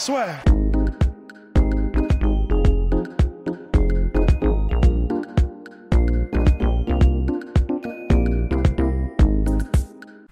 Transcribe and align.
Swear. 0.00 0.42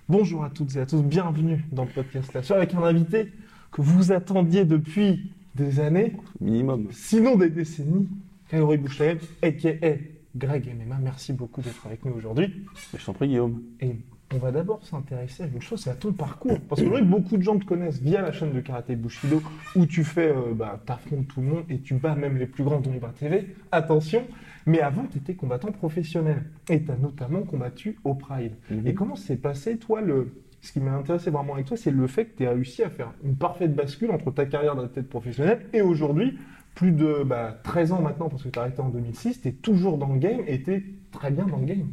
Bonjour 0.09 0.43
à 0.43 0.49
toutes 0.49 0.75
et 0.75 0.81
à 0.81 0.87
tous, 0.87 1.03
bienvenue 1.03 1.67
dans 1.71 1.85
le 1.85 1.91
podcast 1.91 2.33
La 2.33 2.57
avec 2.57 2.73
un 2.73 2.83
invité 2.83 3.31
que 3.71 3.83
vous 3.83 4.11
attendiez 4.11 4.65
depuis 4.65 5.33
des 5.55 5.81
années, 5.81 6.17
Minimum. 6.41 6.89
sinon 6.91 7.37
des 7.37 7.51
décennies, 7.51 8.09
Grégory 8.49 8.79
Bouchaïev, 8.79 9.23
a.k.a. 9.43 9.97
Greg 10.35 10.75
MMA. 10.79 10.97
Merci 11.03 11.35
beaucoup 11.35 11.61
d'être 11.61 11.85
avec 11.85 12.07
nous 12.07 12.15
aujourd'hui. 12.15 12.65
Je 12.97 13.05
t'en 13.05 13.13
prie, 13.13 13.29
Guillaume. 13.29 13.63
Et 13.81 13.97
on 14.35 14.39
va 14.39 14.53
d'abord 14.53 14.85
s'intéresser 14.85 15.45
à 15.45 15.47
une 15.47 15.63
chose, 15.63 15.81
c'est 15.81 15.91
à 15.91 15.95
ton 15.95 16.13
parcours. 16.13 16.59
Parce 16.69 16.83
que 16.83 17.03
beaucoup 17.03 17.37
de 17.37 17.43
gens 17.43 17.59
te 17.59 17.65
connaissent 17.65 18.01
via 18.01 18.21
la 18.21 18.33
chaîne 18.33 18.53
de 18.53 18.61
karaté 18.61 18.95
Bushido, 18.95 19.43
où 19.75 19.87
tu 19.87 20.05
fais, 20.05 20.31
euh, 20.31 20.55
bah, 20.55 20.81
t'affrontes 20.85 21.29
tout 21.29 21.41
le 21.41 21.47
monde 21.47 21.65
et 21.71 21.79
tu 21.79 21.95
bats 21.95 22.15
même 22.15 22.37
les 22.37 22.47
plus 22.47 22.65
grands 22.65 22.81
dont 22.81 22.93
Bar 23.01 23.13
TV. 23.15 23.55
Attention, 23.73 24.25
mais 24.67 24.81
avant, 24.81 25.05
tu 25.11 25.19
étais 25.19 25.35
combattant 25.35 25.73
professionnel. 25.73 26.43
Et 26.69 26.83
tu 26.83 26.91
as 26.91 26.97
notamment 26.97 27.43
combattu 27.43 27.99
au 28.05 28.15
Pride. 28.15 28.53
Mhm. 28.71 28.87
Et 28.87 28.95
comment 28.95 29.17
s'est 29.17 29.37
passé, 29.37 29.79
toi, 29.79 30.03
le... 30.03 30.35
ce 30.61 30.73
qui 30.73 30.81
m'a 30.81 30.93
intéressé 30.93 31.31
vraiment 31.31 31.55
avec 31.55 31.67
toi, 31.67 31.77
c'est 31.77 31.91
le 31.91 32.07
fait 32.07 32.27
que 32.27 32.37
tu 32.37 32.43
aies 32.43 32.49
réussi 32.49 32.83
à 32.83 32.91
faire 32.91 33.13
une 33.25 33.37
parfaite 33.37 33.75
bascule 33.75 34.11
entre 34.11 34.31
ta 34.31 34.45
carrière 34.45 34.77
d'athlète 34.77 35.09
professionnel 35.09 35.67
et 35.73 35.81
aujourd'hui, 35.81 36.39
plus 36.75 36.93
de 36.93 37.23
bah, 37.25 37.59
13 37.65 37.93
ans 37.93 38.03
maintenant, 38.03 38.29
parce 38.29 38.43
que 38.43 38.51
tu 38.51 38.59
as 38.59 38.63
arrêté 38.63 38.81
en 38.81 38.91
2006, 38.91 39.41
tu 39.41 39.49
es 39.49 39.53
toujours 39.53 39.97
dans 39.97 40.13
le 40.13 40.19
game 40.19 40.43
et 40.47 40.63
tu 40.63 40.75
es 40.75 40.85
très 41.13 41.31
bien 41.31 41.47
dans 41.47 41.57
le 41.57 41.65
game. 41.65 41.89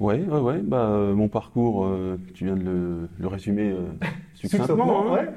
Ouais, 0.00 0.20
ouais, 0.22 0.40
ouais. 0.40 0.58
Bah, 0.60 0.88
euh, 0.90 1.14
mon 1.14 1.28
parcours, 1.28 1.86
euh, 1.86 2.18
tu 2.34 2.44
viens 2.46 2.56
de 2.56 2.62
le, 2.64 3.08
le 3.18 3.26
résumer 3.28 3.70
euh, 3.70 3.86
succinctement. 4.34 5.08
hein. 5.08 5.14
ouais. 5.14 5.28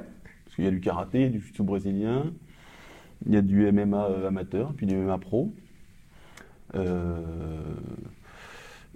Parce 0.46 0.56
qu'il 0.56 0.66
y 0.66 0.68
a 0.68 0.72
du 0.72 0.80
karaté, 0.80 1.30
du 1.30 1.40
jiu 1.40 1.64
brésilien, 1.64 2.26
il 3.26 3.34
y 3.34 3.38
a 3.38 3.42
du 3.42 3.72
MMA 3.72 4.06
euh, 4.06 4.28
amateur, 4.28 4.74
puis 4.74 4.86
du 4.88 4.96
MMA 4.96 5.18
pro. 5.20 5.54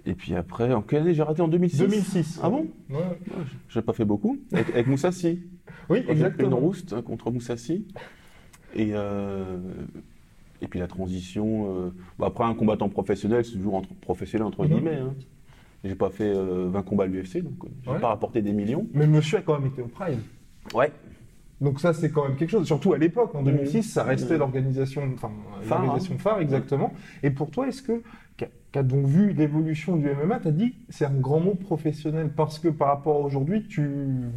Et 0.04 0.14
puis 0.14 0.34
après, 0.34 0.72
en 0.72 0.82
quelle 0.82 1.02
année 1.02 1.14
j'ai 1.14 1.22
arrêté 1.22 1.42
en 1.42 1.48
2006 1.48 1.78
2006. 1.78 2.40
Ah 2.42 2.50
bon? 2.50 2.66
Ouais. 2.90 2.98
J'ai 3.68 3.82
pas 3.82 3.92
fait 3.92 4.04
beaucoup. 4.04 4.36
Avec, 4.52 4.70
avec 4.70 4.86
Moussassi. 4.88 5.40
Oui, 5.88 6.00
pris 6.02 6.12
une 6.12 6.18
exactement. 6.18 6.56
rouste 6.58 6.92
hein, 6.92 7.02
contre 7.02 7.30
Moussassi. 7.32 7.86
Et, 8.76 8.90
et 10.60 10.66
puis 10.68 10.78
la 10.78 10.86
transition. 10.86 11.66
euh, 11.86 11.90
bah, 12.18 12.26
après, 12.28 12.44
un 12.44 12.54
combattant 12.54 12.88
professionnel, 12.88 13.44
c'est 13.44 13.52
toujours 13.56 13.74
entre, 13.74 13.92
professionnel 13.94 14.46
entre 14.46 14.64
Mhm. 14.64 14.68
guillemets. 14.70 14.96
Hein. 14.98 15.14
J'ai 15.84 15.94
pas 15.96 16.10
fait 16.10 16.28
euh, 16.32 16.68
20 16.70 16.82
combats 16.82 17.04
à 17.04 17.06
l'UFC, 17.06 17.42
donc 17.42 17.54
euh, 17.64 17.68
j'ai 17.82 17.90
Ouais. 17.90 17.98
pas 17.98 18.08
rapporté 18.08 18.40
des 18.42 18.52
millions. 18.52 18.86
Mais 18.94 19.06
monsieur 19.06 19.38
a 19.38 19.40
quand 19.42 19.58
même 19.58 19.66
été 19.70 19.82
au 19.82 19.88
Pride. 19.88 20.18
Ouais. 20.74 20.92
Donc 21.60 21.80
ça, 21.80 21.92
c'est 21.92 22.10
quand 22.10 22.26
même 22.26 22.36
quelque 22.36 22.50
chose. 22.50 22.66
Surtout 22.66 22.92
à 22.92 22.98
l'époque, 22.98 23.34
en 23.34 23.42
2006, 23.42 23.82
ça 23.84 24.02
restait 24.04 24.34
Mhm. 24.34 24.40
l'organisation, 24.40 25.02
enfin, 25.14 25.30
Phare, 25.62 25.80
l'organisation 25.82 26.14
hein. 26.14 26.18
phare, 26.18 26.40
exactement. 26.40 26.92
Et 27.22 27.30
pour 27.30 27.50
toi, 27.50 27.68
est-ce 27.68 27.82
que, 27.82 28.02
qu'a 28.72 28.82
donc 28.82 29.06
vu 29.06 29.32
l'évolution 29.32 29.96
du 29.96 30.06
MMA, 30.08 30.40
t'as 30.40 30.50
dit, 30.50 30.74
c'est 30.88 31.04
un 31.04 31.12
grand 31.14 31.38
mot 31.40 31.54
professionnel, 31.54 32.30
parce 32.34 32.58
que 32.58 32.68
par 32.68 32.88
rapport 32.88 33.16
à 33.16 33.20
aujourd'hui, 33.26 33.64
tu 33.68 33.88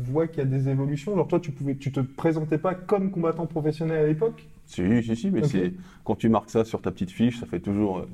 vois 0.03 0.27
qu'il 0.27 0.39
y 0.39 0.41
a 0.41 0.45
des 0.45 0.67
évolutions. 0.69 1.15
Genre 1.15 1.27
toi, 1.27 1.39
tu 1.39 1.51
pouvais, 1.51 1.75
tu 1.75 1.91
te 1.91 1.99
présentais 1.99 2.57
pas 2.59 2.75
comme 2.75 3.09
combattant 3.11 3.45
professionnel 3.47 4.03
à 4.03 4.07
l'époque? 4.07 4.47
Si, 4.67 4.81
si, 5.03 5.15
si, 5.15 5.31
mais 5.31 5.43
c'est 5.43 5.73
quand 6.03 6.15
tu 6.15 6.27
marques 6.29 6.49
ça 6.49 6.63
sur 6.65 6.81
ta 6.81 6.91
petite 6.91 7.11
fiche, 7.11 7.39
ça 7.39 7.45
fait 7.45 7.59
toujours. 7.59 8.05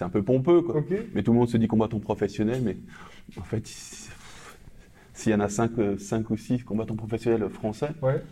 Euh, 0.00 0.02
c'est 0.02 0.04
un 0.04 0.08
peu 0.10 0.22
pompeux, 0.22 0.62
quoi. 0.62 0.76
Ok. 0.78 0.92
Mais 1.14 1.22
tout 1.22 1.32
le 1.32 1.38
monde 1.38 1.48
se 1.48 1.56
dit 1.56 1.68
combattant 1.68 1.98
professionnel, 2.00 2.60
mais 2.64 2.76
en 3.38 3.42
fait, 3.44 3.66
si- 3.66 4.08
s'il 5.12 5.32
y 5.32 5.34
en 5.34 5.40
a 5.40 5.48
5, 5.48 5.72
ou 6.30 6.36
6 6.36 6.62
combattants 6.64 6.96
professionnels 6.96 7.48
français, 7.50 7.90
Ouais. 8.02 8.22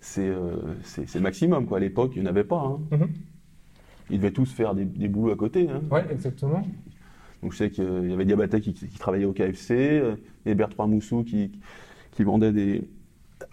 c'est 0.00 0.28
euh, 0.28 0.56
c'est 0.82 1.14
le 1.14 1.20
maximum, 1.20 1.66
quoi. 1.66 1.78
À 1.78 1.80
l'époque, 1.80 2.12
il 2.16 2.22
n'y 2.22 2.26
en 2.28 2.30
avait 2.30 2.44
pas. 2.44 2.60
hein. 2.60 2.78
Mhm. 2.96 3.08
Ils 4.10 4.16
devaient 4.18 4.32
tous 4.32 4.50
faire 4.52 4.74
des, 4.74 4.84
des 4.84 5.08
boulots 5.08 5.32
à 5.32 5.36
côté. 5.36 5.68
hein. 5.70 5.82
Ouais, 5.90 6.04
exactement. 6.10 6.66
Donc 7.42 7.52
je 7.52 7.58
sais 7.58 7.70
qu'il 7.70 8.10
y 8.10 8.12
avait 8.12 8.24
Diabaté 8.24 8.60
qui, 8.60 8.72
qui 8.74 8.98
travaillait 8.98 9.26
au 9.26 9.32
KFC, 9.32 9.74
euh, 10.00 10.16
et 10.46 10.54
Bertrand 10.54 10.88
Moussou 10.88 11.22
qui, 11.24 11.52
qui 12.12 12.24
vendait 12.24 12.52
des, 12.52 12.82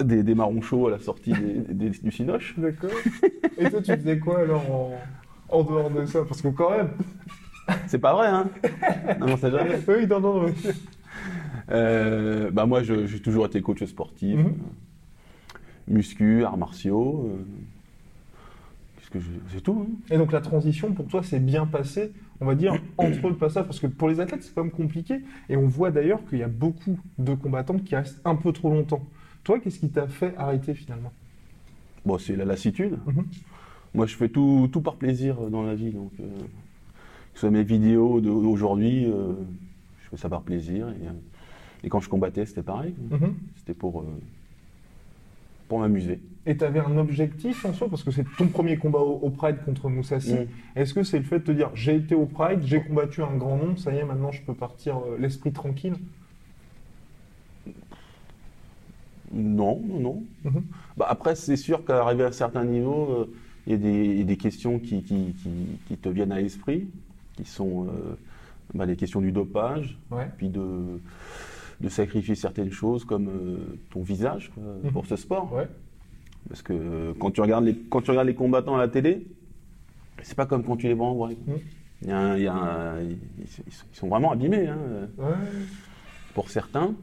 des, 0.04 0.24
des 0.24 0.34
marrons 0.36 0.62
chauds 0.62 0.88
à 0.88 0.92
la 0.92 1.00
sortie 1.00 1.34
des- 1.34 1.74
des- 1.74 1.90
du 1.92 2.12
Cinoche. 2.12 2.56
D'accord. 2.58 2.90
Et 3.58 3.70
toi, 3.70 3.82
tu 3.82 3.92
faisais 3.96 4.18
quoi 4.18 4.40
alors 4.40 4.70
en, 4.72 5.00
en 5.50 5.64
dehors 5.64 5.92
de 5.92 6.06
ça? 6.06 6.24
Parce 6.28 6.42
que 6.42 6.48
quand 6.48 6.72
même. 6.72 6.90
C'est 7.88 8.00
pas 8.00 8.14
vrai, 8.14 8.28
hein 8.28 8.50
Non, 9.20 9.28
non, 9.30 9.38
c'est 9.38 9.52
jamais. 9.52 9.80
Oui. 9.88 10.06
Euh, 11.72 12.52
bah 12.52 12.66
moi, 12.66 12.84
j'ai 12.84 13.20
toujours 13.20 13.46
été 13.48 13.62
coach 13.62 13.84
sportif, 13.86 14.38
Mhm. 14.38 14.46
euh, 14.48 14.52
muscu, 15.88 16.44
arts 16.44 16.58
martiaux. 16.58 17.30
euh, 17.32 17.44
qu'est-ce 18.98 19.10
que 19.10 19.20
je- 19.20 19.40
c'est 19.54 19.62
tout. 19.62 19.86
hein. 19.88 19.94
Et 20.14 20.18
donc 20.18 20.32
la 20.32 20.42
transition 20.42 20.92
pour 20.94 21.08
toi 21.08 21.24
s'est 21.24 21.40
bien 21.40 21.66
passée, 21.66 22.12
on 22.42 22.46
va 22.46 22.56
dire, 22.56 22.74
entre 22.98 23.30
le 23.30 23.36
passage, 23.36 23.66
parce 23.66 23.80
que 23.80 23.88
pour 23.88 24.10
les 24.10 24.20
athlètes 24.20 24.44
c'est 24.44 24.54
quand 24.54 24.64
même 24.64 24.72
compliqué, 24.72 25.22
et 25.50 25.58
on 25.58 25.68
voit 25.68 25.92
d'ailleurs 25.92 26.20
qu'il 26.30 26.40
y 26.40 26.44
a 26.44 26.48
beaucoup 26.48 27.00
de 27.18 27.34
combattants 27.34 27.78
qui 27.80 27.96
restent 27.96 28.22
un 28.26 28.36
peu 28.36 28.52
trop 28.52 28.70
longtemps. 28.70 29.04
Toi, 29.44 29.60
qu'est-ce 29.60 29.80
qui 29.80 29.90
t'a 29.90 30.08
fait 30.08 30.36
arrêter 30.38 30.74
finalement? 30.74 31.12
Bon, 32.06 32.18
c'est 32.20 32.36
la 32.36 32.46
lassitude. 32.46 32.98
Mhm. 33.08 33.26
Moi, 33.94 34.06
je 34.08 34.16
fais 34.16 34.28
tout, 34.30 34.68
tout 34.72 34.82
par 34.82 34.96
plaisir 34.96 35.38
euh, 35.42 35.50
dans 35.50 35.64
la 35.64 35.74
vie. 35.76 35.92
Donc, 35.92 36.12
euh, 36.20 36.26
que 37.36 37.40
ce 37.42 37.48
soit 37.48 37.52
mes 37.52 37.64
vidéos 37.64 38.22
d'aujourd'hui, 38.22 39.06
euh, 39.06 39.34
je 40.04 40.10
fais 40.10 40.18
ça 40.18 40.30
par 40.30 40.42
plaisir. 40.42 40.88
Et, 40.90 41.08
euh, 41.08 41.12
et 41.84 41.90
quand 41.90 42.00
je 42.00 42.08
combattais, 42.10 42.46
c'était 42.46 42.64
pareil. 42.64 42.96
Mhm. 43.12 43.36
C'était 43.58 43.74
pour, 43.74 44.00
euh, 44.02 44.06
pour 45.68 45.80
m'amuser. 45.80 46.22
Et 46.46 46.56
tu 46.56 46.64
avais 46.64 46.80
un 46.80 46.98
objectif 46.98 47.66
en 47.66 47.74
soi, 47.74 47.90
parce 47.90 48.04
que 48.04 48.12
c'est 48.12 48.26
ton 48.38 48.48
premier 48.48 48.78
combat 48.78 49.00
au, 49.00 49.20
au 49.22 49.30
Pride 49.32 49.58
contre 49.66 49.90
Moussassi. 49.90 50.34
Mhm. 50.34 50.48
Est-ce 50.78 50.94
que 50.94 51.04
c'est 51.04 51.18
le 51.20 51.26
fait 51.26 51.40
de 51.40 51.44
te 51.44 51.52
dire 51.52 51.72
j'ai 51.76 51.96
été 51.96 52.16
au 52.16 52.26
Pride, 52.26 52.62
j'ai 52.64 52.82
combattu 52.82 53.22
un 53.22 53.36
grand 53.36 53.58
nom, 53.58 53.76
ça 53.76 53.94
y 53.94 53.98
est, 53.98 54.06
maintenant 54.06 54.32
je 54.32 54.42
peux 54.42 54.54
partir 54.54 54.98
euh, 55.00 55.18
l'esprit 55.20 55.52
tranquille? 55.52 55.96
Non, 59.34 59.82
non, 59.86 60.00
non. 60.00 60.24
Mhm. 60.46 60.64
Bah, 60.98 61.08
après, 61.10 61.36
c'est 61.36 61.58
sûr 61.58 61.84
qu'arrivé 61.84 62.24
à 62.24 62.28
un 62.28 62.32
certain 62.32 62.64
niveau, 62.64 63.28
il 63.68 63.72
y 63.74 63.76
a 63.76 63.78
des, 63.78 64.06
il 64.06 64.18
y 64.20 64.22
a 64.22 64.24
des 64.24 64.38
questions 64.38 64.80
qui, 64.80 65.02
qui, 65.04 65.34
qui- 65.42 65.80
qui 65.88 65.98
te 65.98 66.08
viennent 66.10 66.32
à 66.32 66.40
l'esprit, 66.40 66.88
qui 67.36 67.46
sont 67.46 67.88
euh, 67.88 68.16
bah, 68.74 68.86
les 68.86 68.96
questions 68.96 69.22
du 69.22 69.32
dopage, 69.32 69.98
Ouais. 70.12 70.30
puis 70.38 70.50
de, 70.50 71.00
de 71.82 71.90
sacrifier 71.90 72.36
certaines 72.36 72.72
choses 72.72 73.06
comme 73.06 73.28
euh, 73.30 73.58
ton 73.92 74.02
visage 74.02 74.52
quoi, 74.54 74.64
Mhm. 74.84 74.92
pour 74.92 75.06
ce 75.06 75.16
sport. 75.16 75.52
Ouais. 75.54 75.68
Parce 76.48 76.62
que 76.62 76.74
euh, 76.74 77.14
quand 77.20 77.32
tu 77.32 77.42
regardes 77.42 77.66
les, 77.66 77.76
quand 77.76 78.02
tu 78.02 78.12
regardes 78.12 78.28
les 78.28 78.36
combattants 78.36 78.76
à 78.76 78.80
la 78.80 78.88
télé, 78.88 79.26
c'est 80.22 80.36
pas 80.36 80.46
comme 80.46 80.64
quand 80.64 80.78
tu 80.78 80.88
les 80.88 80.94
vois 80.94 81.08
en 81.08 81.16
vrai. 81.16 81.36
Il 82.02 82.10
y 82.10 82.12
a 82.12 82.18
un- 82.20 82.38
il 82.38 82.44
y 82.44 82.48
a 82.48 82.54
un- 82.54 83.02
ils, 83.02 83.18
ils 83.40 83.74
sont- 83.94 84.08
vraiment 84.08 84.32
abîmés 84.32 84.68
hein, 84.68 84.78
Ouais. 85.18 85.26
pour 86.34 86.50
certains. 86.50 86.94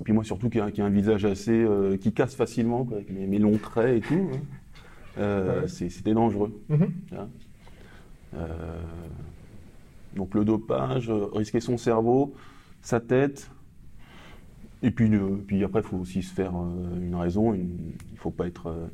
Et 0.00 0.04
puis 0.04 0.12
moi 0.12 0.24
surtout 0.24 0.48
qui 0.48 0.58
a, 0.60 0.70
qui 0.70 0.80
a 0.80 0.86
un 0.86 0.90
visage 0.90 1.24
assez 1.24 1.52
euh, 1.52 1.96
qui 1.96 2.12
casse 2.12 2.34
facilement 2.34 2.84
quoi, 2.84 2.96
avec 2.96 3.10
mes, 3.10 3.26
mes 3.26 3.38
longs 3.38 3.58
traits 3.58 3.98
et 3.98 4.00
tout. 4.00 4.30
hein. 4.32 4.38
Euh, 5.18 5.60
Ouais. 5.62 5.68
C'était 5.68 6.14
dangereux. 6.14 6.60
Mhm. 6.68 6.88
Euh, 8.34 8.80
donc 10.16 10.34
le 10.34 10.44
dopage, 10.44 11.10
euh, 11.10 11.26
risquer 11.32 11.60
son 11.60 11.76
cerveau, 11.76 12.34
sa 12.82 13.00
tête. 13.00 13.50
Et 14.82 14.90
puis, 14.90 15.12
euh, 15.14 15.36
puis 15.46 15.64
après, 15.64 15.80
il 15.80 15.86
faut 15.86 15.96
aussi 15.96 16.22
se 16.22 16.32
faire 16.32 16.52
une 16.54 17.14
raison. 17.14 17.54
une- 17.54 17.92
il 18.12 18.18
faut 18.18 18.30
pas 18.30 18.46
être, 18.46 18.88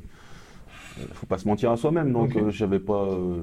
faut 1.13 1.25
pas 1.25 1.37
se 1.37 1.47
mentir 1.47 1.71
à 1.71 1.77
soi-même. 1.77 2.11
Donc, 2.13 2.29
Ok. 2.29 2.37
euh, 2.37 2.49
j'avais 2.51 2.79
pas, 2.79 3.05
euh, 3.05 3.41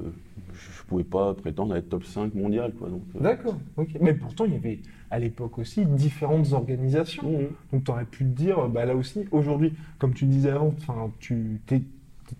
je 0.54 0.82
pouvais 0.84 1.04
pas 1.04 1.34
prétendre 1.34 1.74
à 1.74 1.78
être 1.78 1.88
top 1.88 2.04
5 2.04 2.34
mondial, 2.34 2.72
quoi. 2.74 2.88
Donc, 2.88 3.02
euh, 3.16 3.20
D'accord. 3.22 3.56
Mais 4.00 4.14
pourtant, 4.14 4.44
il 4.44 4.52
y 4.52 4.56
avait 4.56 4.80
à 5.10 5.18
l'époque 5.18 5.58
aussi 5.58 5.84
différentes 5.86 6.52
organisations. 6.52 7.30
mhm. 7.30 7.48
Donc 7.72 7.84
tu 7.84 7.90
aurais 7.90 8.04
pu 8.04 8.24
te 8.24 8.30
dire, 8.30 8.68
bah 8.68 8.84
là 8.84 8.94
aussi, 8.94 9.24
aujourd'hui, 9.30 9.72
comme 9.98 10.14
tu 10.14 10.24
disais 10.26 10.50
avant, 10.50 10.74
tu 11.18 11.60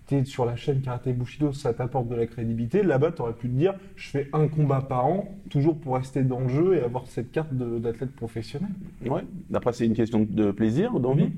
t'es 0.07 0.23
sur 0.25 0.45
la 0.45 0.55
chaîne 0.55 0.81
Karaté 0.81 1.13
Bushido, 1.13 1.51
ça 1.53 1.73
t'apporte 1.73 2.07
de 2.07 2.15
la 2.15 2.25
crédibilité. 2.27 2.83
Là-bas, 2.83 3.11
tu 3.11 3.21
aurais 3.21 3.33
pu 3.33 3.47
te 3.47 3.53
dire, 3.53 3.73
je 3.95 4.09
fais 4.09 4.29
un 4.33 4.47
combat 4.47 4.81
par 4.81 5.05
an, 5.05 5.27
toujours 5.49 5.77
pour 5.77 5.95
rester 5.95 6.23
dans 6.23 6.39
le 6.41 6.49
jeu 6.49 6.75
et 6.75 6.81
avoir 6.81 7.07
cette 7.07 7.31
carte 7.31 7.53
d'athlète 7.53 8.11
professionnel. 8.15 8.69
Ouais. 9.05 9.21
Après, 9.53 9.73
c'est 9.73 9.85
une 9.85 9.93
question 9.95 10.25
de 10.29 10.51
plaisir, 10.51 10.99
d'envie. 10.99 11.25
Mhm. 11.25 11.31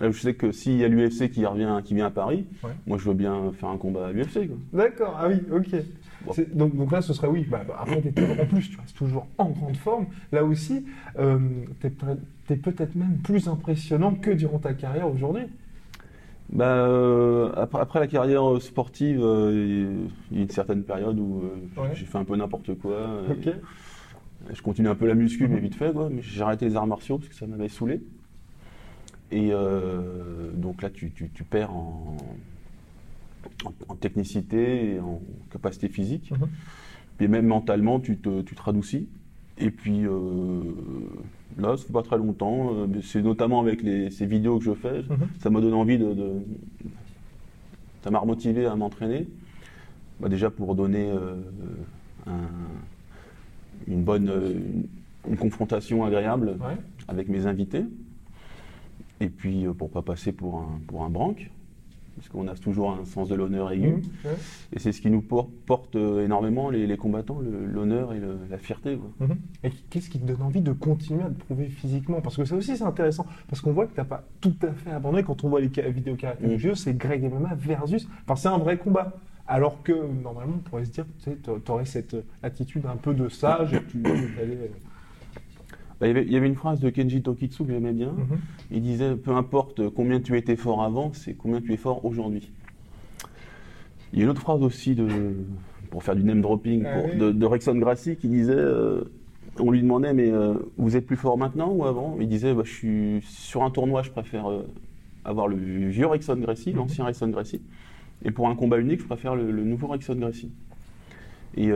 Euh, 0.00 0.12
Je 0.12 0.20
sais 0.20 0.34
que 0.34 0.52
s'il 0.52 0.76
y 0.76 0.84
a 0.84 0.88
l'UFC 0.88 1.28
qui 1.30 1.44
revient, 1.44 1.80
qui 1.84 1.94
vient 1.94 2.06
à 2.06 2.10
Paris, 2.10 2.46
Ouais. 2.62 2.70
moi 2.86 2.98
je 2.98 3.08
veux 3.08 3.14
bien 3.14 3.50
faire 3.52 3.68
un 3.68 3.76
combat 3.78 4.06
à 4.08 4.12
l'UFC. 4.12 4.48
D'accord, 4.72 5.16
ah 5.18 5.28
oui, 5.28 5.36
ok. 5.52 6.36
Donc, 6.54 6.76
donc 6.76 6.92
là, 6.92 7.00
ce 7.00 7.12
serait 7.12 7.28
oui. 7.28 7.46
Bah, 7.50 7.62
bah, 7.66 7.78
après, 7.80 8.00
t'es 8.02 8.40
en 8.40 8.46
plus, 8.46 8.70
tu 8.70 8.78
restes 8.78 8.96
toujours 8.96 9.26
en 9.38 9.50
grande 9.50 9.76
forme. 9.76 10.06
Là 10.32 10.44
aussi, 10.44 10.84
euh, 11.18 11.38
t'es 11.80 11.92
t'es 12.46 12.56
peut-être 12.56 12.94
même 12.94 13.18
plus 13.22 13.46
impressionnant 13.48 14.14
que 14.14 14.30
durant 14.30 14.58
ta 14.58 14.72
carrière 14.72 15.08
aujourd'hui. 15.12 15.44
Bah, 16.50 16.64
euh, 16.86 17.52
après, 17.56 17.80
après 17.80 18.00
la 18.00 18.06
carrière 18.06 18.48
euh, 18.48 18.60
sportive, 18.60 19.20
euh, 19.22 20.06
il 20.30 20.36
y 20.36 20.40
a 20.40 20.42
une 20.44 20.50
certaine 20.50 20.82
période 20.82 21.18
où 21.18 21.42
Ouais. 21.76 21.90
j'ai 21.94 22.06
fait 22.06 22.16
un 22.18 22.24
peu 22.24 22.36
n'importe 22.36 22.74
quoi. 22.78 23.22
Je 24.52 24.62
continue 24.62 24.88
un 24.88 24.94
peu 24.94 25.06
la 25.06 25.14
muscu, 25.14 25.46
mais 25.48 25.60
vite 25.60 25.74
fait, 25.74 25.92
quoi. 25.92 26.08
Mais 26.10 26.22
j'ai 26.22 26.42
arrêté 26.42 26.66
les 26.66 26.76
arts 26.76 26.86
martiaux 26.86 27.18
parce 27.18 27.28
que 27.28 27.34
ça 27.34 27.46
m'avait 27.46 27.68
saoulé. 27.68 28.00
Et 29.30 29.50
donc 30.54 30.80
là, 30.80 30.88
tu, 30.90 31.10
tu- 31.10 31.28
tu 31.28 31.44
perds 31.44 31.72
en, 31.74 32.16
en- 33.66 33.72
en 33.88 33.94
technicité 33.94 34.94
et 34.94 35.00
en 35.00 35.20
capacité 35.50 35.88
physique. 35.88 36.30
Mhm. 36.30 36.48
Et 37.20 37.28
même 37.28 37.46
mentalement, 37.46 38.00
tu 38.00 38.16
te, 38.16 38.40
tu 38.42 38.54
te 38.54 38.62
radoucis. 38.62 39.08
Et 39.60 39.70
puis 39.70 40.06
euh, 40.06 40.62
là, 41.58 41.76
ça 41.76 41.84
fait 41.84 41.92
pas 41.92 42.02
très 42.02 42.18
longtemps. 42.18 42.72
euh, 42.74 42.86
c'est 43.02 43.22
notamment 43.22 43.60
avec 43.60 43.82
les- 43.82 44.10
ces 44.10 44.26
vidéos 44.26 44.58
que 44.58 44.64
je 44.64 44.72
fais, 44.74 45.00
Mhm. 45.02 45.28
ça 45.40 45.50
m'a 45.50 45.60
donné 45.60 45.74
envie 45.74 45.98
de. 45.98 46.12
de- 46.14 46.42
ça 48.02 48.10
m'a 48.10 48.18
remotivé 48.20 48.66
à 48.66 48.76
m'entraîner. 48.76 49.26
Bah, 50.20 50.28
déjà 50.28 50.50
pour 50.50 50.74
donner 50.74 51.10
euh, 51.10 51.34
un- 52.26 52.32
une 53.86 54.02
bonne 54.02 54.28
une, 54.28 54.86
une 55.32 55.36
confrontation 55.36 56.04
agréable 56.04 56.56
Ouais. 56.60 56.76
avec 57.08 57.28
mes 57.28 57.46
invités. 57.46 57.84
Et 59.20 59.28
puis 59.28 59.66
pour 59.76 59.90
pas 59.90 60.02
passer 60.02 60.30
pour 60.32 60.58
un, 60.60 60.80
pour 60.86 61.04
un 61.04 61.10
branque, 61.10 61.50
parce 62.18 62.28
qu'on 62.28 62.46
a 62.48 62.54
toujours 62.54 62.90
un 62.92 63.04
sens 63.04 63.28
de 63.28 63.34
l'honneur 63.34 63.70
aigu. 63.72 64.02
Ouais. 64.24 64.30
Et 64.72 64.78
c'est 64.78 64.92
ce 64.92 65.00
qui 65.00 65.08
nous 65.10 65.22
por- 65.22 65.48
porte 65.66 65.96
euh, 65.96 66.24
énormément 66.24 66.68
les, 66.70 66.86
les 66.86 66.96
combattants, 66.96 67.38
l'honneur 67.40 68.12
et 68.12 68.18
le- 68.20 68.38
la 68.50 68.58
fierté. 68.58 68.96
quoi. 68.96 69.26
Mhm. 69.26 69.36
Et 69.64 69.70
qu'est-ce 69.90 70.10
qui 70.10 70.18
te 70.18 70.26
donne 70.26 70.42
envie 70.42 70.60
de 70.60 70.72
continuer 70.72 71.22
à 71.22 71.30
te 71.30 71.38
prouver 71.44 71.68
physiquement? 71.68 72.20
Parce 72.20 72.36
que 72.36 72.44
ça 72.44 72.54
aussi 72.56 72.76
c'est 72.76 72.84
intéressant, 72.84 73.24
parce 73.48 73.60
qu'on 73.62 73.72
voit 73.72 73.86
que 73.86 73.94
t'as 73.94 74.04
pas 74.04 74.24
tout 74.40 74.54
à 74.62 74.72
fait 74.72 74.90
abandonné 74.90 75.22
quand 75.22 75.42
on 75.44 75.48
voit 75.48 75.60
les 75.60 75.68
vidéos 75.90 76.16
du 76.42 76.58
jeu, 76.58 76.74
c'est 76.74 76.94
Greg 76.96 77.22
MMA 77.32 77.54
versus, 77.54 78.08
enfin 78.24 78.36
c'est 78.36 78.48
un 78.48 78.58
vrai 78.58 78.76
combat. 78.76 79.12
Alors 79.50 79.82
que 79.82 79.92
normalement 80.22 80.54
on 80.56 80.68
pourrait 80.68 80.84
se 80.84 80.90
dire, 80.90 81.06
tu 81.20 81.30
sais, 81.30 81.36
t'aurais 81.64 81.86
cette 81.86 82.14
attitude 82.42 82.84
un 82.84 82.96
peu 82.96 83.14
de 83.14 83.30
sage 83.30 83.72
et 83.72 83.82
tu 83.84 84.02
allais. 84.06 84.70
Bah, 86.00 86.06
il, 86.06 86.10
y 86.10 86.10
avait, 86.12 86.24
il 86.26 86.32
y 86.32 86.36
avait 86.36 86.46
une 86.46 86.54
phrase 86.54 86.78
de 86.80 86.90
Kenji 86.90 87.22
Tokitsu 87.22 87.64
que 87.64 87.72
j'aimais 87.72 87.92
bien. 87.92 88.12
Mhm. 88.12 88.38
Il 88.70 88.82
disait 88.82 89.16
Peu 89.16 89.32
importe 89.32 89.88
combien 89.90 90.20
tu 90.20 90.36
étais 90.36 90.56
fort 90.56 90.82
avant, 90.82 91.12
c'est 91.12 91.34
combien 91.34 91.60
tu 91.60 91.72
es 91.72 91.76
fort 91.76 92.04
aujourd'hui. 92.04 92.50
Il 94.12 94.18
y 94.18 94.22
a 94.22 94.24
une 94.24 94.30
autre 94.30 94.40
phrase 94.40 94.62
aussi, 94.62 94.94
de, 94.94 95.06
pour 95.90 96.02
faire 96.02 96.16
du 96.16 96.22
name 96.24 96.40
dropping, 96.40 96.84
Ah 96.86 96.94
pour- 97.00 97.10
oui. 97.10 97.16
de, 97.18 97.30
de 97.32 97.46
Rexon 97.46 97.74
Gracie 97.76 98.16
qui 98.16 98.28
disait 98.28 98.54
euh, 98.54 99.02
On 99.58 99.70
lui 99.70 99.82
demandait 99.82 100.14
Mais 100.14 100.30
euh, 100.30 100.54
vous 100.78 100.96
êtes 100.96 101.06
plus 101.06 101.16
fort 101.16 101.36
maintenant 101.36 101.70
ou 101.72 101.84
avant? 101.84 102.16
Il 102.20 102.28
disait 102.28 102.54
bah, 102.54 102.62
Je 102.64 102.72
suis 102.72 103.20
sur 103.22 103.64
un 103.64 103.70
tournoi, 103.70 104.02
je 104.02 104.10
préfère 104.10 104.48
euh, 104.50 104.62
avoir 105.24 105.48
le 105.48 105.56
vieux 105.56 106.06
Rexon 106.06 106.36
Gracie, 106.36 106.70
Mhm. 106.70 106.76
l'ancien 106.76 107.04
Rexon 107.04 107.28
Gracie. 107.28 107.60
Et 108.24 108.30
pour 108.30 108.48
un 108.48 108.54
combat 108.54 108.78
unique, 108.78 109.00
je 109.00 109.06
préfère 109.06 109.34
le, 109.36 109.50
le 109.50 109.64
nouveau 109.64 109.88
Rexon 109.88 110.14
Gracie. 110.14 110.50
Et 111.56 111.70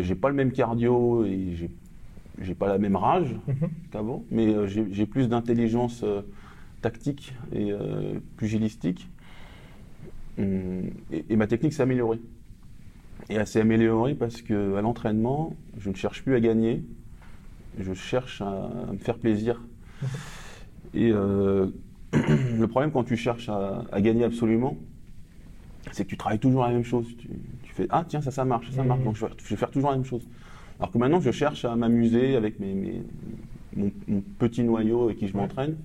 j'ai 0.00 0.14
pas 0.16 0.28
le 0.28 0.34
même 0.34 0.50
cardio 0.50 1.24
et 1.24 1.52
j'ai 1.54 1.70
j'ai 2.40 2.54
pas 2.54 2.68
la 2.68 2.78
même 2.78 2.96
rage 2.96 3.36
Mhm. 3.46 3.70
qu'avant, 3.90 4.24
mais 4.30 4.48
euh, 4.48 4.66
j'ai 4.66 5.06
plus 5.06 5.28
d'intelligence 5.28 6.02
euh, 6.04 6.22
tactique 6.82 7.34
et 7.52 7.72
euh, 7.72 8.20
pugilistique. 8.36 9.08
Hum, 10.38 10.90
Et, 11.10 11.24
et 11.30 11.36
ma 11.36 11.46
technique 11.46 11.72
s'est 11.72 11.82
améliorée. 11.82 12.20
Et 13.28 13.34
elle 13.34 13.46
s'est 13.46 13.60
améliorée 13.60 14.14
parce 14.14 14.42
que 14.42 14.74
à 14.76 14.80
l'entraînement, 14.82 15.56
je 15.76 15.90
ne 15.90 15.94
cherche 15.94 16.22
plus 16.22 16.34
à 16.34 16.40
gagner, 16.40 16.84
je 17.78 17.94
cherche 17.94 18.40
à, 18.42 18.48
à 18.88 18.92
me 18.92 18.98
faire 18.98 19.18
plaisir. 19.18 19.62
Et 20.94 21.10
euh, 21.12 21.68
le 22.12 22.66
problème 22.66 22.92
quand 22.92 23.04
tu 23.04 23.16
cherches 23.16 23.48
à, 23.48 23.84
à 23.92 24.00
gagner 24.00 24.24
absolument, 24.24 24.76
c'est 25.92 26.04
que 26.04 26.10
tu 26.10 26.16
travailles 26.16 26.38
toujours 26.38 26.62
la 26.62 26.70
même 26.70 26.84
chose. 26.84 27.16
Tu, 27.16 27.28
tu 27.62 27.72
fais 27.72 27.86
ah 27.90 28.04
tiens 28.06 28.20
ça 28.20 28.30
ça 28.30 28.44
marche, 28.44 28.70
ça 28.70 28.82
Mhm. 28.82 28.88
marche, 28.88 29.02
donc 29.02 29.16
je 29.16 29.26
vais, 29.26 29.32
je 29.42 29.48
vais 29.48 29.56
faire 29.56 29.70
toujours 29.70 29.90
la 29.90 29.96
même 29.96 30.04
chose. 30.04 30.28
Alors 30.80 30.90
que 30.90 30.98
maintenant 30.98 31.20
je 31.20 31.30
cherche 31.30 31.64
à 31.64 31.76
m'amuser 31.76 32.34
avec 32.36 32.58
mes, 32.58 32.74
mes- 32.74 33.02
mon, 33.76 33.92
mon 34.08 34.22
petit 34.38 34.62
noyau 34.64 35.04
avec 35.04 35.18
qui 35.18 35.28
je 35.28 35.36
m'entraîne. 35.36 35.76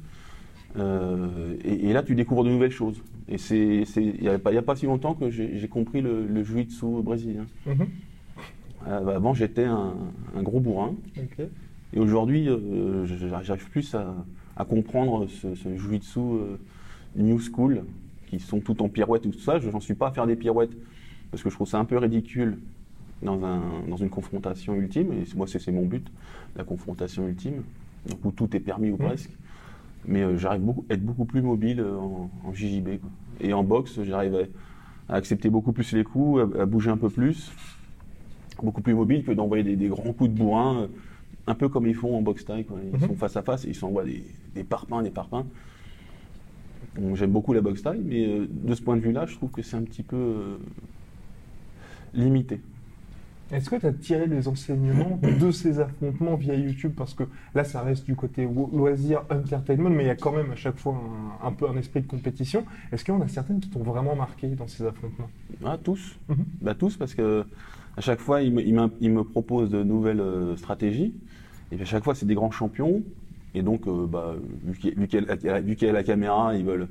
Euh, 0.78 1.56
et, 1.64 1.90
et 1.90 1.94
là 1.94 2.02
tu 2.02 2.16
découvres 2.16 2.44
de 2.44 2.50
nouvelles 2.50 2.72
choses. 2.72 3.02
Et 3.28 3.38
c'est 3.38 3.84
il 3.98 4.22
n'y 4.22 4.28
a, 4.30 4.40
pas- 4.40 4.52
a 4.52 4.76
si 4.76 4.86
longtemps 4.86 5.14
que 5.14 5.30
j'ai 5.30 5.68
compris 5.68 6.02
le, 6.02 6.26
le 6.26 6.44
jiu-jitsu 6.44 6.86
brésilien. 7.04 7.46
Mhm. 7.66 7.88
Euh, 8.88 9.16
avant 9.16 9.34
j'étais 9.34 9.66
un, 9.66 9.94
un 10.36 10.44
gros 10.44 10.60
bourrin. 10.60 10.94
Et 11.94 12.00
aujourd'hui, 12.00 12.50
euh, 12.50 13.06
j'arrive 13.42 13.70
plus 13.70 13.96
à, 13.96 14.14
à 14.58 14.66
comprendre 14.66 15.28
ce, 15.28 15.56
ce 15.56 15.70
jiu-jitsu 15.76 16.20
new 17.16 17.40
school, 17.40 17.84
qui 18.28 18.40
sont 18.40 18.60
tout 18.60 18.82
en 18.82 18.90
pirouette 18.90 19.26
et 19.26 19.30
tout 19.30 19.40
ça. 19.40 19.60
Je 19.60 19.70
n'en 19.70 19.80
suis 19.80 19.94
pas 19.96 20.08
à 20.08 20.12
faire 20.12 20.28
des 20.28 20.36
pirouettes, 20.36 20.76
parce 21.32 21.42
que 21.44 21.50
je 21.50 21.56
trouve 21.56 21.68
ça 21.68 21.80
un 21.80 21.86
peu 21.86 21.98
ridicule 21.98 22.58
dans, 23.22 23.44
un, 23.44 23.62
dans 23.88 23.98
une 23.98 24.10
confrontation 24.10 24.74
ultime. 24.76 25.12
Et 25.14 25.24
moi, 25.36 25.48
c'est 25.48 25.72
mon 25.72 25.86
but, 25.86 26.06
la 26.56 26.64
confrontation 26.64 27.28
ultime, 27.28 27.64
donc 28.08 28.24
où 28.26 28.32
tout 28.32 28.56
est 28.56 28.60
permis 28.60 28.92
ou 28.92 28.98
Mhm. 28.98 29.06
presque. 29.08 29.32
Mais 30.08 30.22
euh, 30.22 30.38
j'arrive 30.38 30.62
beaucoup, 30.62 30.86
être 30.90 31.04
beaucoup 31.04 31.26
plus 31.26 31.42
mobile 31.42 31.80
euh, 31.80 31.98
en, 31.98 32.30
en 32.46 32.54
JJB. 32.54 33.00
quoi. 33.00 33.10
Et 33.42 33.54
en 33.54 33.64
boxe, 33.64 34.02
j'arrive 34.04 34.36
à, 35.10 35.14
à 35.14 35.18
accepter 35.18 35.50
beaucoup 35.50 35.72
plus 35.72 35.92
les 35.94 36.04
coups, 36.04 36.42
à, 36.58 36.62
à 36.62 36.66
bouger 36.66 36.92
un 36.92 36.98
peu 36.98 37.10
plus, 37.10 37.52
beaucoup 38.62 38.82
plus 38.82 38.94
mobile 38.94 39.24
que 39.24 39.32
d'envoyer 39.32 39.64
des, 39.64 39.76
des 39.76 39.88
grands 39.88 40.14
coups 40.14 40.30
de 40.30 40.36
bourrin, 40.38 40.82
euh, 40.84 40.88
un 41.48 41.56
peu 41.56 41.70
comme 41.70 41.88
ils 41.88 41.96
font 41.96 42.16
en 42.16 42.22
boxe 42.22 42.46
taille. 42.46 42.66
quoi. 42.66 42.78
Ils 42.84 43.00
Mhm. 43.02 43.08
sont 43.08 43.16
face 43.16 43.36
à 43.38 43.42
face 43.42 43.66
et 43.66 43.70
ils 43.70 43.76
s'envoient 43.76 44.04
des, 44.06 44.24
des 44.54 44.64
parpaings, 44.64 45.02
des 45.02 45.10
parpaings. 45.12 45.46
J'aime 47.16 47.32
beaucoup 47.32 47.52
la 47.54 47.62
boxe 47.62 47.82
taille, 47.82 48.02
mais 48.06 48.26
euh, 48.26 48.48
de 48.50 48.74
ce 48.76 48.82
point 48.82 48.96
de 48.96 49.02
vue-là, 49.02 49.26
je 49.26 49.36
trouve 49.36 49.50
que 49.52 49.62
c'est 49.62 49.76
un 49.76 49.84
petit 49.84 50.04
peu 50.04 50.16
euh, 50.16 50.58
limité. 52.14 52.62
Est-ce 53.52 53.70
que 53.70 53.76
tu 53.76 53.86
as 53.86 53.94
tiré 53.94 54.26
les 54.26 54.48
enseignements 54.48 55.20
de 55.22 55.52
ces 55.52 55.80
affrontements 55.80 56.36
via 56.36 56.56
YouTube? 56.56 56.94
Parce 56.98 57.14
que 57.14 57.24
là, 57.54 57.64
ça 57.64 57.82
reste 57.82 58.06
du 58.06 58.16
côté 58.16 58.48
loisir, 58.74 59.24
entertainment, 59.30 59.90
mais 59.90 60.04
il 60.04 60.08
y 60.08 60.10
a 60.10 60.16
quand 60.16 60.32
même 60.32 60.52
à 60.52 60.56
chaque 60.56 60.78
fois 60.78 61.00
un, 61.44 61.48
un 61.48 61.52
peu 61.52 61.70
un 61.70 61.78
esprit 61.78 62.02
de 62.02 62.08
compétition. 62.08 62.66
Est-ce 62.92 63.06
qu'il 63.06 63.14
y 63.14 63.18
en 63.18 63.22
a 63.22 63.28
certaines 63.28 63.60
qui 63.60 63.70
t'ont 63.70 63.84
vraiment 63.84 64.16
marqué 64.16 64.48
dans 64.48 64.68
ces 64.68 64.84
affrontements? 64.86 65.30
Ah, 65.64 65.78
tous. 65.82 66.18
Mhm. 66.28 66.46
Bah, 66.62 66.74
tous, 66.74 66.98
parce 66.98 67.14
que 67.14 67.46
à 67.98 68.02
chaque 68.02 68.20
fois, 68.20 68.42
ils 68.42 68.54
me, 68.54 68.90
ils 69.00 69.12
me 69.12 69.24
proposent 69.24 69.70
de 69.70 69.84
nouvelles 69.84 70.20
euh, 70.20 70.58
stratégies. 70.58 71.14
Et 71.72 71.76
puis 71.76 71.84
à 71.84 71.86
chaque 71.86 72.04
fois, 72.04 72.16
c'est 72.16 72.26
des 72.26 72.36
grands 72.36 72.52
champions. 72.52 73.04
Et 73.54 73.62
donc, 73.62 73.88
euh, 73.88 74.06
bah, 74.06 74.36
qu'il 74.80 74.90
y 74.90 74.94
y, 74.94 75.62
vu 75.62 75.76
qu'il 75.76 75.88
y 75.88 75.90
a 75.90 75.94
la 75.94 76.04
caméra, 76.04 76.56
ils 76.56 76.66
veulent, 76.66 76.88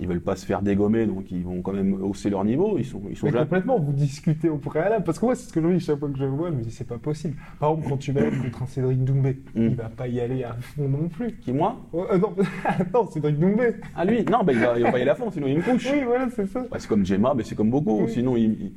ils 0.00 0.08
veulent 0.08 0.20
pas 0.20 0.34
se 0.36 0.44
faire 0.44 0.60
dégommer, 0.62 1.06
donc 1.06 1.30
ils 1.30 1.44
vont 1.44 1.62
quand 1.62 1.72
même 1.72 1.94
hausser 2.02 2.28
leur 2.30 2.44
niveau. 2.44 2.76
Ils 2.78 2.84
sont, 2.84 3.00
ils 3.10 3.16
sont 3.16 3.26
Mais 3.26 3.32
jamais- 3.32 3.44
complètement, 3.44 3.78
vous 3.78 3.92
discutez 3.92 4.48
au 4.48 4.58
préalable. 4.58 5.04
Parce 5.04 5.18
que 5.20 5.24
moi, 5.26 5.34
c'est 5.36 5.48
ce 5.48 5.52
que 5.52 5.62
je 5.62 5.68
dis 5.68 5.80
chaque 5.80 5.98
fois 5.98 6.08
que 6.08 6.18
je 6.18 6.24
le 6.24 6.30
vois, 6.30 6.50
je 6.50 6.56
me 6.56 6.62
dis, 6.62 6.70
c'est 6.72 6.86
pas 6.88 6.98
possible. 6.98 7.36
Par 7.60 7.70
exemple, 7.70 7.88
quand 7.90 7.96
tu 7.98 8.10
vas 8.12 8.22
être 8.22 8.42
contre 8.42 8.62
un 8.62 8.66
Cédric 8.66 9.04
Doumbé, 9.04 9.38
Mm. 9.54 9.60
il 9.62 9.74
va 9.76 9.88
pas 9.88 10.08
y 10.08 10.20
aller 10.20 10.42
à 10.44 10.54
fond 10.54 10.88
non 10.88 11.08
plus. 11.08 11.32
Qui, 11.36 11.52
moi 11.52 11.76
Oh, 11.92 12.06
euh, 12.10 12.18
non, 12.18 12.34
attends, 12.64 13.06
Cédric 13.10 13.38
Doumbé. 13.38 13.74
Ah, 13.94 14.04
lui 14.04 14.24
Non, 14.24 14.42
bah, 14.44 14.52
il, 14.52 14.58
va, 14.58 14.76
il 14.78 14.82
va 14.82 14.90
pas 14.92 14.98
y 14.98 15.02
aller 15.02 15.10
à 15.10 15.14
fond, 15.14 15.30
sinon 15.30 15.46
il 15.46 15.58
me 15.58 15.62
couche. 15.62 15.88
Oui, 15.92 16.02
voilà, 16.04 16.28
c'est 16.34 16.46
ça. 16.46 16.60
Bah, 16.70 16.76
c'est 16.80 16.88
comme 16.88 17.06
Gemma, 17.06 17.32
mais 17.34 17.44
c'est 17.44 17.54
comme 17.54 17.70
beaucoup. 17.70 18.02
Oui. 18.04 18.10
Sinon, 18.10 18.36
il- 18.36 18.44
il- 18.60 18.72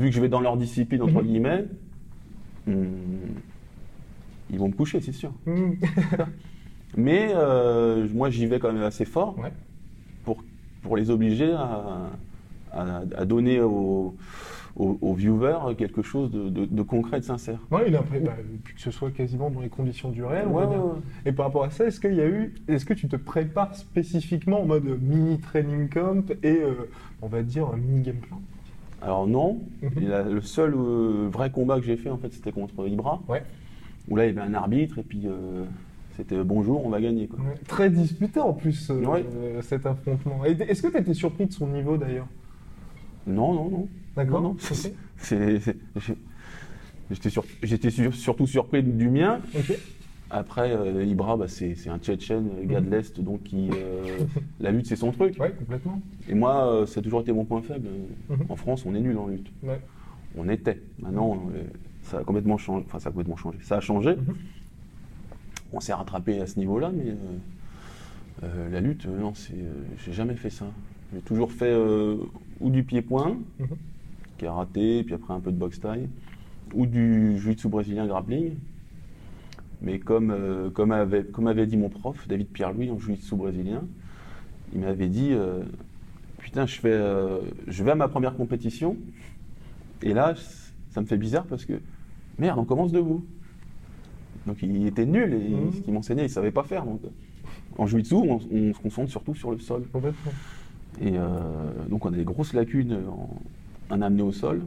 vu 0.00 0.08
que 0.08 0.14
je 0.16 0.20
vais 0.20 0.28
dans 0.28 0.40
leur 0.40 0.56
discipline, 0.56 1.02
entre 1.02 1.14
Mhm. 1.22 1.26
guillemets, 1.28 1.64
hum, 2.66 2.86
ils 4.50 4.58
vont 4.58 4.68
me 4.68 4.72
coucher, 4.74 5.00
c'est 5.00 5.12
sûr. 5.12 5.32
Mm. 5.46 5.72
Mais 6.96 7.30
euh, 7.34 8.08
moi, 8.12 8.30
j'y 8.30 8.46
vais 8.46 8.58
quand 8.58 8.72
même 8.72 8.82
assez 8.82 9.04
fort 9.04 9.38
Ouais. 9.38 9.52
Pour, 10.82 10.96
les 10.96 11.10
obliger 11.10 11.52
à, 11.52 12.10
à- 12.72 13.02
à 13.16 13.24
donner 13.24 13.60
aux, 13.60 14.14
aux- 14.76 14.98
aux 15.00 15.14
viewers 15.14 15.74
quelque 15.76 16.02
chose 16.02 16.30
de, 16.30 16.48
de- 16.48 16.64
de 16.66 16.82
concret, 16.82 17.20
de 17.20 17.24
sincère. 17.24 17.58
Ouais, 17.70 17.84
il 17.88 17.96
a 17.96 18.02
bah, 18.02 18.32
puis 18.64 18.74
que 18.74 18.80
ce 18.80 18.90
soit 18.90 19.10
quasiment 19.10 19.50
dans 19.50 19.60
les 19.60 19.68
conditions 19.68 20.10
du 20.10 20.24
réel. 20.24 20.46
Ouais, 20.46 20.64
ouais, 20.64 20.76
ouais. 20.76 21.00
Et 21.26 21.32
par 21.32 21.46
rapport 21.46 21.64
à 21.64 21.70
ça, 21.70 21.86
est-ce 21.86 22.00
qu'il 22.00 22.14
y 22.14 22.20
a 22.20 22.26
eu, 22.28 22.54
est-ce 22.68 22.84
que 22.84 22.94
tu 22.94 23.08
te 23.08 23.16
prépares 23.16 23.74
spécifiquement 23.74 24.62
en 24.62 24.66
mode 24.66 24.84
mini 25.02 25.38
training 25.38 25.88
camp 25.88 26.30
et 26.42 26.60
euh, 26.62 26.88
on 27.22 27.26
va 27.28 27.42
dire 27.42 27.68
mini 27.76 28.02
game 28.02 28.16
plan? 28.16 28.40
Alors 29.02 29.26
non, 29.26 29.60
Mhm. 29.82 30.08
La- 30.08 30.22
le 30.22 30.40
seul 30.42 30.74
euh, 30.76 31.28
vrai 31.32 31.50
combat 31.50 31.78
que 31.80 31.86
j'ai 31.86 31.96
fait, 31.96 32.10
en 32.10 32.18
fait, 32.18 32.32
c'était 32.32 32.52
contre 32.52 32.86
Ibra, 32.86 33.20
Ouais. 33.28 33.42
où 34.08 34.16
là, 34.16 34.26
il 34.26 34.34
y 34.34 34.38
avait 34.38 34.46
un 34.46 34.54
arbitre, 34.54 34.98
et 34.98 35.02
puis 35.02 35.22
euh, 35.26 35.64
c'était 36.16 36.42
bonjour, 36.44 36.84
on 36.84 36.90
va 36.90 37.00
gagner. 37.00 37.26
Quoi. 37.28 37.38
Ouais. 37.40 37.54
Très 37.66 37.90
disputé 37.90 38.40
en 38.40 38.52
plus 38.52 38.90
euh, 38.90 39.04
Ouais. 39.04 39.24
euh, 39.36 39.62
cet 39.62 39.86
affrontement. 39.86 40.44
Est-ce 40.44 40.82
que 40.82 40.88
tu 40.88 40.98
étais 40.98 41.14
surpris 41.14 41.46
de 41.46 41.52
son 41.52 41.66
niveau 41.68 41.96
d'ailleurs? 41.96 42.26
Non, 43.26 43.52
non, 43.54 43.70
non. 43.70 43.88
D'accord. 44.16 44.40
Non, 44.42 44.48
non, 44.50 44.56
J'étais 47.10 47.30
sur- 47.30 47.44
j'étais 47.62 47.90
sur- 47.90 48.14
surtout 48.14 48.46
surpris 48.46 48.82
du 48.82 49.08
mien. 49.08 49.40
Ok. 49.56 49.76
Après, 50.32 50.70
euh, 50.70 51.02
Ibra, 51.04 51.36
bah, 51.36 51.48
c'est 51.48 51.74
un 51.88 51.98
Tchétchène, 51.98 52.48
euh, 52.60 52.64
gars 52.64 52.80
de 52.80 52.88
l'Est, 52.88 53.20
donc 53.20 53.42
qui, 53.42 53.68
euh, 53.72 54.18
la 54.60 54.70
lutte, 54.70 54.86
c'est 54.86 54.94
son 54.94 55.10
truc. 55.10 55.36
Ouais, 55.40 55.50
complètement. 55.50 56.00
Et 56.28 56.34
moi, 56.34 56.72
euh, 56.72 56.86
ça 56.86 57.00
a 57.00 57.02
toujours 57.02 57.22
été 57.22 57.32
mon 57.32 57.44
point 57.44 57.62
faible. 57.62 57.88
Mhm. 58.28 58.38
En 58.48 58.54
France, 58.54 58.84
on 58.86 58.94
est 58.94 59.00
nul 59.00 59.18
en 59.18 59.26
lutte. 59.26 59.50
Ouais. 59.64 59.80
On 60.36 60.48
était. 60.48 60.80
Maintenant, 61.00 61.42
euh, 61.56 61.64
ça 62.02 62.18
a 62.18 62.22
complètement 62.22 62.58
changé. 62.58 62.84
Enfin, 62.86 63.00
ça 63.00 63.08
a 63.08 63.12
complètement 63.12 63.36
changé. 63.36 63.58
Ça 63.62 63.78
a 63.78 63.80
changé. 63.80 64.10
Mhm. 64.14 64.34
On 65.72 65.80
s'est 65.80 65.92
rattrapé 65.92 66.40
à 66.40 66.46
ce 66.46 66.58
niveau-là, 66.58 66.90
mais 66.92 67.10
euh, 67.10 67.14
euh, 68.42 68.70
la 68.70 68.80
lutte, 68.80 69.06
euh, 69.06 69.18
non, 69.20 69.34
c'est, 69.34 69.54
j'ai 70.04 70.12
jamais 70.12 70.34
fait 70.34 70.50
ça. 70.50 70.66
J'ai 71.14 71.20
toujours 71.20 71.52
fait 71.52 71.74
ou 72.60 72.70
du 72.70 72.84
pied-point, 72.84 73.36
Mhm. 73.58 73.68
karaté, 74.38 75.02
puis 75.04 75.14
après 75.14 75.34
un 75.34 75.40
peu 75.40 75.50
de 75.50 75.56
boxe 75.56 75.80
taille, 75.80 76.08
ou 76.72 76.86
du 76.86 77.36
jiu-jitsu 77.38 77.68
brésilien 77.68 78.06
grappling. 78.06 78.54
Mais 79.82 79.98
comme, 79.98 80.70
comme, 80.74 80.92
avait, 80.92 81.24
comme 81.24 81.46
avait 81.46 81.66
dit 81.66 81.76
mon 81.76 81.88
prof, 81.88 82.28
David 82.28 82.48
Pierre-Louis, 82.48 82.90
en 82.90 82.98
jiu-jitsu 82.98 83.34
brésilien, 83.34 83.82
il 84.72 84.80
m'avait 84.80 85.08
dit 85.08 85.32
Putain, 86.38 86.66
je, 86.66 86.78
fais, 86.78 87.00
je 87.66 87.84
vais 87.84 87.90
à 87.90 87.94
ma 87.96 88.08
première 88.08 88.36
compétition, 88.36 88.96
et 90.02 90.12
là, 90.14 90.34
ça 90.90 91.00
me 91.00 91.06
fait 91.06 91.16
bizarre 91.16 91.46
parce 91.46 91.64
que 91.64 91.80
merde, 92.38 92.58
on 92.58 92.64
commence 92.64 92.92
debout. 92.92 93.24
Donc 94.46 94.62
il 94.62 94.86
était 94.86 95.06
nul, 95.06 95.34
et 95.34 95.48
Mhm. 95.50 95.72
ce 95.72 95.80
qu'il 95.80 95.92
m'enseignait, 95.94 96.22
il 96.22 96.28
ne 96.28 96.32
savait 96.32 96.50
pas 96.50 96.64
faire. 96.64 96.84
Donc, 96.84 97.00
en 97.78 97.86
jiu-jitsu, 97.86 98.14
on, 98.14 98.40
on 98.50 98.74
se 98.74 98.80
concentre 98.80 99.10
surtout 99.10 99.34
sur 99.34 99.50
le 99.50 99.58
sol. 99.58 99.84
Complètement. 99.92 100.32
Et 101.00 101.12
euh, 101.16 101.28
donc 101.88 102.04
on 102.04 102.12
a 102.12 102.16
des 102.16 102.24
grosses 102.24 102.52
lacunes 102.52 102.98
en, 103.08 103.28
en 103.94 104.02
amené 104.02 104.22
au 104.22 104.32
sol. 104.32 104.66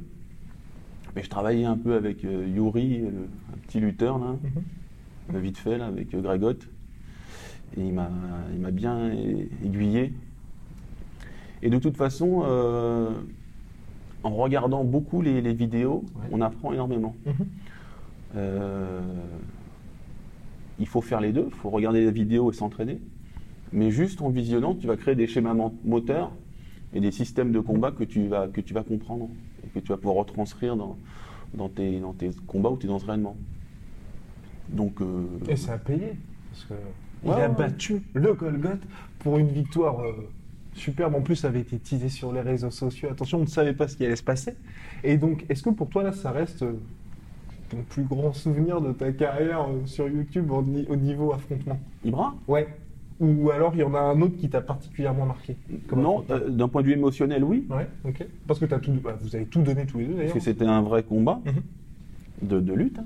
Mais 1.15 1.21
je 1.23 1.29
travaillais 1.29 1.65
un 1.65 1.77
peu 1.77 1.93
avec 1.95 2.23
euh, 2.25 2.47
Yuri, 2.47 2.99
le- 2.99 3.07
un 3.53 3.57
petit 3.67 3.79
lutteur 3.79 4.17
là, 4.19 4.35
Mhm. 4.43 5.35
euh, 5.35 5.39
vite 5.39 5.57
fait 5.57 5.77
là, 5.77 5.85
avec 5.87 6.13
euh, 6.13 6.21
Grégot. 6.21 6.51
Et 7.75 7.81
il 7.87 7.93
m'a, 7.93 8.09
bien 8.71 9.11
aiguillé. 9.63 10.13
Et 11.61 11.69
de 11.69 11.79
toute 11.79 11.97
façon, 11.97 12.43
euh, 12.45 13.11
en 14.23 14.31
regardant 14.35 14.83
beaucoup 14.83 15.21
les, 15.21 15.41
les 15.41 15.53
vidéos, 15.53 16.03
Ouais. 16.15 16.27
on 16.31 16.41
apprend 16.41 16.71
énormément. 16.73 17.15
Mhm. 17.25 17.33
Euh, 18.35 19.01
il 20.83 20.87
faut 20.87 20.99
faire 21.01 21.21
les 21.21 21.31
deux, 21.31 21.45
il 21.47 21.55
faut 21.55 21.69
regarder 21.69 22.01
les 22.01 22.11
vidéos 22.11 22.51
et 22.51 22.53
s'entraîner. 22.53 22.99
Mais 23.71 23.89
juste 23.89 24.21
en 24.21 24.29
visionnant, 24.29 24.75
tu 24.75 24.85
vas 24.85 24.97
créer 24.97 25.15
des 25.15 25.27
schémas 25.27 25.55
moteurs 25.85 26.33
et 26.93 26.99
des 26.99 27.11
systèmes 27.11 27.53
de 27.53 27.61
combat 27.61 27.91
que 27.91 28.03
tu 28.03 28.27
vas, 28.27 28.49
que 28.49 28.59
tu 28.59 28.73
vas 28.73 28.83
comprendre 28.83 29.29
et 29.63 29.67
que 29.69 29.79
tu 29.79 29.87
vas 29.93 29.97
pouvoir 29.97 30.17
retranscrire 30.17 30.75
dans, 30.75 30.97
dans, 31.53 31.69
tes, 31.69 32.01
dans 32.01 32.11
tes 32.11 32.31
combats 32.47 32.69
ou 32.69 32.75
tes 32.75 32.89
entraînements. 32.89 33.37
Donc, 34.67 34.99
euh, 34.99 35.23
Et 35.47 35.55
ça 35.55 35.73
a 35.73 35.77
payé. 35.77 36.17
Parce 36.51 36.65
que 36.65 36.73
il 37.23 37.31
a 37.31 37.47
ouais. 37.47 37.55
battu 37.55 38.03
le 38.13 38.33
Golgoth 38.33 38.81
pour 39.19 39.37
une 39.37 39.47
victoire 39.47 40.01
euh, 40.01 40.29
superbe. 40.73 41.15
En 41.15 41.21
plus, 41.21 41.37
ça 41.37 41.47
avait 41.47 41.61
été 41.61 41.79
teasé 41.79 42.09
sur 42.09 42.33
les 42.33 42.41
réseaux 42.41 42.71
sociaux. 42.71 43.07
Attention, 43.09 43.37
on 43.37 43.43
ne 43.43 43.47
savait 43.47 43.73
pas 43.73 43.87
ce 43.87 43.95
qui 43.95 44.05
allait 44.05 44.17
se 44.17 44.23
passer. 44.23 44.57
Et 45.05 45.17
donc, 45.17 45.45
est-ce 45.47 45.63
que 45.63 45.69
pour 45.69 45.87
toi, 45.87 46.03
là, 46.03 46.11
ça 46.11 46.31
reste 46.31 46.63
euh, 46.63 46.73
ton 47.73 47.83
plus 47.83 48.03
grand 48.03 48.33
souvenir 48.33 48.81
de 48.81 48.91
ta 48.91 49.11
carrière 49.11 49.61
euh, 49.69 49.85
sur 49.85 50.07
YouTube 50.07 50.51
au, 50.51 50.61
ni- 50.61 50.85
au 50.87 50.95
niveau 50.95 51.33
affrontement? 51.33 51.79
Ibra? 52.03 52.33
Ouais. 52.47 52.67
Ou 53.19 53.51
alors, 53.51 53.73
il 53.75 53.79
y 53.79 53.83
en 53.83 53.93
a 53.93 53.99
un 53.99 54.19
autre 54.21 54.35
qui 54.37 54.49
t'a 54.49 54.61
particulièrement 54.61 55.25
marqué? 55.25 55.55
Non, 55.95 56.25
euh, 56.29 56.49
d'un 56.49 56.67
point 56.67 56.81
de 56.81 56.87
vue 56.87 56.93
émotionnel, 56.93 57.43
oui. 57.43 57.65
Ouais, 57.69 57.87
ok. 58.03 58.25
Parce 58.47 58.59
que 58.59 58.73
as 58.73 58.79
tout, 58.79 58.91
bah, 59.03 59.17
vous 59.21 59.35
avez 59.35 59.45
tout 59.45 59.61
donné 59.61 59.85
tous 59.85 59.99
les 59.99 60.05
deux, 60.07 60.15
Parce 60.15 60.33
que 60.33 60.39
c'était 60.39 60.65
un 60.65 60.81
vrai 60.81 61.03
combat 61.03 61.39
Mhm. 61.45 62.49
de, 62.49 62.59
de 62.59 62.73
lutte. 62.73 62.99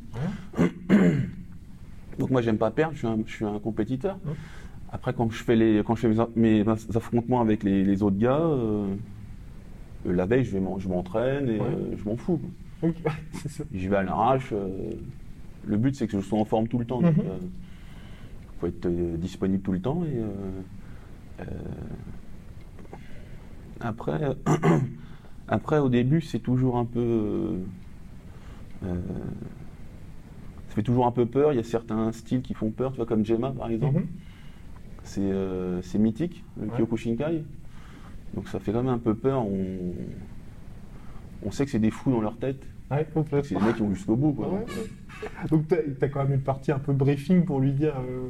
hein. 0.57 0.65
Donc 2.19 2.31
moi 2.31 2.41
j'aime 2.41 2.57
pas 2.57 2.71
perdre, 2.71 2.93
je 2.93 3.00
suis 3.00 3.07
un, 3.07 3.17
je 3.27 3.31
suis 3.31 3.45
un 3.45 3.59
compétiteur. 3.59 4.17
Après 4.91 5.13
quand 5.13 5.29
je 5.29 5.43
fais, 5.43 5.55
les, 5.55 5.83
quand 5.86 5.95
je 5.95 6.07
fais 6.07 6.25
mes, 6.36 6.63
mes 6.63 6.69
affrontements 6.95 7.41
avec 7.41 7.62
les, 7.63 7.83
les 7.83 8.01
autres 8.01 8.17
gars, 8.17 8.39
euh, 8.39 8.88
la 10.03 10.25
veille 10.25 10.43
je, 10.43 10.57
m'entraîne 10.57 11.47
et 11.47 11.59
Ouais. 11.59 11.67
euh, 11.67 11.95
je 11.95 12.09
m'en 12.09 12.17
fous. 12.17 12.39
J'y 13.74 13.88
vais 13.88 13.96
à 13.98 14.03
l'arrache. 14.03 14.50
euh, 14.53 14.91
le 15.65 15.77
but 15.77 15.96
c'est 15.96 16.07
que 16.07 16.13
je 16.19 16.25
sois 16.25 16.39
en 16.39 16.46
forme 16.46 16.67
tout 16.67 16.77
le 16.79 16.86
temps. 16.86 17.01
Mhm. 17.01 17.13
Il 17.15 18.60
faut 18.60 18.67
être 18.67 18.86
euh, 18.86 19.17
disponible 19.17 19.62
tout 19.63 19.72
le 19.74 19.79
temps. 19.81 20.03
Et, 20.05 20.17
euh, 20.17 20.27
euh, 21.41 21.46
après, 23.79 24.36
après 25.48 25.79
au 25.79 25.89
début 25.89 26.22
c'est 26.22 26.39
toujours 26.39 26.77
un 26.77 26.86
peu... 26.86 27.00
euh, 27.00 27.57
euh, 28.86 28.96
ça 30.69 30.75
fait 30.75 30.84
toujours 30.84 31.05
un 31.07 31.12
peu 31.12 31.25
peur. 31.25 31.53
Il 31.53 31.57
y 31.57 31.60
a 31.60 31.63
certains 31.63 32.12
styles 32.12 32.41
qui 32.41 32.53
font 32.53 32.69
peur, 32.72 32.91
tu 32.91 32.98
vois, 32.98 33.05
comme 33.05 33.25
Gemma 33.25 33.51
par 33.51 33.69
exemple. 33.69 34.00
Mhm. 34.00 34.07
C'est 35.03 35.22
euh, 35.22 35.81
c'est 35.84 36.00
mythique, 36.00 36.43
le 36.60 36.67
Ouais. 36.67 36.77
Kyokushinkai. 36.77 37.43
Donc 38.34 38.48
ça 38.50 38.60
fait 38.60 38.72
quand 38.72 38.84
même 38.84 38.93
un 38.93 38.98
peu 39.00 39.15
peur. 39.15 39.46
On, 39.46 39.93
on 41.46 41.51
sait 41.51 41.65
que 41.65 41.72
c'est 41.72 41.79
des 41.79 41.91
fous 41.91 42.12
dans 42.12 42.22
leur 42.22 42.38
tête. 42.38 42.62
Ouais, 42.89 43.06
C'est 43.44 43.56
des 43.56 43.62
mecs 43.62 43.75
qui 43.75 43.82
vont 43.82 43.94
jusqu'au 43.94 44.15
bout. 44.15 44.32
Quoi. 44.32 44.48
Ouais, 44.48 44.60
ouais. 44.60 45.48
Donc, 45.50 45.67
t'as 45.67 46.06
as 46.06 46.10
quand 46.10 46.24
même 46.24 46.34
une 46.36 46.41
partie 46.41 46.72
un 46.72 46.79
peu 46.79 46.94
briefing 46.94 47.44
pour 47.44 47.60
lui 47.60 47.72
dire. 47.74 47.96
euh, 47.98 48.29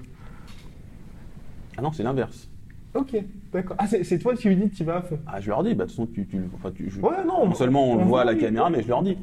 Ah 1.77 1.81
non, 1.81 1.91
c'est 1.91 2.03
l'inverse. 2.03 2.49
Ok, 2.95 3.15
d'accord. 3.53 3.75
Ah, 3.79 3.85
c'est 3.87 4.17
toi 4.17 4.33
qui 4.35 4.47
lui 4.49 4.55
dis 4.55 4.69
tu 4.71 4.83
vas 4.83 4.97
à 4.97 5.01
fond. 5.03 5.19
Ah, 5.27 5.39
je 5.39 5.49
leur 5.49 5.61
dis, 5.63 5.75
bah, 5.75 5.83
de 5.85 5.89
toute 5.89 5.91
façon, 5.91 6.07
tu, 6.11 6.25
tu, 6.25 6.39
enfin, 6.55 6.71
tu- 6.71 6.89
je- 6.89 6.99
Ouais, 6.99 7.23
non. 7.27 7.45
non 7.47 7.53
seulement 7.53 7.91
on 7.91 7.97
le 7.97 8.03
voit 8.05 8.21
à 8.21 8.25
la 8.25 8.33
caméra, 8.33 8.69
mais 8.71 8.81
je 8.81 8.87
leur 8.87 9.03
dis. 9.03 9.15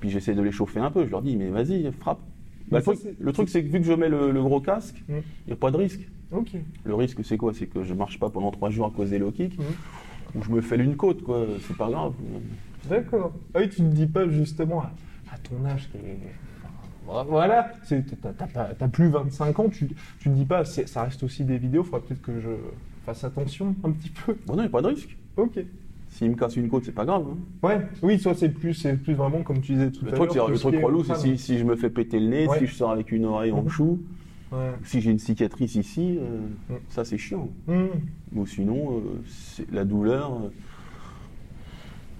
Puis 0.00 0.10
j'essaie 0.10 0.34
de 0.34 0.42
les 0.42 0.52
chauffer 0.52 0.80
un 0.80 0.90
peu. 0.90 1.06
Je 1.06 1.10
leur 1.10 1.22
dis, 1.22 1.36
mais 1.36 1.48
vas-y, 1.48 1.90
frappe. 1.92 2.18
Bah, 2.70 2.78
le, 2.78 2.84
ça, 2.84 2.92
truc, 2.92 2.98
c'est- 3.02 3.14
le 3.18 3.32
truc, 3.32 3.48
c'est 3.48 3.62
que 3.64 3.68
vu 3.70 3.78
que 3.80 3.86
je 3.86 3.92
mets 3.92 4.08
le, 4.10 4.30
le 4.32 4.42
gros 4.42 4.60
casque, 4.60 5.02
il 5.08 5.14
Mm. 5.14 5.22
n'y 5.46 5.52
a 5.54 5.56
pas 5.56 5.70
de 5.70 5.76
risque. 5.78 6.06
Ok. 6.32 6.50
Le 6.84 6.94
risque, 6.94 7.24
c'est 7.24 7.38
quoi? 7.38 7.54
C'est 7.54 7.68
que 7.68 7.82
je 7.84 7.94
marche 7.94 8.18
pas 8.18 8.28
pendant 8.28 8.50
trois 8.50 8.68
jours 8.68 8.86
à 8.86 8.90
cause 8.90 9.08
des 9.10 9.18
low 9.18 9.30
kicks, 9.30 9.56
Mm. 9.58 9.62
ou 10.38 10.42
je 10.42 10.50
me 10.50 10.60
fais 10.60 10.76
une 10.76 10.96
côte, 10.96 11.22
quoi. 11.22 11.46
C'est 11.66 11.76
pas 11.76 11.88
grave. 11.88 12.12
D'accord. 12.88 13.32
Ah 13.54 13.58
oui, 13.60 13.68
tu 13.68 13.82
ne 13.82 13.90
dis 13.90 14.06
pas 14.06 14.28
justement 14.28 14.80
à, 14.82 14.92
à 15.32 15.38
ton 15.38 15.64
âge 15.66 15.88
qui 15.90 15.98
est. 15.98 16.18
Voilà, 17.28 17.70
t'as 18.78 18.88
plus 18.88 19.08
25 19.08 19.58
ans, 19.60 19.68
tu 19.68 19.88
tu 20.18 20.28
ne 20.28 20.34
dis 20.34 20.44
pas, 20.44 20.64
ça 20.64 21.04
reste 21.04 21.22
aussi 21.22 21.44
des 21.44 21.56
vidéos, 21.56 21.82
il 21.82 21.84
faudra 21.84 22.00
peut-être 22.00 22.20
que 22.22 22.40
je 22.40 22.48
fasse 23.04 23.22
attention 23.22 23.76
un 23.84 23.92
petit 23.92 24.10
peu. 24.10 24.36
Bon, 24.46 24.54
non, 24.54 24.62
il 24.62 24.66
n'y 24.66 24.66
a 24.66 24.70
pas 24.70 24.82
de 24.82 24.88
risque. 24.88 25.16
Ok. 25.36 25.60
S'il 26.08 26.30
me 26.30 26.34
casse 26.36 26.56
une 26.56 26.68
côte, 26.68 26.84
c'est 26.84 26.90
pas 26.92 27.04
grave. 27.04 27.24
hein. 27.30 27.36
Ouais, 27.62 27.80
oui, 28.02 28.18
soit 28.18 28.34
c'est 28.34 28.48
plus, 28.48 28.74
c'est 28.74 28.96
plus 28.96 29.14
vraiment 29.14 29.42
comme 29.42 29.60
tu 29.60 29.72
disais 29.74 29.90
tout 29.92 30.04
Le 30.04 30.14
à 30.14 30.16
l'heure. 30.16 30.48
le 30.50 30.58
truc 30.58 30.82
relou, 30.82 31.04
c'est 31.04 31.14
si, 31.16 31.38
si 31.38 31.58
je 31.58 31.64
me 31.64 31.76
fais 31.76 31.90
péter 31.90 32.18
le 32.18 32.26
nez, 32.26 32.48
Ouais. 32.48 32.58
si 32.58 32.66
je 32.66 32.74
sors 32.74 32.90
avec 32.90 33.12
une 33.12 33.24
oreille 33.26 33.52
en 33.52 33.62
Mhm. 33.62 33.68
chou, 33.68 34.00
Ouais. 34.50 34.72
si 34.82 35.00
j'ai 35.00 35.10
une 35.12 35.18
cicatrice 35.20 35.76
ici, 35.76 36.18
euh, 36.20 36.40
Mhm. 36.70 36.78
ça 36.88 37.04
c'est 37.04 37.18
chiant. 37.18 37.48
Hmm. 37.68 37.86
Ou 38.34 38.46
sinon, 38.46 38.98
euh, 38.98 39.64
la 39.72 39.84
douleur. 39.84 40.32
euh, 40.32 40.48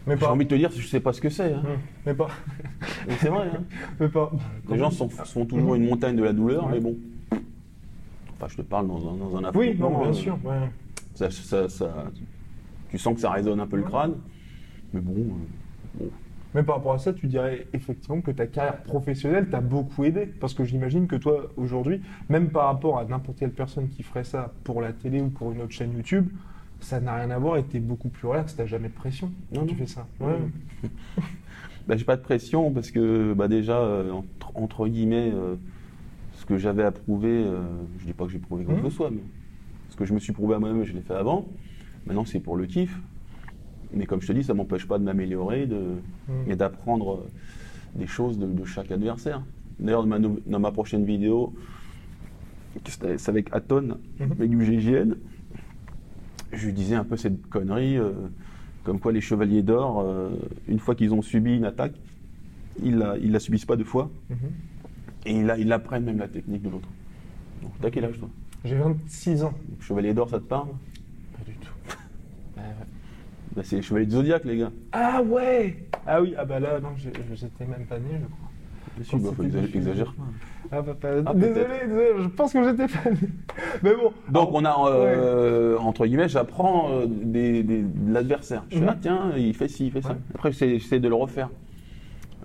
Mais 0.06 0.14
J'ai 0.14 0.20
pas. 0.20 0.32
envie 0.32 0.44
de 0.44 0.50
te 0.50 0.54
dire, 0.54 0.70
je 0.70 0.86
sais 0.86 1.00
pas 1.00 1.12
ce 1.12 1.20
que 1.20 1.28
c'est. 1.28 1.52
hein. 1.52 1.62
Mais 2.04 2.14
pas. 2.14 2.28
Mais 3.08 3.14
c'est 3.20 3.28
vrai. 3.28 3.48
hein. 3.52 3.62
Mais 4.00 4.08
pas. 4.08 4.30
Les 4.70 4.78
gens 4.78 4.90
sont, 4.90 5.08
sont 5.24 5.44
toujours 5.46 5.74
une 5.74 5.84
montagne 5.88 6.16
de 6.16 6.22
la 6.22 6.32
douleur, 6.32 6.66
Ouais. 6.66 6.74
mais 6.74 6.80
bon. 6.80 6.96
Enfin, 8.34 8.46
je 8.48 8.56
te 8.56 8.62
parle 8.62 8.86
dans 8.86 8.98
un, 8.98 9.16
dans 9.16 9.36
un 9.36 9.50
Oui, 9.54 9.70
affrontement, 9.70 9.90
non, 9.90 9.98
bien 10.02 10.08
euh, 10.10 10.12
sûr. 10.12 10.38
ouais. 10.44 10.70
ça- 11.14 11.30
ça- 11.30 11.68
ça- 11.68 12.04
tu 12.90 12.98
sens 12.98 13.14
que 13.14 13.20
ça 13.20 13.30
résonne 13.30 13.58
un 13.60 13.66
peu 13.66 13.76
le 13.76 13.82
crâne. 13.82 14.14
Mais 14.92 15.00
bon, 15.00 15.14
euh, 15.16 15.24
bon. 16.04 16.10
Mais 16.54 16.62
par 16.62 16.76
rapport 16.76 16.92
à 16.94 16.98
ça, 16.98 17.12
tu 17.12 17.26
dirais 17.26 17.66
effectivement 17.74 18.20
que 18.20 18.30
ta 18.30 18.46
carrière 18.46 18.82
professionnelle 18.82 19.48
t'a 19.50 19.60
beaucoup 19.60 20.04
aidé. 20.04 20.26
Parce 20.26 20.54
que 20.54 20.64
j'imagine 20.64 21.06
que 21.06 21.16
toi, 21.16 21.50
aujourd'hui, 21.56 22.00
même 22.28 22.48
par 22.50 22.66
rapport 22.66 22.98
à 22.98 23.04
n'importe 23.04 23.38
quelle 23.38 23.50
personne 23.52 23.88
qui 23.88 24.02
ferait 24.02 24.24
ça 24.24 24.52
pour 24.64 24.80
la 24.80 24.92
télé 24.92 25.20
ou 25.20 25.28
pour 25.30 25.52
une 25.52 25.60
autre 25.62 25.72
chaîne 25.72 25.92
YouTube, 25.94 26.28
ça 26.80 27.00
n'a 27.00 27.16
rien 27.16 27.30
à 27.30 27.38
voir 27.38 27.56
et 27.56 27.64
t'es 27.64 27.80
beaucoup 27.80 28.08
plus 28.08 28.26
relax, 28.28 28.54
t'as 28.56 28.66
jamais 28.66 28.88
de 28.88 28.94
pression 28.94 29.30
quand 29.54 29.60
Non, 29.60 29.66
tu 29.66 29.74
non. 29.74 29.78
fais 29.80 29.86
ça. 29.86 30.06
Ouais. 30.20 30.36
Bah, 31.88 31.96
j'ai 31.96 32.04
pas 32.04 32.16
de 32.16 32.22
pression 32.22 32.72
parce 32.72 32.90
que 32.90 33.32
bah, 33.32 33.46
déjà, 33.46 33.78
euh, 33.78 34.10
entre, 34.10 34.50
entre 34.56 34.88
guillemets, 34.88 35.30
euh, 35.32 35.54
ce 36.32 36.44
que 36.44 36.58
j'avais 36.58 36.82
à 36.82 36.90
prouver, 36.90 37.44
euh, 37.44 37.60
je 38.00 38.06
dis 38.06 38.12
pas 38.12 38.24
que 38.26 38.32
j'ai 38.32 38.40
prouvé 38.40 38.64
quoi 38.64 38.74
que 38.74 38.82
ce 38.82 38.90
soit, 38.90 39.08
mais 39.10 39.20
ce 39.90 39.94
que 39.94 40.04
je 40.04 40.12
me 40.12 40.18
suis 40.18 40.32
prouvé 40.32 40.56
à 40.56 40.58
moi-même, 40.58 40.82
je 40.82 40.92
l'ai 40.92 41.00
fait 41.00 41.14
avant. 41.14 41.46
Maintenant, 42.04 42.24
c'est 42.24 42.40
pour 42.40 42.56
le 42.56 42.66
kiff. 42.66 42.98
Mais 43.92 44.04
comme 44.04 44.20
je 44.20 44.26
te 44.26 44.32
dis, 44.32 44.42
ça 44.42 44.52
m'empêche 44.52 44.88
pas 44.88 44.98
de 44.98 45.04
m'améliorer 45.04 45.66
de, 45.66 45.76
Mhm. 46.28 46.50
et 46.50 46.56
d'apprendre 46.56 47.14
euh, 47.20 47.28
des 48.00 48.08
choses 48.08 48.36
de, 48.36 48.46
de 48.46 48.64
chaque 48.64 48.90
adversaire. 48.90 49.44
D'ailleurs, 49.78 50.02
dans 50.02 50.08
ma, 50.08 50.18
nou- 50.18 50.40
dans 50.44 50.58
ma 50.58 50.72
prochaine 50.72 51.04
vidéo, 51.04 51.54
c'est 52.84 53.28
avec 53.28 53.48
Aton, 53.52 53.98
Mhm. 54.18 54.32
avec 54.32 54.50
du 54.50 54.64
GGN, 54.64 55.14
je 56.52 56.66
lui 56.66 56.72
disais 56.72 56.94
un 56.96 57.04
peu 57.04 57.16
cette 57.16 57.46
connerie, 57.48 57.96
euh, 57.98 58.12
comme 58.84 59.00
quoi 59.00 59.12
les 59.12 59.20
chevaliers 59.20 59.62
d'or, 59.62 60.00
euh, 60.00 60.30
une 60.68 60.78
fois 60.78 60.94
qu'ils 60.94 61.12
ont 61.12 61.22
subi 61.22 61.56
une 61.56 61.64
attaque, 61.64 61.94
ils 62.82 62.96
la, 62.96 63.16
ils 63.18 63.32
la 63.32 63.40
subissent 63.40 63.64
pas 63.64 63.76
deux 63.76 63.84
fois, 63.84 64.10
Mhm. 64.30 64.36
et 65.26 65.32
ils, 65.38 65.46
la- 65.46 65.58
ils 65.58 65.72
apprennent 65.72 66.04
même 66.04 66.18
la 66.18 66.28
technique 66.28 66.62
de 66.62 66.68
l'autre. 66.70 66.88
Donc, 67.62 67.72
t'as 67.80 67.90
quel 67.90 68.04
âge 68.04 68.18
toi? 68.18 68.28
J'ai 68.64 68.76
26 68.76 69.42
ans. 69.44 69.54
Chevalier 69.80 70.12
d'or, 70.14 70.28
ça 70.28 70.38
te 70.38 70.44
parle? 70.44 70.68
Pas 71.36 71.44
du 71.44 71.52
tout. 71.56 71.72
Bah, 73.54 73.62
c'est 73.64 73.76
les 73.76 73.82
Chevaliers 73.82 74.04
de 74.06 74.10
Zodiac, 74.10 74.44
les 74.44 74.58
gars. 74.58 74.72
Ah 74.92 75.22
ouais 75.22 75.88
Ah 76.06 76.20
oui, 76.20 76.34
ah 76.36 76.44
bah 76.44 76.60
là, 76.60 76.78
non, 76.78 76.90
j'étais 76.96 77.64
même 77.64 77.86
pas 77.86 77.98
né, 77.98 78.10
je 78.20 78.26
crois. 78.26 78.50
Bien 78.96 79.04
sûr, 79.04 79.18
bah, 79.18 79.30
faut 79.34 79.42
exagérer- 79.44 80.04
pas. 80.04 80.22
Ah. 80.72 80.82
Ah, 81.26 81.34
désolé, 81.34 81.64
désolé, 81.86 82.08
je 82.22 82.28
pense 82.28 82.52
que 82.52 82.62
j'étais 82.64 82.86
pas 82.88 83.10
né. 83.10 83.18
Mais 83.82 83.94
bon. 83.94 84.12
Donc 84.30 84.50
on 84.52 84.64
a, 84.64 84.74
euh, 84.90 85.78
entre 85.78 86.06
guillemets, 86.06 86.28
j'apprends 86.28 86.90
euh, 86.90 87.06
des, 87.06 87.62
des- 87.62 87.82
de 87.82 88.12
l'adversaire. 88.12 88.64
Je 88.70 88.78
Mhm. 88.78 88.86
ah 88.88 88.96
tiens, 89.00 89.32
il 89.36 89.54
fait 89.54 89.68
ci, 89.68 89.86
il 89.86 89.92
fait 89.92 90.02
ça. 90.02 90.10
Ouais. 90.10 90.16
Après, 90.34 90.52
j'essaie 90.52 91.00
de 91.00 91.08
le 91.08 91.14
refaire 91.14 91.50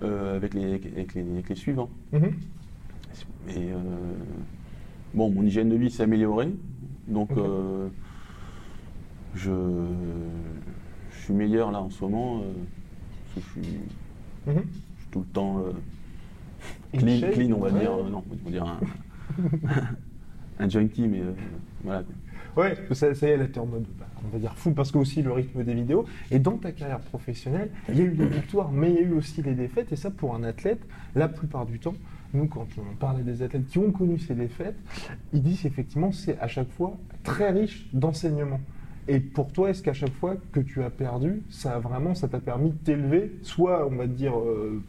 euh, 0.02 0.36
avec, 0.36 0.54
les, 0.54 0.64
avec, 0.64 1.14
les, 1.14 1.22
avec 1.22 1.48
les 1.48 1.56
suivants. 1.56 1.90
Mhm. 2.12 2.24
Et 3.50 3.72
euh, 3.72 3.76
bon, 5.14 5.30
mon 5.30 5.42
hygiène 5.42 5.68
de 5.68 5.76
vie 5.76 5.90
s'est 5.90 6.02
améliorée. 6.04 6.48
Donc 7.08 7.30
je, 9.34 9.50
je 11.10 11.24
suis 11.24 11.34
meilleur 11.34 11.70
là 11.72 11.80
en 11.80 11.90
ce 11.90 12.02
moment. 12.04 12.42
parce 13.34 13.46
que 13.46 13.52
je 13.56 13.60
suis, 13.62 13.78
je 14.46 14.52
suis 14.52 15.08
tout 15.10 15.20
le 15.20 15.26
temps 15.26 15.58
clean, 16.98 17.30
clean, 17.32 17.52
on 17.52 17.60
va 17.60 17.70
ouais. 17.70 17.80
dire. 17.80 17.92
euh, 17.92 18.08
non, 18.10 18.24
on 18.30 18.44
va 18.44 18.50
dire 18.50 18.64
un, 18.64 18.80
un 20.58 20.68
junkie, 20.68 21.08
mais 21.08 21.20
euh, 21.20 21.32
voilà. 21.84 22.02
Ouais, 22.56 22.76
ça, 22.92 23.14
ça 23.14 23.26
y 23.26 23.30
est, 23.30 23.36
là, 23.38 23.46
t'es 23.46 23.58
en 23.60 23.66
mode, 23.66 23.84
bah, 23.98 24.06
on 24.24 24.28
va 24.28 24.38
dire 24.38 24.54
fou, 24.56 24.72
parce 24.72 24.92
que 24.92 24.98
aussi 24.98 25.22
le 25.22 25.32
rythme 25.32 25.64
des 25.64 25.72
vidéos. 25.74 26.04
Et 26.30 26.38
dans 26.38 26.58
ta 26.58 26.70
carrière 26.72 27.00
professionnelle, 27.00 27.70
il 27.88 27.96
y 27.96 28.02
a 28.02 28.04
eu 28.04 28.14
des 28.14 28.26
victoires, 28.26 28.70
mais 28.70 28.90
il 28.90 28.94
y 28.94 28.98
a 28.98 29.02
eu 29.02 29.12
aussi 29.14 29.42
les 29.42 29.54
défaites. 29.54 29.90
Et 29.92 29.96
ça, 29.96 30.10
pour 30.10 30.34
un 30.34 30.44
athlète, 30.44 30.80
la 31.14 31.28
plupart 31.28 31.64
du 31.64 31.78
temps, 31.78 31.94
nous, 32.34 32.46
quand 32.46 32.66
on 32.78 32.94
parlait 32.96 33.22
des 33.22 33.42
athlètes 33.42 33.66
qui 33.68 33.78
ont 33.78 33.90
connu 33.90 34.18
ces 34.18 34.34
défaites, 34.34 34.76
ils 35.32 35.42
disent 35.42 35.64
effectivement, 35.64 36.12
c'est 36.12 36.38
à 36.40 36.46
chaque 36.46 36.70
fois 36.70 36.96
très 37.22 37.50
riche 37.50 37.88
d'enseignement. 37.94 38.60
Et 39.08 39.18
pour 39.18 39.50
toi, 39.52 39.70
est-ce 39.70 39.82
qu'à 39.82 39.92
chaque 39.94 40.12
fois 40.14 40.36
que 40.52 40.60
tu 40.60 40.82
as 40.82 40.90
perdu, 40.90 41.42
ça 41.50 41.74
a 41.74 41.78
vraiment, 41.78 42.14
ça 42.14 42.28
t'a 42.28 42.38
permis 42.38 42.70
de 42.70 42.76
t'élever, 42.76 43.32
soit, 43.42 43.86
on 43.86 43.96
va 43.96 44.06
dire, 44.06 44.38
euh, 44.38 44.82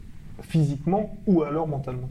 physiquement 0.48 1.16
ou 1.26 1.42
alors 1.42 1.66
mentalement 1.66 2.08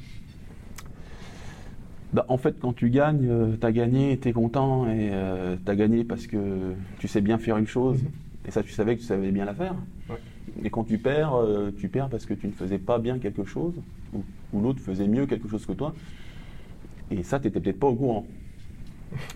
Bah, 2.14 2.26
en 2.28 2.38
fait, 2.38 2.60
quand 2.60 2.74
tu 2.74 2.90
gagnes, 2.90 3.28
euh, 3.30 3.56
t'as 3.60 3.72
gagné, 3.72 4.18
t'es 4.18 4.34
content 4.34 4.88
et 4.88 5.10
euh, 5.12 5.56
t'as 5.64 5.76
gagné 5.76 6.04
parce 6.04 6.28
que 6.28 6.74
tu 7.00 7.08
sais 7.08 7.22
bien 7.22 7.38
faire 7.38 7.58
une 7.58 7.68
chose. 7.68 8.02
Mhm. 8.02 8.10
Et 8.46 8.52
ça, 8.52 8.62
tu 8.62 8.72
savais 8.72 8.96
que 8.96 9.02
tu 9.02 9.08
savais 9.08 9.32
bien 9.32 9.46
la 9.46 9.54
faire. 9.54 9.76
Ouais. 10.10 10.18
Et 10.64 10.70
quand 10.70 10.84
tu 10.84 10.98
perds, 10.98 11.36
euh, 11.36 11.72
tu 11.78 11.88
perds 11.88 12.10
parce 12.10 12.26
que 12.26 12.34
tu 12.34 12.48
ne 12.48 12.52
faisais 12.52 12.78
pas 12.78 13.00
bien 13.00 13.18
quelque 13.18 13.46
chose 13.46 13.74
ou, 14.14 14.24
ou 14.52 14.62
l'autre 14.62 14.80
faisait 14.80 15.08
mieux 15.08 15.26
quelque 15.26 15.48
chose 15.48 15.66
que 15.66 15.72
toi. 15.72 15.94
Et 17.10 17.24
ça, 17.24 17.40
tu 17.40 17.48
n'étais 17.48 17.60
peut-être 17.60 17.80
pas 17.80 17.88
au 17.88 17.96
courant. 17.96 18.26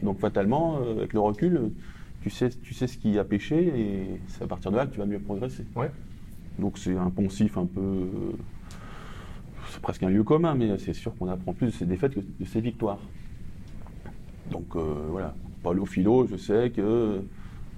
Donc 0.04 0.20
fatalement, 0.20 0.78
avec 0.78 1.14
le 1.14 1.20
recul, 1.20 1.72
tu 2.22 2.30
sais, 2.30 2.50
tu 2.50 2.74
sais 2.74 2.88
ce 2.88 2.98
qui 2.98 3.18
a 3.20 3.24
péché 3.24 3.58
et 3.58 4.22
c'est 4.28 4.44
à 4.44 4.48
partir 4.48 4.72
de 4.72 4.78
là 4.78 4.86
que 4.86 4.92
tu 4.92 5.00
vas 5.00 5.06
mieux 5.06 5.20
progresser. 5.20 5.66
Ouais. 5.76 5.92
Donc 6.60 6.78
c'est 6.78 6.96
un 6.98 7.10
poncif 7.10 7.58
un 7.58 7.66
peu. 7.66 8.08
C'est 9.70 9.82
presque 9.82 10.04
un 10.04 10.10
lieu 10.10 10.24
commun, 10.24 10.56
mais 10.56 10.78
c'est 10.78 10.94
sûr 10.94 11.16
qu'on 11.16 11.28
apprend 11.30 11.54
plus 11.54 11.68
de 11.68 11.72
ses 11.72 11.86
défaites 11.86 12.14
que 12.16 12.20
de 12.20 12.46
ses 12.46 12.62
victoires. 12.62 13.00
Donc 14.52 14.76
euh, 14.76 15.06
voilà, 15.10 15.36
Paulo 15.64 15.86
Philo, 15.86 16.26
je 16.28 16.38
sais 16.38 16.72
que 16.76 17.22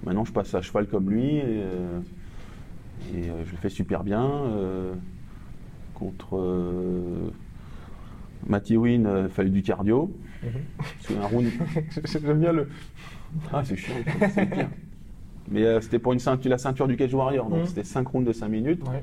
maintenant 0.04 0.24
je 0.24 0.32
passe 0.32 0.54
à 0.54 0.62
cheval 0.62 0.86
comme 0.86 1.10
lui 1.10 1.36
et, 1.36 1.42
euh, 1.44 2.00
et, 3.14 3.28
euh, 3.28 3.44
je 3.46 3.50
le 3.52 3.56
fais 3.56 3.68
super 3.68 4.04
bien. 4.04 4.30
contre 5.94 7.30
Matty 8.46 8.76
Win, 8.76 9.06
euh, 9.06 9.24
il 9.28 9.30
fallait 9.30 9.50
du 9.50 9.62
cardio. 9.62 10.10
C'est 11.00 11.16
un 11.16 11.26
round. 11.26 11.46
J'aime 12.04 12.40
bien 12.40 12.52
le. 12.52 12.68
Ah, 13.52 13.62
c'est 13.64 13.76
chiant, 13.76 13.94
c'est 14.34 14.46
pire. 14.46 14.70
Mais 15.50 15.80
c'était 15.82 15.98
pour 15.98 16.12
une 16.14 16.18
ceinture, 16.18 16.50
la 16.50 16.56
ceinture 16.58 16.88
du 16.88 16.96
Cage 16.96 17.12
Warrior, 17.12 17.48
donc 17.50 17.60
Mhm. 17.60 17.66
c'était 17.66 17.84
5 17.84 18.06
rounds 18.08 18.26
de 18.26 18.32
5 18.32 18.48
minutes. 18.48 18.82
Ouais. 18.88 19.02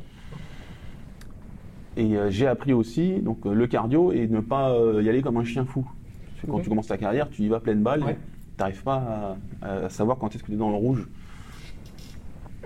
Et 1.98 2.16
euh, 2.16 2.30
j'ai 2.30 2.48
appris 2.48 2.74
aussi 2.74 3.20
donc, 3.20 3.46
euh, 3.46 3.54
le 3.54 3.68
cardio 3.68 4.12
et 4.12 4.28
ne 4.28 4.40
pas 4.40 4.70
euh, 4.72 5.02
y 5.02 5.10
aller 5.10 5.22
comme 5.22 5.38
un 5.38 5.44
chien 5.44 5.66
fou. 5.66 5.82
Parce 5.82 6.42
que 6.46 6.52
quand 6.52 6.60
tu 6.60 6.70
commences 6.70 6.88
ta 6.88 6.98
carrière, 6.98 7.30
tu 7.30 7.42
y 7.42 7.48
vas 7.50 7.60
pleine 7.60 7.82
balle, 7.82 8.04
Ouais. 8.04 8.14
tu 8.16 8.60
n'arrives 8.60 8.84
pas 8.84 9.38
à, 9.62 9.72
à 9.86 9.90
savoir 9.90 10.18
quand 10.18 10.34
est-ce 10.36 10.44
que 10.44 10.48
tu 10.48 10.54
es 10.54 10.58
dans 10.58 10.70
le 10.70 10.76
rouge. 10.76 11.08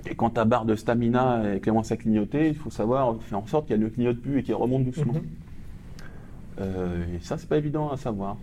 Et 0.09 0.15
quand 0.15 0.31
ta 0.31 0.45
barre 0.45 0.65
de 0.65 0.75
stamina 0.75 1.43
commence 1.63 1.91
à 1.91 1.97
clignoter, 1.97 2.49
il 2.49 2.55
faut 2.55 2.69
savoir 2.71 3.21
faire 3.21 3.39
en 3.39 3.45
sorte 3.47 3.67
qu'elle 3.67 3.79
ne 3.79 3.87
clignote 3.87 4.19
plus 4.19 4.39
et 4.39 4.43
qu'elle 4.43 4.55
remonte 4.55 4.83
doucement. 4.83 5.13
Mhm. 5.13 5.21
Euh, 6.59 7.15
et 7.15 7.19
ça, 7.21 7.37
c'est 7.37 7.47
pas 7.47 7.57
évident 7.57 7.89
à 7.89 7.97
savoir. 7.97 8.35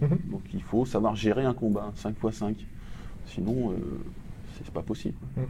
Mhm. 0.00 0.18
Donc 0.30 0.42
il 0.54 0.62
faut 0.62 0.84
savoir 0.84 1.16
gérer 1.16 1.44
un 1.44 1.54
combat, 1.54 1.90
5 1.96 2.14
x 2.22 2.36
5. 2.36 2.56
Sinon, 3.26 3.72
euh, 3.72 3.74
c'est 4.62 4.70
pas 4.72 4.82
possible. 4.82 5.16
Mhm. 5.36 5.44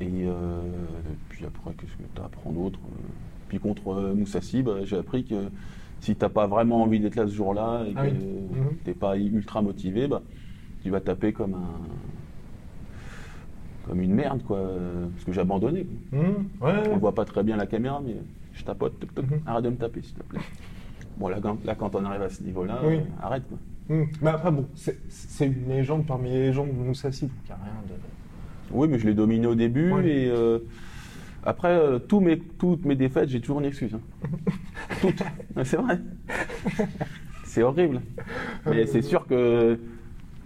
Et 0.00 0.24
euh, 0.26 0.60
puis 1.28 1.44
après, 1.46 1.72
qu'est-ce 1.74 1.92
que 1.92 2.02
tu 2.14 2.20
apprends 2.20 2.52
d'autre 2.52 2.78
Puis 3.48 3.58
contre 3.58 3.88
euh, 3.92 4.14
Moussassi, 4.14 4.62
bah, 4.62 4.76
j'ai 4.84 4.96
appris 4.98 5.24
que 5.24 5.34
si 6.00 6.14
t'as 6.14 6.28
pas 6.28 6.46
vraiment 6.46 6.82
envie 6.82 7.00
d'être 7.00 7.16
là 7.16 7.26
ce 7.26 7.32
jour-là 7.34 7.84
et 7.88 7.92
Ah 7.96 8.06
que 8.06 8.10
oui. 8.10 8.16
Mhm. 8.52 8.76
t'es 8.84 8.94
pas 8.94 9.16
ultra 9.16 9.62
motivé, 9.62 10.06
bah, 10.06 10.22
tu 10.82 10.90
vas 10.90 11.00
taper 11.00 11.32
comme 11.32 11.54
un 11.54 11.80
comme 13.86 14.00
une 14.02 14.14
merde 14.14 14.42
quoi. 14.46 14.60
Parce 15.14 15.24
que 15.24 15.32
j'ai 15.32 15.40
abandonné. 15.40 15.86
Mmh, 16.12 16.18
ouais, 16.60 16.82
On 16.92 16.98
voit 16.98 17.14
pas 17.14 17.24
très 17.24 17.42
bien 17.42 17.56
la 17.56 17.66
caméra, 17.66 18.02
mais 18.04 18.16
je 18.52 18.62
tapote, 18.64 18.98
toc, 19.00 19.14
toc, 19.14 19.24
Mhm. 19.24 19.40
arrête 19.46 19.64
de 19.64 19.70
me 19.70 19.76
taper 19.76 20.02
s'il 20.02 20.14
te 20.14 20.22
plaît. 20.22 20.40
Bon 21.16 21.28
là, 21.28 21.38
quand, 21.42 21.56
là, 21.64 21.74
quand 21.74 21.94
on 21.94 22.04
arrive 22.04 22.22
à 22.22 22.28
ce 22.28 22.42
niveau-là, 22.42 22.80
Oui. 22.84 22.96
euh, 22.96 23.00
arrête 23.22 23.42
quoi. 23.48 23.58
Mmh. 23.96 24.02
Mais 24.20 24.28
après, 24.30 24.50
bon, 24.52 24.66
c'est- 24.74 25.46
une 25.46 25.68
légende 25.68 26.06
parmi 26.06 26.28
les 26.30 26.48
légendes 26.48 26.68
de 26.68 26.72
Moussassi, 26.84 27.22
donc 27.26 27.32
il 27.44 27.46
n'y 27.46 27.52
a 27.52 27.64
rien 27.64 27.72
de. 27.88 27.94
Oui, 28.70 28.86
mais 28.88 28.98
je 28.98 29.06
l'ai 29.06 29.14
dominé 29.14 29.46
au 29.46 29.54
début 29.54 29.90
et 30.04 30.28
euh, 30.28 30.58
après 31.44 31.68
euh, 31.72 31.98
tous 31.98 32.20
mes, 32.20 32.38
toutes 32.38 32.84
mes 32.84 32.94
défaites, 32.96 33.28
j'ai 33.28 33.40
toujours 33.40 33.60
une 33.60 33.66
excuse. 33.66 33.94
hein. 33.94 34.00
toutes. 35.00 35.22
C'est 35.64 35.76
vrai. 35.76 35.98
C'est 37.44 37.62
horrible. 37.62 38.00
Mais 38.66 38.86
c'est 38.86 39.02
sûr 39.02 39.26
que 39.26 39.78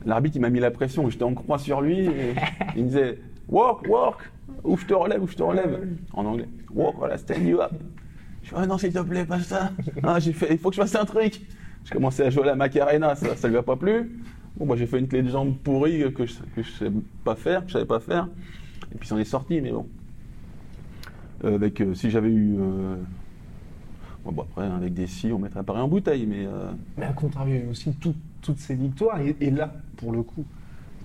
l'arbitre 0.07 0.37
il 0.37 0.41
m'a 0.41 0.51
mis 0.51 0.61
la 0.61 0.71
pression. 0.71 1.09
J'étais 1.11 1.25
en 1.25 1.35
croix 1.35 1.59
sur 1.59 1.81
lui 1.81 2.07
et 2.07 2.35
il 2.77 2.85
me 2.85 2.89
disait 2.89 3.19
walk, 3.49 3.87
walk, 3.89 4.17
ou 4.65 4.77
je 4.77 4.87
te 4.87 4.95
relève, 4.95 5.23
ou 5.23 5.27
je 5.27 5.35
te 5.37 5.43
relève. 5.43 5.89
En 6.13 6.25
anglais. 6.25 6.49
Walk, 6.75 6.95
voilà, 6.99 7.19
stand 7.19 7.45
you 7.47 7.61
up. 7.61 7.73
Je 8.43 8.51
fais 8.51 8.57
ah 8.59 8.67
non 8.67 8.79
s'il 8.79 8.93
te 8.93 8.99
plaît, 9.01 9.25
pas 9.25 9.41
ça. 9.41 9.71
Ah, 10.03 10.19
j'ai 10.19 10.33
fait, 10.33 10.49
il 10.53 10.59
faut 10.59 10.71
que 10.71 10.77
je 10.77 10.81
fasse 10.81 10.95
un 10.97 11.05
truc. 11.05 11.41
Je 11.85 11.91
commençais 11.91 12.25
à 12.25 12.31
jouer 12.31 12.45
à 12.45 12.47
la 12.47 12.57
Macarena, 12.57 13.15
ça, 13.17 13.37
ça 13.37 13.49
lui 13.49 13.57
a 13.57 13.63
pas 13.63 13.77
plu. 13.77 14.21
Bon, 14.57 14.67
moi 14.67 14.77
j'ai 14.77 14.87
fait 14.87 14.99
une 14.99 15.09
clé 15.09 15.23
de 15.23 15.29
jambe 15.31 15.57
pourrie 15.59 16.13
que 16.13 16.27
je, 16.27 16.35
que 16.55 16.63
je 16.63 16.71
sais 16.71 16.93
pas 17.25 17.35
faire, 17.35 17.63
que 17.63 17.69
je 17.69 17.73
savais 17.75 17.85
pas 17.87 18.01
faire. 18.01 18.29
Et 18.95 18.99
puis 18.99 19.09
s'en 19.09 19.19
est 19.19 19.25
sorti, 19.25 19.61
mais 19.61 19.71
bon. 19.73 19.87
Euh, 21.45 21.55
avec, 21.57 21.81
euh, 21.81 21.95
si 21.95 22.11
j'avais 22.11 22.31
eu. 22.31 22.57
euh, 22.59 22.97
bon, 24.25 24.33
bon, 24.33 24.43
après, 24.43 24.67
avec 24.67 24.95
des 24.95 25.07
si, 25.07 25.33
on 25.33 25.39
mettrait 25.39 25.63
pareil 25.63 25.83
en 25.83 25.89
bouteille, 25.89 26.27
mais. 26.27 26.47
euh, 26.47 26.71
Mais 26.97 27.07
à 27.07 27.13
contrario, 27.13 27.55
il 27.57 27.65
y 27.65 27.67
a 27.67 27.71
aussi 27.71 27.93
tout- 27.95 28.15
toutes 28.41 28.59
ces 28.59 28.75
victoires. 28.75 29.21
Et, 29.21 29.37
et 29.41 29.51
là, 29.51 29.73
pour 29.97 30.13
le 30.13 30.23
coup, 30.23 30.45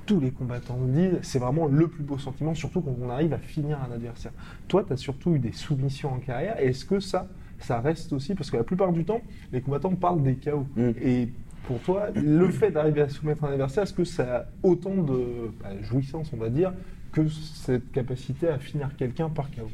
tous 0.06 0.19
les 0.19 0.32
combattants 0.32 0.80
le 0.86 0.91
disent, 0.93 1.19
c'est 1.21 1.39
vraiment 1.39 1.67
le 1.67 1.88
plus 1.88 2.04
beau 2.04 2.17
sentiment, 2.17 2.54
surtout 2.54 2.82
quand 2.82 2.95
on 3.02 3.10
arrive 3.10 3.34
à 3.34 3.38
finir 3.39 3.78
un 3.89 3.93
adversaire. 3.93 4.32
Toi, 4.67 4.84
tu 4.86 4.93
as 4.93 4.97
surtout 4.97 5.34
eu 5.36 5.39
des 5.39 5.52
soumissions 5.52 6.13
en 6.13 6.19
carrière. 6.19 6.58
Est-ce 6.60 6.86
que 6.86 7.00
ça, 7.00 7.28
ça 7.60 7.80
reste 7.82 8.13
aussi? 8.13 8.34
Parce 8.36 8.50
que 8.52 8.58
la 8.58 8.63
plupart 8.63 8.91
du 8.93 9.04
temps, 9.04 9.21
les 9.52 9.62
combattants 9.62 9.93
parlent 9.95 10.23
des 10.23 10.36
KO. 10.36 10.65
Mm. 10.76 10.89
Et 11.02 11.30
pour 11.65 11.80
toi, 11.80 12.08
le 12.15 12.47
fait 12.50 12.71
d'arriver 12.71 13.02
à 13.02 13.10
soumettre 13.10 13.43
un 13.43 13.52
adversaire, 13.52 13.84
est-ce 13.84 13.93
que 13.93 14.06
ça 14.06 14.38
a 14.38 14.45
autant 14.63 14.95
de 14.95 15.52
bah, 15.62 15.69
jouissance, 15.82 16.32
on 16.34 16.38
va 16.38 16.50
dire, 16.50 16.71
que 17.12 17.28
cette 17.28 17.91
capacité 17.91 18.47
à 18.47 18.60
finir 18.60 18.95
quelqu'un 18.95 19.30
par 19.30 19.50
KO 19.52 19.67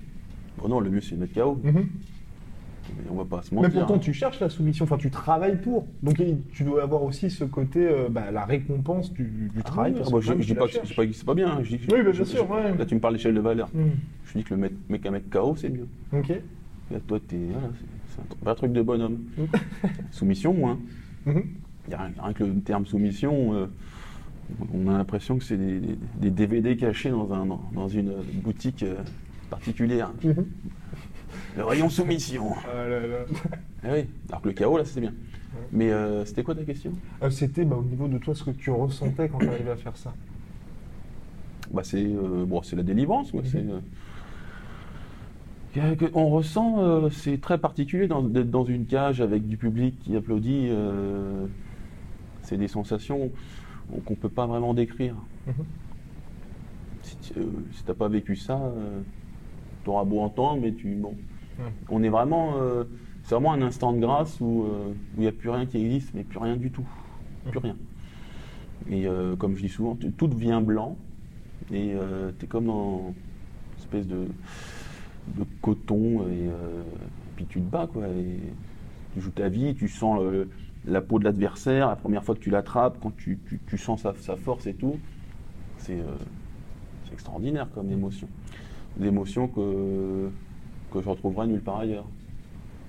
non, 0.69 0.79
le 0.79 0.89
mieux 0.89 1.01
c'est 1.01 1.15
de 1.15 1.21
mettre 1.21 1.33
KO. 1.33 1.59
Mhm. 1.63 1.73
Mais 2.97 3.09
on 3.09 3.15
va 3.15 3.23
pas 3.25 3.41
se 3.41 3.55
Mais 3.55 3.61
mentir. 3.61 3.79
pourtant, 3.79 3.95
hein. 3.95 3.99
tu 3.99 4.13
cherches 4.13 4.39
la 4.41 4.49
soumission, 4.49 4.83
enfin, 4.83 4.97
tu 4.97 5.09
travailles 5.09 5.55
pour. 5.61 5.87
Donc, 6.03 6.19
il- 6.19 6.39
tu 6.51 6.63
dois 6.63 6.83
avoir 6.83 7.01
aussi 7.03 7.29
ce 7.31 7.45
côté, 7.45 7.79
euh, 7.87 8.09
bah, 8.09 8.29
la 8.31 8.43
récompense 8.45 9.11
du, 9.13 9.23
du 9.23 9.51
Ah 9.59 9.63
travail. 9.63 9.91
oui, 9.93 9.97
parce 9.99 10.09
ah 10.09 10.11
bah, 10.13 10.19
que 10.19 10.23
je, 10.25 10.27
quand 10.29 10.33
même, 10.35 10.41
je 10.41 10.47
tu 10.47 10.53
dis 10.53 10.55
la 10.55 10.59
pas 10.61 10.67
que, 10.67 10.73
je 10.73 10.79
dis 10.81 10.85
cherches. 10.87 10.95
pas 10.97 11.05
que 11.07 11.13
c'est 11.13 11.25
pas 11.25 11.33
bien. 11.33 11.47
hein. 11.49 11.59
Je 11.63 11.77
dis- 11.77 11.83
Oui, 11.91 12.01
bah, 12.03 12.11
je- 12.11 12.17
bien 12.17 12.25
sûr, 12.25 12.45
je- 12.47 12.53
ouais. 12.53 12.77
Là, 12.77 12.85
tu 12.85 12.95
me 12.95 12.99
parles 12.99 13.13
d'échelle 13.15 13.33
de 13.35 13.39
valeur. 13.39 13.69
Hmm. 13.73 13.91
Je 14.25 14.37
dis 14.37 14.43
que 14.43 14.53
le 14.53 14.59
mec, 14.59 14.73
mec 14.89 15.05
à 15.05 15.11
mettre 15.11 15.29
KO, 15.29 15.55
c'est 15.55 15.69
mieux. 15.69 15.87
Ok. 16.11 16.29
Là, 16.91 16.97
toi, 17.07 17.19
t'es, 17.25 17.37
voilà, 17.51 17.69
c'est, 17.79 18.21
c'est 18.41 18.47
un 18.49 18.55
truc 18.55 18.73
de 18.73 18.81
bonhomme. 18.81 19.17
Soumission, 20.11 20.53
moins. 20.53 20.77
Mhm. 21.25 21.43
Il 21.87 21.91
y 21.91 21.93
a 21.93 21.97
rien, 21.99 22.11
rien 22.21 22.33
que 22.33 22.43
le 22.43 22.59
terme 22.61 22.85
soumission, 22.85 23.53
euh, 23.53 23.65
on 24.73 24.87
a 24.89 24.97
l'impression 24.97 25.37
que 25.37 25.43
c'est 25.43 25.57
des, 25.57 25.79
des- 25.79 25.97
des 26.17 26.29
DVD 26.31 26.75
cachés 26.75 27.09
dans, 27.09 27.31
un, 27.33 27.45
dans 27.73 27.87
une 27.87 28.11
boutique 28.43 28.83
euh, 28.83 28.95
particulière. 29.53 30.11
Mhm. 30.23 30.45
Le 31.57 31.63
rayon 31.63 31.89
soumission. 31.89 32.49
Ah 32.65 32.87
là 32.87 32.99
là. 33.07 33.17
Eh 33.85 33.91
oui, 33.91 34.05
alors 34.29 34.41
que 34.41 34.47
le 34.49 34.53
KO, 34.55 34.77
là, 34.77 34.85
c'était 34.85 35.01
bien. 35.01 35.13
Mais 35.71 35.91
euh, 35.91 36.25
c'était 36.25 36.41
quoi 36.43 36.55
ta 36.55 36.63
question? 36.63 36.93
Euh, 37.21 37.29
C'était 37.29 37.63
bah, 37.65 37.75
au 37.75 37.83
niveau 37.83 38.07
de 38.07 38.17
toi 38.17 38.33
ce 38.33 38.43
que 38.43 38.49
tu 38.51 38.71
ressentais 38.71 39.29
quand 39.29 39.37
tu 39.39 39.47
arrivais 39.49 39.71
à 39.71 39.75
faire 39.75 39.95
ça. 39.95 40.13
bah, 41.71 41.81
c'est, 41.83 42.03
euh, 42.03 42.45
bon, 42.45 42.63
c'est 42.63 42.75
la 42.75 42.81
délivrance. 42.83 43.31
Quoi. 43.31 43.41
Mhm. 43.41 43.47
C'est, 45.75 45.79
euh, 45.81 45.95
on 46.13 46.29
ressent, 46.29 46.79
euh, 46.79 47.09
c'est 47.11 47.39
très 47.39 47.57
particulier 47.59 48.07
dans- 48.07 48.21
d'être 48.23 48.49
dans 48.51 48.63
une 48.65 48.85
cage 48.85 49.21
avec 49.21 49.47
du 49.47 49.57
public 49.57 49.99
qui 49.99 50.15
applaudit. 50.15 50.67
euh, 50.69 51.45
c'est 52.41 52.57
des 52.57 52.67
sensations 52.67 53.29
qu'on 54.05 54.13
ne 54.13 54.17
peut 54.17 54.29
pas 54.29 54.45
vraiment 54.47 54.73
décrire. 54.73 55.15
Mhm. 55.47 55.53
si 57.03 57.17
tu 57.17 57.33
n'as 57.87 57.93
pas 57.93 58.07
vécu 58.07 58.35
ça, 58.35 58.59
tu 59.83 59.89
auras 59.89 60.03
beau 60.03 60.19
entendre, 60.19 60.61
mais 60.61 60.73
tu. 60.73 60.95
Bon. 60.95 61.15
Ouais. 61.59 61.65
On 61.89 62.03
est 62.03 62.09
vraiment. 62.09 62.57
euh, 62.57 62.83
c'est 63.23 63.35
vraiment 63.35 63.53
un 63.53 63.61
instant 63.61 63.93
de 63.93 63.99
grâce 63.99 64.39
où 64.41 64.63
euh, 64.63 64.89
où 64.89 65.17
il 65.17 65.21
n'y 65.21 65.27
a 65.27 65.31
plus 65.31 65.49
rien 65.49 65.65
qui 65.65 65.77
existe, 65.77 66.13
mais 66.13 66.23
plus 66.23 66.39
rien 66.39 66.57
du 66.57 66.71
tout. 66.71 66.85
Plus 67.49 67.59
rien. 67.59 67.75
Et 68.89 69.07
euh, 69.07 69.35
comme 69.35 69.55
je 69.55 69.61
dis 69.61 69.69
souvent, 69.69 69.97
tout 70.17 70.27
devient 70.27 70.61
blanc. 70.63 70.97
Et 71.71 71.93
tu 72.39 72.45
es 72.45 72.47
comme 72.47 72.65
dans 72.65 73.13
une 73.77 73.79
espèce 73.79 74.07
de, 74.07 74.25
de 75.37 75.43
coton. 75.61 76.23
Et 76.27 76.47
euh, 76.49 76.83
puis 77.37 77.45
tu 77.45 77.59
te 77.61 77.69
bats, 77.69 77.87
quoi. 77.91 78.07
Et 78.07 78.39
tu 79.13 79.21
joues 79.21 79.31
ta 79.31 79.47
vie, 79.47 79.73
tu 79.75 79.87
sens 79.87 80.19
le- 80.21 80.49
la 80.85 80.99
peau 81.01 81.17
de 81.19 81.23
l'adversaire. 81.23 81.87
La 81.87 81.95
première 81.95 82.23
fois 82.25 82.35
que 82.35 82.41
tu 82.41 82.49
l'attrapes, 82.49 82.97
quand 83.01 83.15
tu, 83.15 83.39
tu- 83.47 83.59
tu 83.65 83.77
sens 83.77 84.01
sa, 84.01 84.13
sa 84.15 84.35
force 84.35 84.67
et 84.67 84.73
tout, 84.73 84.97
c'est 85.77 85.99
euh, 85.99 86.03
c'est 87.05 87.13
extraordinaire 87.13 87.69
comme 87.73 87.89
émotion. 87.91 88.27
Des 88.97 89.07
émotions 89.07 89.47
que, 89.47 90.29
que 90.91 91.01
je 91.01 91.09
retrouverai 91.09 91.47
nulle 91.47 91.61
part 91.61 91.79
ailleurs. 91.79 92.05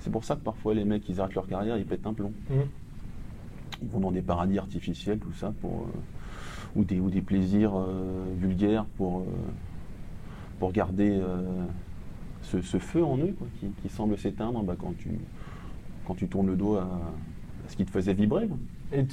C'est 0.00 0.10
pour 0.10 0.24
ça 0.24 0.36
que 0.36 0.42
parfois 0.42 0.74
les 0.74 0.84
mecs, 0.84 1.08
ils 1.08 1.20
arrêtent 1.20 1.34
leur 1.34 1.46
carrière, 1.46 1.78
ils 1.78 1.86
pètent 1.86 2.06
un 2.06 2.12
plomb. 2.12 2.32
Mhm. 2.50 2.56
Ils 3.82 3.88
vont 3.88 4.00
dans 4.00 4.12
des 4.12 4.22
paradis 4.22 4.58
artificiels, 4.58 5.18
tout 5.18 5.32
ça, 5.32 5.52
pour, 5.60 5.82
euh, 5.82 6.76
ou, 6.76 6.84
des, 6.84 7.00
ou 7.00 7.10
des 7.10 7.22
plaisirs 7.22 7.72
euh, 7.74 8.24
vulgaires 8.38 8.84
pour, 8.96 9.20
euh, 9.20 9.24
pour 10.58 10.72
garder 10.72 11.20
ce, 12.42 12.60
ce 12.60 12.78
feu 12.78 13.02
en 13.04 13.16
eux 13.18 13.34
quoi, 13.38 13.46
qui, 13.58 13.68
qui 13.82 13.88
semble 13.88 14.18
s'éteindre 14.18 14.62
bah, 14.62 14.76
quand, 14.78 14.94
tu, 14.98 15.10
quand 16.06 16.14
tu 16.14 16.28
tournes 16.28 16.48
le 16.48 16.56
dos 16.56 16.76
à, 16.76 16.82
à 16.82 17.68
ce 17.68 17.76
qui 17.76 17.84
te 17.84 17.90
faisait 17.90 18.14
vibrer. 18.14 18.46
quoi. 18.46 18.58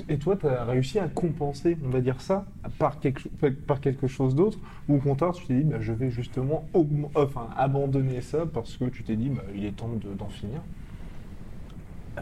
Et, 0.10 0.18
toi, 0.20 0.36
tu 0.38 0.46
as 0.48 0.64
réussi 0.64 1.00
à 1.00 1.08
compenser, 1.08 1.76
on 1.84 1.90
va 1.90 2.02
dire 2.02 2.22
ça, 2.22 2.46
par 2.78 3.00
quelque, 3.00 3.20
cho- 3.22 3.30
par 3.66 3.82
quelque 3.82 4.06
chose 4.08 4.36
d'autre 4.36 4.60
Ou 4.88 4.96
au 4.98 5.00
contraire, 5.00 5.32
tu 5.34 5.46
t'es 5.48 5.56
dit, 5.56 5.64
bah, 5.64 5.78
je 5.80 5.92
vais 5.92 6.12
justement 6.12 6.68
enfin, 7.16 7.50
abandonner 7.58 8.22
ça 8.22 8.46
parce 8.46 8.78
que 8.78 8.86
tu 8.86 9.04
t'es 9.04 9.16
dit, 9.16 9.30
bah, 9.30 9.42
il 9.56 9.66
est 9.66 9.72
temps 9.76 9.90
de- 9.90 10.14
d'en 10.14 10.30
finir? 10.30 10.62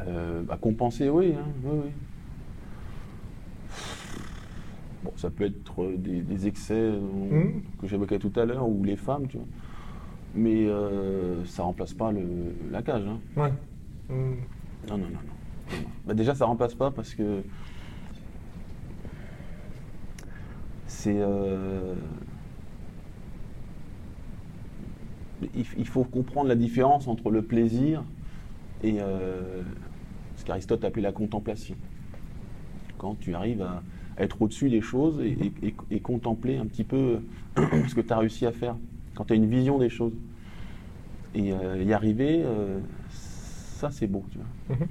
Euh, 0.08 0.42
bah, 0.44 0.58
compenser, 0.62 1.10
oui, 1.10 1.34
hein, 1.38 1.46
oui, 1.64 1.80
oui. 1.86 1.92
Bon, 5.04 5.12
ça 5.18 5.30
peut 5.30 5.46
être 5.46 5.84
euh, 5.84 5.96
des, 5.98 6.22
des 6.22 6.48
excès 6.48 6.74
euh, 6.76 7.00
Mhm. 7.00 7.62
que 7.82 7.88
j'évoquais 7.88 8.20
tout 8.20 8.32
à 8.36 8.46
l'heure, 8.46 8.68
ou 8.68 8.84
les 8.84 8.96
femmes, 8.98 9.28
tu 9.28 9.38
vois. 9.38 9.48
Mais 10.36 10.66
euh, 10.68 11.44
ça 11.46 11.64
remplace 11.64 11.94
pas 11.94 12.12
le, 12.12 12.22
la 12.72 12.82
cage. 12.82 13.04
Hein. 13.08 13.20
Ouais. 13.36 13.52
Hum, 14.10 14.38
Non, 14.90 14.98
non, 14.98 15.06
non, 15.06 15.20
non. 15.28 15.39
Bah, 16.06 16.14
déjà, 16.14 16.34
ça 16.34 16.46
remplace 16.46 16.74
pas 16.74 16.92
parce 16.92 17.14
que 17.14 17.44
c'est. 20.88 21.18
euh, 21.18 21.94
Il, 25.54 25.88
faut 25.88 26.04
comprendre 26.04 26.50
la 26.50 26.56
différence 26.56 27.08
entre 27.08 27.30
le 27.30 27.42
plaisir 27.42 28.04
et 28.84 28.98
euh, 29.00 29.62
ce 30.36 30.44
qu'Aristote 30.44 30.84
appelait 30.84 31.02
la 31.02 31.12
contemplation. 31.12 31.76
Quand 32.98 33.18
tu 33.20 33.36
arrives 33.36 33.62
à, 33.62 33.82
être 34.18 34.42
au-dessus 34.42 34.70
des 34.70 34.82
choses 34.82 35.22
et, 35.22 36.00
contempler 36.02 36.58
un 36.58 36.66
petit 36.66 36.84
peu 36.84 37.20
ce 37.56 37.96
que 37.96 38.02
tu 38.02 38.12
as 38.12 38.18
réussi 38.18 38.46
à 38.46 38.52
faire. 38.52 38.76
Quand 39.16 39.26
tu 39.26 39.34
as 39.34 39.36
une 39.36 39.46
vision 39.46 39.78
des 39.78 39.90
choses. 39.90 40.14
Et 41.36 41.54
euh, 41.54 41.84
y 41.84 41.94
arriver, 41.94 42.44
ça 43.10 43.92
c'est 43.92 44.08
beau, 44.08 44.26
tu 44.32 44.40
vois 44.40 44.76
mhm. 44.76 44.88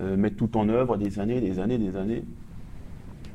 Euh, 0.00 0.16
mettre 0.16 0.36
tout 0.36 0.56
en 0.56 0.68
œuvre 0.68 0.96
des 0.96 1.18
années, 1.18 1.40
des 1.40 1.58
années, 1.58 1.78
des 1.78 1.96
années. 1.96 2.22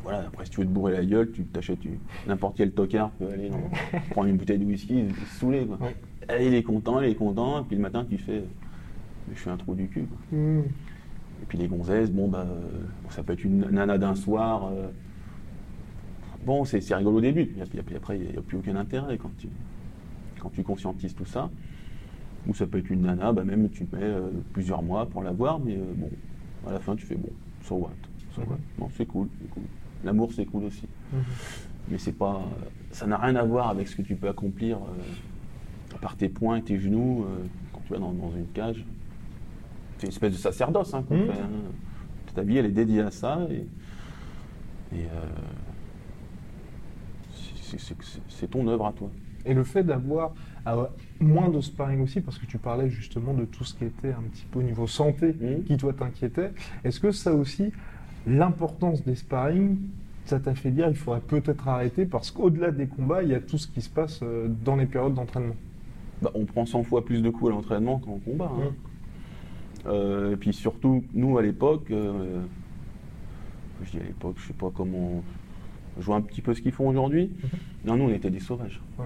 Voilà, 0.04 0.20
après, 0.28 0.46
si 0.46 0.52
tu 0.52 0.62
veux 0.62 0.66
te 0.66 0.72
bourrer 0.72 0.94
la 0.94 1.06
gueule, 1.06 1.32
tu 1.32 1.44
t'achètes 1.46 1.80
n'importe 2.28 2.58
quel 2.58 2.72
tocard 2.72 3.12
peut 3.12 3.28
aller 3.28 3.50
dans- 3.50 3.70
prendre 4.12 4.28
une 4.28 4.38
bouteille 4.38 4.58
de 4.58 4.66
whisky 4.66 5.00
et 5.00 5.10
se 5.10 5.40
saouler. 5.40 5.66
Quoi. 5.66 5.78
Ouais. 5.80 5.96
Et 6.40 6.48
il 6.48 6.54
est 6.54 6.64
content, 6.64 7.02
il 7.02 7.10
est 7.10 7.16
content, 7.16 7.62
et 7.62 7.64
puis 7.66 7.76
le 7.76 7.82
matin, 7.82 8.06
tu 8.10 8.18
fais 8.18 8.44
Je 9.34 9.40
suis 9.40 9.50
un 9.50 9.58
trou 9.58 9.76
du 9.76 9.88
cul. 9.88 10.04
quoi. 10.04 10.18
Hum. 10.38 10.64
Et 11.42 11.46
puis 11.48 11.58
les 11.58 11.68
gonzesses, 11.68 12.12
bon, 12.12 12.28
bah, 12.28 12.46
euh, 12.48 12.62
ça 13.10 13.24
peut 13.24 13.34
être 13.34 13.44
une 13.44 13.60
nana 13.72 13.98
d'un 13.98 14.16
soir. 14.16 14.70
euh, 14.72 14.88
bon, 16.46 16.66
c'est 16.66 16.80
rigolo 16.94 17.18
au 17.18 17.22
début, 17.22 17.46
puis, 17.46 17.62
après, 17.96 18.18
il 18.18 18.32
n'y 18.32 18.38
a, 18.38 18.42
plus 18.42 18.58
aucun 18.58 18.76
intérêt 18.76 19.18
quand 19.18 19.32
tu, 19.38 19.48
quand 20.40 20.50
tu 20.50 20.64
conscientises 20.64 21.16
tout 21.16 21.26
ça. 21.26 21.50
Ou 22.48 22.56
ça 22.56 22.66
peut 22.66 22.80
être 22.80 22.90
une 22.90 23.02
nana, 23.02 23.34
bah, 23.34 23.44
même 23.44 23.70
tu 23.70 23.84
mets 23.84 24.00
euh, 24.02 24.30
plusieurs 24.54 24.82
mois 24.82 25.06
pour 25.06 25.22
la 25.22 25.32
voir, 25.32 25.60
mais 25.60 25.76
euh, 25.76 25.94
bon, 25.96 26.10
à 26.68 26.72
la 26.72 26.80
fin, 26.80 26.96
tu 26.96 27.06
fais 27.06 27.16
bon, 27.16 27.30
so 27.64 27.76
what, 27.76 27.92
so 28.36 28.42
what? 28.42 28.56
Mhm. 28.56 28.58
Bon, 28.78 28.90
c'est 28.96 29.06
cool, 29.06 29.28
c'est 29.42 29.50
cool. 29.50 29.64
L'amour, 30.04 30.32
c'est 30.34 30.46
cool 30.46 30.66
aussi. 30.66 30.88
Mhm. 31.14 31.24
Mais 31.90 31.98
c'est 31.98 32.12
pas, 32.14 32.42
ça 32.92 33.06
n'a 33.08 33.18
rien 33.18 33.36
à 33.36 33.44
voir 33.44 33.70
avec 33.70 33.88
ce 33.88 33.96
que 33.96 34.02
tu 34.04 34.16
peux 34.16 34.30
accomplir 34.30 34.78
euh, 34.78 35.98
par 36.00 36.16
tes 36.16 36.30
poings 36.30 36.58
et 36.58 36.62
tes 36.64 36.78
genoux 36.80 37.26
euh, 37.26 37.38
quand 37.74 37.82
tu 37.88 37.94
vas 37.94 38.00
dans, 38.00 38.12
dans 38.14 38.32
une 38.36 38.48
cage. 38.54 38.86
C'est 39.98 40.08
une 40.08 40.14
espèce 40.14 40.32
de 40.34 40.38
sacerdoce 40.38 40.94
hein, 40.94 41.04
qu'on 41.04 41.18
Mhm. 41.18 41.26
fait. 41.28 41.40
hein. 41.40 41.50
Ta 42.34 42.44
vie, 42.44 42.58
elle 42.58 42.66
est 42.68 42.72
dédiée 42.72 43.02
à 43.02 43.12
ça 43.12 43.46
et, 43.50 43.66
et, 44.98 45.06
euh, 45.06 45.26
c'est 48.30 48.50
ton 48.50 48.68
œuvre 48.68 48.86
à 48.88 48.94
toi. 48.94 49.10
Et 49.46 49.54
le 49.54 49.64
fait 49.64 49.84
d'avoir 49.84 50.34
euh, 50.68 50.86
moins 51.20 51.50
de 51.50 51.60
sparring 51.62 52.02
aussi, 52.02 52.22
parce 52.22 52.38
que 52.38 52.46
tu 52.46 52.58
parlais 52.58 52.90
justement 52.90 53.34
de 53.34 53.46
tout 53.46 53.64
ce 53.64 53.74
qui 53.76 53.86
était 53.86 54.12
un 54.14 54.22
petit 54.32 54.46
peu 54.52 54.60
au 54.60 54.64
niveau 54.64 54.88
santé 54.88 55.36
Mhm. 55.40 55.64
qui 55.64 55.78
toi 55.78 55.94
t'inquiétait, 55.94 56.52
est-ce 56.84 57.00
que 57.00 57.12
ça 57.12 57.34
aussi, 57.34 57.72
l'importance 58.28 59.04
des 59.04 59.16
sparring, 59.16 59.78
ça 60.26 60.40
t'a 60.40 60.54
fait 60.54 60.70
dire 60.72 60.88
il 60.88 60.96
faudrait 60.96 61.22
peut-être 61.22 61.68
arrêter 61.68 62.06
parce 62.06 62.30
qu'au-delà 62.32 62.72
des 62.72 62.88
combats, 62.88 63.24
il 63.24 63.30
y 63.30 63.34
a 63.36 63.40
tout 63.40 63.58
ce 63.58 63.68
qui 63.68 63.82
se 63.82 63.90
passe 63.90 64.20
euh, 64.24 64.48
dans 64.64 64.76
les 64.76 64.86
périodes 64.86 65.16
d'entraînement? 65.16 65.56
Bah, 66.22 66.30
on 66.36 66.46
prend 66.46 66.66
100 66.68 66.84
fois 66.84 67.04
plus 67.04 67.24
de 67.24 67.30
coups 67.32 67.52
à 67.52 67.56
l'entraînement 67.56 67.98
qu'en 68.00 68.20
combat. 68.20 68.52
hein. 68.56 68.66
Mhm. 68.66 68.74
Euh, 69.88 70.34
et 70.34 70.38
puis 70.38 70.54
surtout, 70.54 71.04
nous 71.16 71.40
à 71.40 71.42
l'époque, 71.42 71.90
euh, 71.90 72.42
je 73.84 73.92
dis 73.92 73.98
à 73.98 74.04
l'époque, 74.04 74.36
je 74.38 74.48
sais 74.48 74.54
pas 74.54 74.70
comment. 74.74 75.24
Je 76.00 76.04
vois 76.06 76.16
un 76.18 76.22
petit 76.22 76.42
peu 76.42 76.54
ce 76.54 76.62
qu'ils 76.62 76.72
font 76.72 76.88
aujourd'hui. 76.88 77.32
Non, 77.84 77.98
nous 77.98 78.04
on 78.06 78.10
était 78.14 78.30
des 78.30 78.40
sauvages. 78.40 78.80
Ouais. 79.00 79.06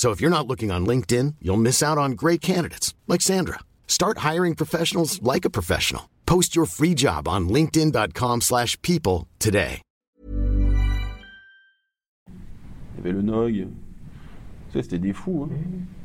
So 0.00 0.12
if 0.12 0.18
you're 0.22 0.30
not 0.30 0.46
looking 0.48 0.70
on 0.70 0.86
LinkedIn, 0.86 1.34
you'll 1.42 1.58
miss 1.60 1.82
out 1.82 1.98
on 1.98 2.12
great 2.12 2.40
candidates 2.40 2.94
like 3.06 3.20
Sandra. 3.20 3.58
Start 3.86 4.20
hiring 4.24 4.54
professionals 4.54 5.20
like 5.22 5.44
a 5.44 5.50
professional. 5.50 6.08
Post 6.24 6.56
your 6.56 6.64
free 6.64 6.94
job 6.96 7.28
on 7.28 7.50
linkedin.com/people 7.50 8.40
slash 8.40 8.80
people 8.80 9.26
today. 9.38 9.82
Il 12.96 12.96
y 12.96 13.00
avait 13.00 13.12
le 13.12 13.20
Nog. 13.20 13.52
Tu 13.52 13.68
sais, 14.72 14.82
c'était 14.84 14.98
des 14.98 15.12
fous. 15.12 15.46
hein. 15.50 15.54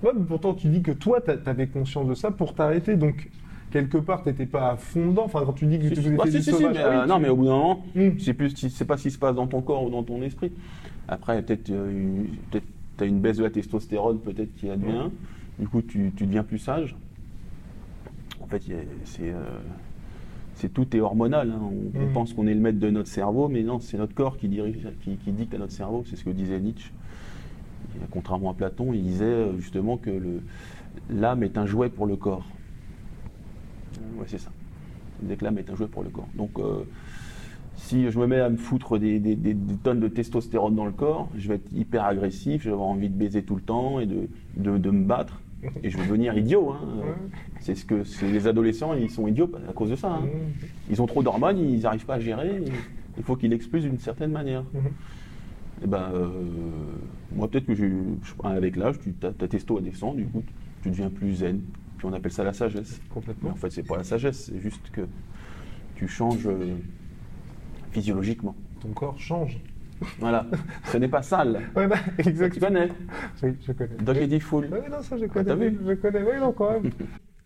Ouais, 0.03 0.11
mais 0.13 0.25
pourtant 0.25 0.53
tu 0.55 0.67
dis 0.67 0.81
que 0.81 0.91
toi 0.91 1.21
tu 1.21 1.31
avais 1.45 1.67
conscience 1.67 2.09
de 2.09 2.15
ça 2.15 2.31
pour 2.31 2.53
t'arrêter, 2.53 2.97
donc 2.97 3.29
quelque 3.71 3.97
part 3.97 4.23
t'étais 4.23 4.45
pas 4.45 4.71
à 4.71 4.75
fond 4.75 5.07
dedans, 5.11 5.23
enfin 5.23 5.43
quand 5.45 5.53
tu 5.53 5.67
dis 5.67 5.79
que 5.79 5.87
tu 5.87 6.01
étais 6.01 6.09
bah, 6.09 6.25
des 6.25 6.31
si, 6.31 6.37
si, 6.39 6.43
si, 6.43 6.51
sauvages, 6.51 6.75
ah 6.79 6.85
euh, 6.87 7.03
tu- 7.03 7.07
non, 7.09 7.19
mais 7.19 7.29
au 7.29 7.37
bout 7.37 7.45
d'un 7.45 7.51
moment, 7.51 7.85
Mm. 7.95 8.19
c'est 8.19 8.33
plus, 8.33 8.49
si- 8.57 8.69
c'est 8.69 8.83
pas 8.83 8.97
ce 8.97 9.03
qui 9.03 9.11
se 9.11 9.17
passe 9.17 9.35
dans 9.35 9.47
ton 9.47 9.61
corps 9.61 9.83
ou 9.85 9.89
dans 9.89 10.03
ton 10.03 10.21
esprit. 10.21 10.51
Après, 11.07 11.41
peut-être, 11.41 11.69
euh, 11.69 11.89
une- 11.91 12.35
peut-être, 12.95 12.97
t'as 12.97 13.05
une 13.07 13.19
baisse 13.19 13.37
de 13.37 13.43
la 13.43 13.49
testostérone, 13.49 14.19
peut-être 14.19 14.53
qui 14.55 14.69
advient. 14.69 15.09
Du 15.59 15.67
coup, 15.67 15.81
tu, 15.81 16.11
tu 16.15 16.25
deviens 16.25 16.43
plus 16.43 16.57
sage. 16.59 16.95
En 18.41 18.47
fait, 18.47 18.61
c'est, 19.05 19.31
euh, 19.31 19.41
c'est 20.55 20.73
tout 20.73 20.95
est 20.95 20.99
hormonal. 20.99 21.51
hein. 21.51 21.59
On, 21.61 21.99
on 21.99 22.05
Mm. 22.07 22.13
pense 22.13 22.33
qu'on 22.33 22.47
est 22.47 22.53
le 22.53 22.59
maître 22.59 22.79
de 22.79 22.89
notre 22.89 23.09
cerveau, 23.09 23.47
mais 23.47 23.63
non, 23.63 23.79
c'est 23.79 23.97
notre 23.97 24.13
corps 24.13 24.37
qui 24.37 24.47
dirige, 24.47 24.87
qui, 25.01 25.15
qui 25.17 25.31
dicte 25.31 25.53
à 25.53 25.57
notre 25.57 25.73
cerveau. 25.73 26.03
C'est 26.09 26.15
ce 26.15 26.23
que 26.23 26.29
disait 26.29 26.59
Nietzsche. 26.59 26.91
Et 27.95 27.99
contrairement 28.11 28.51
à 28.51 28.53
Platon, 28.53 28.93
il 28.93 29.03
disait 29.03 29.23
euh, 29.25 29.57
justement 29.57 29.97
que 29.97 30.11
l'âme 31.09 31.43
est 31.43 31.57
un 31.57 31.65
jouet 31.65 31.89
pour 31.89 32.05
le 32.05 32.15
corps. 32.17 32.45
Euh, 33.97 34.19
Ouais, 34.19 34.25
c'est 34.27 34.37
ça. 34.37 34.51
Il 35.21 35.25
disait 35.27 35.37
que 35.37 35.45
l'âme 35.45 35.57
est 35.57 35.69
un 35.69 35.75
jouet 35.75 35.87
pour 35.87 36.03
le 36.03 36.09
corps. 36.09 36.27
Donc, 36.35 36.59
euh, 36.59 36.83
si 37.75 38.09
je 38.09 38.19
me 38.19 38.27
mets 38.27 38.39
à 38.39 38.49
me 38.49 38.57
foutre 38.57 38.97
des, 38.97 39.19
des- 39.19 39.35
des- 39.35 39.53
des 39.53 39.75
tonnes 39.75 39.99
de 39.99 40.07
testostérone 40.07 40.75
dans 40.75 40.85
le 40.85 40.91
corps, 40.91 41.29
je 41.37 41.47
vais 41.49 41.55
être 41.55 41.69
hyper 41.73 42.05
agressif, 42.05 42.61
je 42.63 42.69
vais 42.69 42.73
avoir 42.73 42.87
envie 42.89 43.09
de 43.09 43.15
baiser 43.17 43.43
tout 43.43 43.55
le 43.55 43.61
temps 43.61 43.99
et 43.99 44.05
de, 44.05 44.27
de- 44.57 44.77
de 44.77 44.89
me 44.91 45.05
battre. 45.05 45.41
Et 45.83 45.89
je 45.89 45.97
vais 45.97 46.03
devenir 46.05 46.37
idiot. 46.37 46.71
hein. 46.71 46.79
C'est 47.59 47.73
ce 47.75 47.85
que 47.85 48.03
les 48.23 48.45
adolescents, 48.47 48.93
ils 48.93 49.09
sont 49.09 49.27
idiots 49.27 49.49
à 49.67 49.73
cause 49.73 49.89
de 49.89 49.95
ça. 49.95 50.11
hein. 50.13 50.27
Ils 50.91 51.01
ont 51.01 51.07
trop 51.07 51.23
d'hormones, 51.23 51.57
ils 51.57 51.81
n'arrivent 51.81 52.05
pas 52.05 52.15
à 52.15 52.19
gérer. 52.19 52.61
il 53.17 53.23
faut 53.23 53.35
qu'ils 53.35 53.49
l'expulsent 53.49 53.85
d'une 53.85 53.97
certaine 53.99 54.31
manière. 54.31 54.63
Et 55.83 55.87
ben, 55.87 56.09
euh, 56.13 56.27
Moi, 57.35 57.47
peut-être 57.49 57.65
que 57.65 57.73
j'ai- 57.75 57.89
je- 57.89 58.47
avec 58.47 58.75
l'âge, 58.75 58.95
ta, 59.19 59.31
ta 59.31 59.47
testo 59.47 59.79
descend, 59.81 60.15
du 60.15 60.25
coup, 60.25 60.43
tu 60.83 60.89
deviens 60.89 61.09
plus 61.09 61.33
zen. 61.33 61.61
Puis 61.97 62.05
on 62.07 62.13
appelle 62.13 62.31
ça 62.31 62.43
la 62.43 62.53
sagesse. 62.53 63.01
Mais 63.03 63.13
Complètement. 63.13 63.49
en 63.51 63.55
fait, 63.55 63.71
c'est 63.71 63.83
pas 63.83 63.97
la 63.97 64.03
sagesse, 64.03 64.51
c'est 64.53 64.59
juste 64.61 64.89
que 64.91 65.01
tu 65.95 66.07
changes 66.07 66.45
euh, 66.47 66.75
physiologiquement. 67.99 68.55
Ton 68.81 68.89
corps 68.89 69.17
change. 69.19 69.57
Voilà. 70.19 70.45
Ce 70.85 70.97
n'est 70.97 71.07
pas 71.07 71.21
sale. 71.21 71.61
Ouais, 71.75 71.87
bah, 71.87 71.95
Tu 72.21 72.27
exactement. 72.29 72.67
connais 72.67 72.89
Oui, 73.41 73.55
je 73.65 73.71
connais. 73.71 73.95
Doggy 73.95 74.39
Full. 74.41 74.67
Oui, 74.71 74.79
non, 74.91 75.01
ça 75.01 75.17
je 75.17 75.25
connais. 75.25 75.45
t'as 75.45 75.55
vu 75.55 75.79
Je 75.87 75.93
connais, 75.93 76.21
oui, 76.21 76.37
non, 76.39 76.51
quand 76.51 76.71
même. 76.71 76.91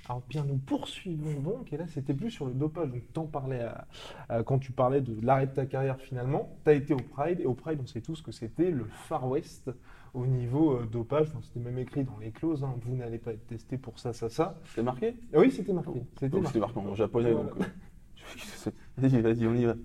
Alors 0.10 0.24
bien, 0.28 0.44
nous 0.44 0.58
poursuivons 0.58 1.40
donc, 1.42 1.72
et 1.72 1.78
là 1.78 1.86
c'était 1.88 2.16
plus 2.16 2.32
sur 2.32 2.48
le 2.48 2.54
dopage, 2.54 2.90
donc 2.90 3.04
t'en 3.14 3.28
parlais 3.28 3.60
à- 3.62 3.86
à- 4.28 4.42
quand 4.42 4.58
tu 4.58 4.72
parlais 4.72 5.02
de 5.02 5.16
l'arrêt 5.24 5.46
de 5.46 5.52
ta 5.52 5.68
carrière 5.68 6.00
finalement, 6.02 6.58
t'as 6.64 6.74
été 6.74 6.96
au 6.96 6.98
Pride, 6.98 7.40
et 7.42 7.46
au 7.46 7.54
Pride 7.54 7.78
on 7.84 7.86
sait 7.86 8.02
tous 8.02 8.24
que 8.24 8.32
c'était 8.32 8.72
le 8.72 8.86
Far 9.08 9.28
West 9.30 9.70
au 10.16 10.26
niveau 10.26 10.78
euh, 10.78 10.88
dopage, 10.92 11.28
Enfin, 11.28 11.42
c'était 11.44 11.60
même 11.60 11.78
écrit 11.78 12.06
dans 12.06 12.18
les 12.20 12.32
clauses, 12.32 12.64
hein, 12.64 12.74
vous 12.82 12.96
n'allez 12.96 13.20
pas 13.20 13.34
être 13.34 13.46
testé 13.46 13.78
pour 13.78 14.00
ça, 14.00 14.12
ça, 14.12 14.30
ça. 14.30 14.58
C'est 14.74 14.82
marqué? 14.82 15.14
Ah 15.32 15.38
oui, 15.42 15.52
c'était 15.52 15.74
marqué. 15.74 16.02
C'était 16.16 16.30
Donc, 16.30 16.42
marqué. 16.42 16.60
C'était 16.60 16.74
marqué 16.74 16.80
en 16.90 16.96
japonais. 16.96 17.32
Voilà. 17.32 17.50
donc, 17.52 17.60
euh, 18.68 18.72
Vas-y, 18.98 19.22
vas-y, 19.22 19.46
on 19.46 19.54
y 19.54 19.66
va. 19.66 19.76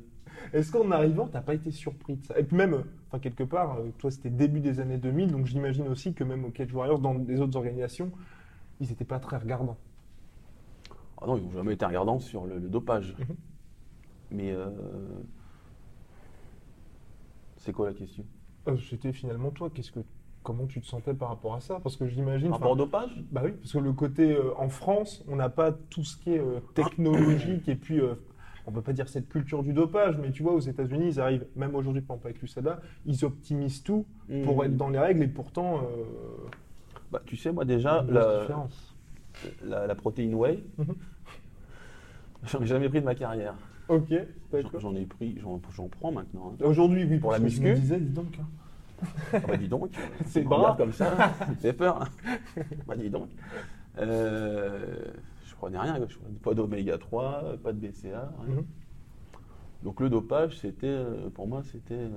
Est-ce 0.54 0.70
qu'en 0.70 0.90
arrivant, 0.92 1.26
t'as 1.26 1.40
pas 1.42 1.54
été 1.54 1.72
surpris 1.72 2.14
de 2.14 2.24
ça? 2.24 2.38
Et 2.38 2.44
puis 2.44 2.56
même, 2.56 2.84
enfin 3.08 3.18
quelque 3.18 3.42
part, 3.42 3.76
euh, 3.78 3.90
toi 3.98 4.10
c'était 4.12 4.30
début 4.30 4.60
des 4.60 4.78
années 4.78 4.98
2000, 4.98 5.32
donc 5.32 5.46
j'imagine 5.46 5.88
aussi 5.88 6.14
que 6.14 6.22
même 6.22 6.44
au 6.44 6.50
Cage 6.50 6.72
Warriors, 6.72 7.00
dans 7.00 7.14
les 7.14 7.40
autres 7.40 7.56
organisations, 7.56 8.12
ils 8.80 8.88
n'étaient 8.88 9.04
pas 9.04 9.18
très 9.18 9.36
regardants. 9.36 9.76
Ah 11.20 11.26
non, 11.26 11.36
ils 11.36 11.42
n'ont 11.42 11.50
jamais 11.50 11.74
été 11.74 11.84
regardants 11.84 12.20
sur 12.20 12.46
le, 12.46 12.58
le 12.58 12.68
dopage. 12.68 13.16
Mhm. 13.18 13.36
Mais 14.30 14.52
euh, 14.52 14.70
c'est 17.56 17.72
quoi 17.72 17.88
la 17.88 17.94
question? 17.94 18.24
Euh, 18.68 18.76
C'était 18.88 19.12
finalement 19.12 19.50
toi, 19.50 19.70
qu'est-ce 19.74 19.90
que, 19.90 20.00
comment 20.44 20.66
tu 20.66 20.80
te 20.80 20.86
sentais 20.86 21.14
par 21.14 21.30
rapport 21.30 21.54
à 21.54 21.60
ça? 21.60 21.80
Parce 21.80 21.96
que 21.96 22.06
j'imagine. 22.06 22.50
Par 22.50 22.58
rapport 22.58 22.72
au 22.72 22.76
dopage? 22.76 23.10
Bah 23.32 23.42
oui, 23.44 23.52
parce 23.52 23.72
que 23.72 23.78
le 23.78 23.92
côté 23.92 24.36
euh, 24.36 24.56
en 24.56 24.68
France, 24.68 25.24
on 25.26 25.34
n'a 25.34 25.48
pas 25.48 25.72
tout 25.72 26.04
ce 26.04 26.16
qui 26.16 26.34
est 26.34 26.38
euh, 26.40 26.60
technologique 26.74 27.68
et 27.68 27.74
puis. 27.74 28.00
On 28.66 28.70
ne 28.70 28.76
peut 28.76 28.82
pas 28.82 28.92
dire 28.92 29.08
cette 29.08 29.28
culture 29.28 29.62
du 29.62 29.72
dopage, 29.72 30.16
mais 30.18 30.30
tu 30.30 30.42
vois, 30.42 30.52
aux 30.54 30.60
États-Unis, 30.60 31.08
ils 31.08 31.20
arrivent, 31.20 31.46
même 31.56 31.74
aujourd'hui, 31.74 32.00
par 32.02 32.16
exemple 32.16 32.28
avec 32.28 32.40
l'USADA, 32.42 32.80
ils 33.06 33.24
optimisent 33.24 33.82
tout 33.82 34.06
pour 34.44 34.58
Mhm. 34.58 34.64
être 34.64 34.76
dans 34.76 34.88
les 34.88 34.98
règles 34.98 35.22
et 35.22 35.28
pourtant, 35.28 35.78
euh, 35.82 36.48
Bah, 37.12 37.20
tu 37.26 37.36
sais, 37.36 37.52
moi 37.52 37.64
déjà, 37.64 38.04
la, 38.08 38.46
la, 39.64 39.86
la 39.86 39.94
protéine 39.94 40.34
whey, 40.34 40.64
Mhm. 40.78 40.94
j'en 42.44 42.60
ai 42.62 42.66
jamais 42.66 42.88
pris 42.88 43.00
de 43.00 43.04
ma 43.04 43.14
carrière. 43.14 43.54
Ok, 43.88 44.08
J'en- 44.10 44.16
d'accord. 44.52 44.80
J'en 44.80 44.94
ai 44.94 45.04
pris, 45.04 45.38
j'en 45.42 45.88
prends 45.88 46.10
maintenant. 46.12 46.54
hein. 46.58 46.64
Aujourd'hui, 46.64 47.04
oui, 47.04 47.18
Pour 47.18 47.32
la 47.32 47.38
je 47.38 47.42
muscu. 47.44 47.68
me 47.68 47.74
disais, 47.74 48.00
dis 48.00 48.10
donc. 48.12 48.38
hein. 48.40 48.46
Ah 49.34 49.38
bah 49.46 49.56
dis 49.58 49.68
donc, 49.68 49.90
C'est 50.26 50.42
regardes 50.44 50.78
comme 50.78 50.92
ça, 50.92 51.34
me 51.50 51.54
fait 51.56 51.72
peur. 51.74 52.00
hein. 52.02 52.08
Bah 52.86 52.96
dis 52.96 53.10
donc. 53.10 53.28
Euh, 53.98 55.12
rien, 55.68 56.06
pas 56.42 56.54
d'oméga 56.54 56.98
3, 56.98 57.56
pas 57.62 57.72
de 57.72 57.78
BCA, 57.78 58.32
rien. 58.46 58.56
Mhm. 58.56 58.64
Donc 59.82 60.00
le 60.00 60.08
dopage, 60.08 60.58
c'était, 60.58 60.86
euh, 60.86 61.28
pour 61.30 61.46
moi, 61.46 61.62
c'était... 61.62 61.94
euh, 61.94 62.08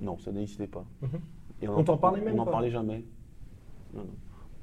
Non, 0.00 0.18
ça 0.18 0.32
n'existait 0.32 0.66
pas. 0.66 0.84
Mhm. 1.02 1.08
Et 1.62 1.68
On 1.68 1.84
t'en 1.84 1.96
parlait 1.96 2.20
même 2.20 2.34
On 2.34 2.36
n'en 2.38 2.44
parlait 2.44 2.70
jamais. 2.70 3.04
Non, 3.94 4.00
non. 4.04 4.14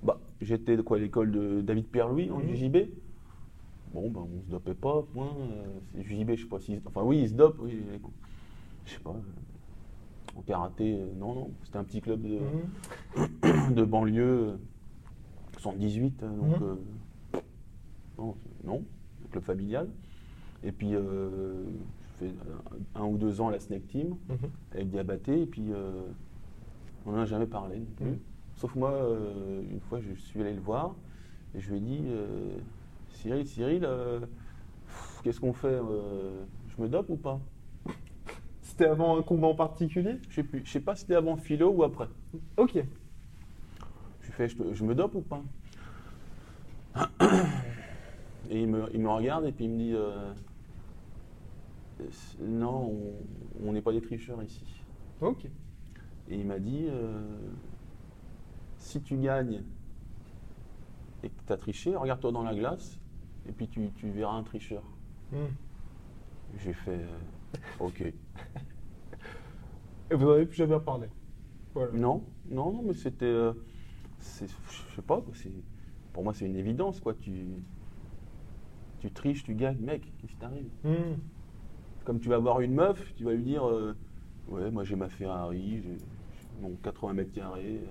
Bah, 0.04 0.20
j'étais 0.42 0.76
de 0.78 0.82
quoi, 0.82 0.98
à 0.98 1.00
l'école 1.00 1.32
de 1.32 1.62
David 1.62 1.88
Perlouis, 1.88 2.30
en. 2.32 2.40
JJB. 2.42 2.78
Bon, 3.94 4.10
bah, 4.10 4.22
on 4.22 4.42
se 4.44 4.50
dopait 4.50 4.74
pas, 4.74 5.02
point. 5.14 5.34
euh, 5.40 5.80
c'est 5.94 6.04
JJB, 6.04 6.32
je 6.36 6.44
sais 6.44 6.50
pas 6.50 6.60
si... 6.60 6.80
Enfin 6.86 7.02
oui, 7.04 7.22
ils 7.22 7.30
se 7.30 7.34
dopent, 7.34 7.60
oui. 7.64 7.80
Je 8.86 8.94
sais 8.94 9.00
pas. 9.00 9.12
euh, 9.12 10.38
En 10.38 10.42
karaté, 10.42 10.98
non, 11.18 11.34
non. 11.36 11.52
C'était 11.64 11.78
un 11.78 11.84
petit 11.84 12.02
club 12.02 12.22
de, 12.24 12.40
Mhm. 12.40 13.74
de 13.76 13.84
banlieue, 13.84 14.24
euh, 14.54 14.58
78, 15.60 16.24
euh, 16.24 16.36
donc... 16.38 16.62
Euh, 16.62 16.76
non, 18.20 18.36
non, 18.64 18.84
club 19.32 19.44
familial. 19.44 19.88
Et 20.64 20.72
puis, 20.72 20.94
euh, 20.96 21.64
je 22.20 22.26
fais 22.26 22.34
un, 22.96 23.02
un 23.02 23.06
ou 23.06 23.18
deux 23.18 23.40
ans 23.42 23.48
à 23.48 23.52
la 23.52 23.60
Snake 23.60 23.88
Team 23.88 24.16
Mhm. 24.30 24.38
avec 24.74 24.90
Diabaté, 24.90 25.42
et 25.42 25.46
puis 25.46 25.72
euh, 25.72 26.02
on 27.06 27.12
n'en 27.12 27.20
a 27.22 27.26
jamais 27.26 27.48
parlé 27.48 27.80
non 27.80 27.86
plus. 27.96 28.06
Mhm. 28.06 28.20
Sauf 28.56 28.76
moi, 28.76 28.92
euh, 28.92 29.62
une 29.72 29.80
fois, 29.80 30.00
je 30.02 30.14
suis 30.14 30.42
allé 30.42 30.54
le 30.54 30.60
voir, 30.62 30.96
et 31.56 31.62
je 31.62 31.70
lui 31.72 31.78
ai 31.78 31.82
dit 31.82 32.02
Cyril, 33.12 33.46
Cyril, 33.48 33.88
qu'est-ce 35.24 35.40
qu'on 35.40 35.54
fait 35.54 35.80
Je 36.68 36.82
me 36.82 36.88
dope 36.90 37.10
ou 37.10 37.16
pas? 37.16 37.40
C'était 38.62 38.86
avant 38.86 39.18
un 39.18 39.22
combat 39.24 39.48
en 39.48 39.56
particulier? 39.56 40.18
Je 40.30 40.36
sais 40.36 40.44
plus. 40.44 40.62
Je 40.64 40.72
sais 40.72 40.80
pas 40.80 40.96
si 40.96 41.02
c'était 41.02 41.16
avant 41.16 41.36
philo 41.38 41.70
ou 41.72 41.84
après. 41.84 42.08
Ok. 42.58 42.74
Je 42.76 44.28
lui 44.28 44.34
fais 44.34 44.48
je 44.50 44.84
me 44.84 44.94
dope 44.94 45.16
ou 45.16 45.22
pas? 45.22 45.42
Et 48.50 48.62
il 48.62 48.68
me, 48.68 48.90
il 48.94 49.00
me 49.00 49.10
regarde 49.10 49.46
et 49.46 49.52
puis 49.52 49.66
il 49.66 49.72
me 49.72 49.78
dit 49.78 49.94
euh, 49.94 50.34
Non, 52.42 52.92
on- 53.64 53.74
n'est 53.74 53.82
pas 53.82 53.92
des 53.92 54.02
tricheurs 54.02 54.42
ici. 54.44 54.66
Ok. 55.22 55.46
Et 55.46 56.36
il 56.36 56.46
m'a 56.46 56.60
dit 56.60 56.86
euh, 56.88 57.38
si 58.78 59.02
tu 59.02 59.18
gagnes 59.18 59.64
et 61.24 61.30
que 61.30 61.42
tu 61.46 61.54
as 61.54 61.58
triché, 61.58 61.96
regarde-toi 61.96 62.32
dans 62.32 62.44
la 62.44 62.56
glace 62.56 62.98
et 63.48 63.52
puis 63.52 63.68
tu, 63.68 63.90
tu 63.96 64.10
verras 64.10 64.34
un 64.34 64.44
tricheur. 64.44 64.84
Mhm. 65.32 65.48
J'ai 66.64 66.74
fait 66.74 67.04
euh, 67.04 67.18
ok. 67.80 68.02
Et 68.02 68.14
vous 70.16 70.26
n'en 70.26 70.32
avez 70.32 70.46
plus 70.46 70.56
jamais 70.56 70.80
parlé 70.80 71.08
Voilà. 71.74 71.92
Non, 71.94 72.24
non, 72.50 72.72
non, 72.72 72.82
mais 72.84 72.94
c'était. 72.94 73.52
je 74.22 74.46
sais 74.96 75.02
pas, 75.06 75.24
pour 76.14 76.24
moi 76.24 76.34
c'est 76.34 76.46
une 76.46 76.56
évidence 76.56 77.00
quoi. 77.00 77.14
Tu, 77.14 77.46
tu 79.00 79.12
triches, 79.12 79.44
tu 79.44 79.54
gagnes, 79.56 79.80
mec, 79.80 80.02
qu'est-ce 80.20 80.32
qui 80.34 80.38
t'arrive? 80.38 80.68
Mhm. 80.84 81.18
Comme 82.06 82.20
tu 82.20 82.30
vas 82.30 82.38
voir 82.38 82.60
une 82.62 82.74
meuf, 82.74 83.14
tu 83.16 83.24
vas 83.24 83.34
lui 83.34 83.44
dire 83.44 83.68
euh, 83.68 83.96
Ouais, 84.48 84.72
moi 84.72 84.84
j'ai 84.84 84.96
ma 84.96 85.10
Ferrari, 85.10 85.82
j'ai 85.84 85.98
mon 86.62 86.72
80 86.84 87.14
mètres 87.14 87.32
carrés. 87.34 87.82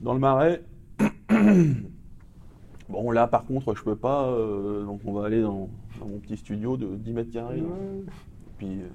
Dans 0.00 0.14
le 0.14 0.18
marais. 0.20 0.62
bon, 2.88 3.10
là 3.10 3.26
par 3.26 3.44
contre, 3.44 3.74
je 3.74 3.82
peux 3.82 3.96
pas, 3.96 4.28
euh, 4.28 4.84
donc 4.84 5.00
on 5.04 5.12
va 5.12 5.26
aller 5.26 5.42
dans, 5.42 5.68
dans 6.00 6.06
mon 6.06 6.18
petit 6.18 6.36
studio 6.36 6.76
de 6.76 6.96
10 6.96 7.12
mètres 7.12 7.30
carrés. 7.32 7.62
puis. 8.58 8.80
euh, 8.82 8.88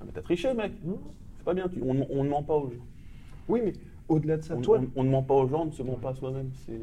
Ah, 0.00 0.04
mais 0.06 0.12
t'as 0.12 0.22
triché, 0.22 0.54
mec, 0.54 0.72
Mhm. 0.84 0.96
c'est 1.36 1.44
pas 1.44 1.54
bien, 1.54 1.68
tu- 1.68 1.82
on, 1.82 2.06
on 2.10 2.24
ne 2.24 2.28
ment 2.28 2.42
pas 2.44 2.54
aux 2.54 2.70
gens. 2.70 2.86
Oui, 3.48 3.60
mais 3.64 3.72
au-delà 4.08 4.36
de 4.36 4.42
ça, 4.42 4.54
On, 4.56 4.60
toi, 4.60 4.78
on- 4.80 5.00
on 5.00 5.04
ne 5.04 5.10
ment 5.10 5.22
pas 5.24 5.34
aux 5.34 5.46
gens, 5.48 5.62
on 5.62 5.66
ne 5.66 5.70
se 5.72 5.82
ment 5.82 5.96
pas 5.96 6.10
à 6.10 6.14
soi-même. 6.14 6.50
C'est. 6.64 6.80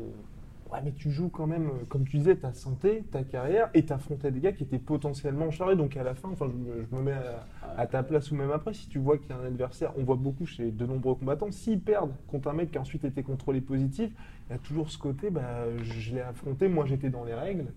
Ouais, 0.72 0.80
mais 0.84 0.94
tu 0.94 1.12
joues 1.12 1.30
quand 1.30 1.46
même, 1.46 1.68
euh, 1.68 1.86
comme 1.88 2.06
tu 2.08 2.18
disais, 2.18 2.36
ta 2.36 2.52
santé, 2.54 3.04
ta 3.12 3.24
carrière, 3.24 3.70
et 3.76 3.86
t'affrontais 3.86 4.32
des 4.32 4.40
gars 4.40 4.52
qui 4.52 4.64
étaient 4.64 4.80
potentiellement 4.80 5.52
chargés. 5.52 5.76
Donc 5.76 5.96
à 5.96 6.04
la 6.04 6.16
fin, 6.16 6.30
enfin, 6.30 6.48
je, 6.52 6.58
me- 6.58 6.86
je 6.90 6.96
me 6.96 7.02
mets 7.04 7.12
à, 7.12 7.46
à 7.78 7.86
ta 7.88 8.02
place 8.02 8.32
ou 8.32 8.36
même 8.36 8.50
après, 8.52 8.74
si 8.74 8.90
tu 8.90 8.98
vois 8.98 9.18
qu'il 9.20 9.30
y 9.30 9.34
a 9.34 9.38
un 9.38 9.46
adversaire, 9.46 9.94
on 9.96 10.04
voit 10.04 10.16
beaucoup 10.16 10.46
chez 10.48 10.72
de 10.72 10.86
nombreux 10.86 11.16
combattants, 11.16 11.52
s'ils 11.52 11.80
perdent 11.80 12.14
contre 12.28 12.50
un 12.50 12.54
mec 12.54 12.72
qui 12.72 12.78
a 12.80 12.82
ensuite 12.82 13.06
été 13.06 13.22
contrôlé 13.22 13.62
positif, 13.62 14.12
il 14.50 14.54
y 14.54 14.56
a 14.56 14.60
toujours 14.60 14.90
ce 14.90 14.98
côté, 14.98 15.30
bah, 15.30 15.66
je 15.84 16.16
l'ai 16.16 16.22
affronté, 16.22 16.68
moi 16.68 16.86
j'étais 16.86 17.10
dans 17.12 17.24
les 17.26 17.36
règles, 17.36 17.68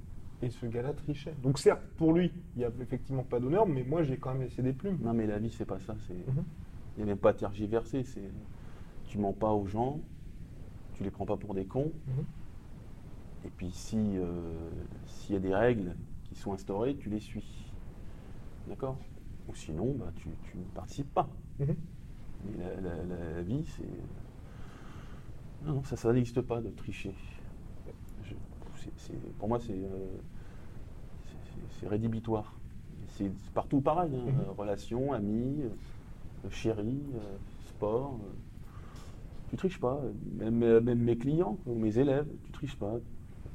et 0.40 0.48
ce 0.48 0.64
gars-là 0.64 0.94
trichait. 0.94 1.34
Donc 1.42 1.58
certes, 1.58 1.82
pour 1.98 2.14
lui, 2.14 2.32
il 2.56 2.60
n'y 2.60 2.64
a 2.64 2.70
effectivement 2.80 3.22
pas 3.22 3.38
d'honneur, 3.38 3.66
mais 3.66 3.82
moi 3.84 4.02
j'ai 4.02 4.16
quand 4.16 4.32
même 4.32 4.42
laissé 4.42 4.62
des 4.62 4.72
plumes. 4.72 4.98
Non, 5.02 5.12
mais 5.12 5.26
la 5.26 5.38
vie, 5.38 5.50
c'est 5.50 5.66
pas 5.66 5.78
ça. 5.80 5.94
C'est. 6.06 6.14
Mhm. 6.14 6.44
Il 6.96 7.04
n'y 7.04 7.10
a 7.10 7.14
même 7.14 7.18
pas. 7.18 7.34
C'est. 7.84 8.04
Tu 9.06 9.18
mens 9.18 9.32
pas 9.32 9.52
aux 9.52 9.66
gens, 9.66 10.00
tu 10.94 11.02
les 11.04 11.10
prends 11.10 11.26
pas 11.26 11.36
pour 11.36 11.54
des 11.54 11.64
cons. 11.64 11.92
Mhm. 12.06 12.24
Et 13.44 13.50
puis 13.50 13.70
si 13.70 13.96
euh, 14.16 14.70
s'il 15.06 15.34
y 15.34 15.38
a 15.38 15.40
des 15.40 15.54
règles 15.54 15.94
qui 16.24 16.34
sont 16.34 16.52
instaurées, 16.52 16.96
tu 16.96 17.08
les 17.10 17.20
suis. 17.20 17.72
D'accord? 18.66 18.98
Ou 19.48 19.54
sinon, 19.54 19.94
bah, 19.98 20.12
tu, 20.16 20.28
tu 20.50 20.58
ne 20.58 20.64
participes 20.64 21.12
pas. 21.12 21.28
Mhm. 21.58 21.76
Mais 22.44 22.52
la, 22.64 22.80
la- 22.80 23.04
la- 23.04 23.32
la 23.34 23.42
vie, 23.42 23.64
c'est. 23.76 23.84
Non, 25.64 25.74
non, 25.74 25.82
ça, 25.84 25.96
ça 25.96 26.12
n'existe 26.12 26.40
pas 26.40 26.60
de 26.60 26.70
tricher. 26.70 27.14
Je- 28.24 28.34
pour 29.38 29.48
moi, 29.48 29.58
c'est 29.58 29.72
euh, 29.72 30.16
c'est- 31.80 31.88
rédhibitoire. 31.88 32.58
C'est 33.16 33.30
partout 33.54 33.80
pareil. 33.80 34.14
hein. 34.14 34.24
Mhm. 34.26 34.54
Relations, 34.56 35.12
amis, 35.12 35.62
euh, 35.62 36.50
chérie, 36.50 37.02
euh, 37.14 37.36
sport. 37.68 38.20
tu 39.48 39.56
triches 39.56 39.80
pas. 39.80 40.00
Même, 40.36 40.80
même 40.80 41.00
mes 41.00 41.16
clients 41.16 41.58
ou 41.66 41.74
mes 41.78 41.98
élèves, 41.98 42.28
tu 42.44 42.52
triches 42.52 42.76
pas. 42.76 42.98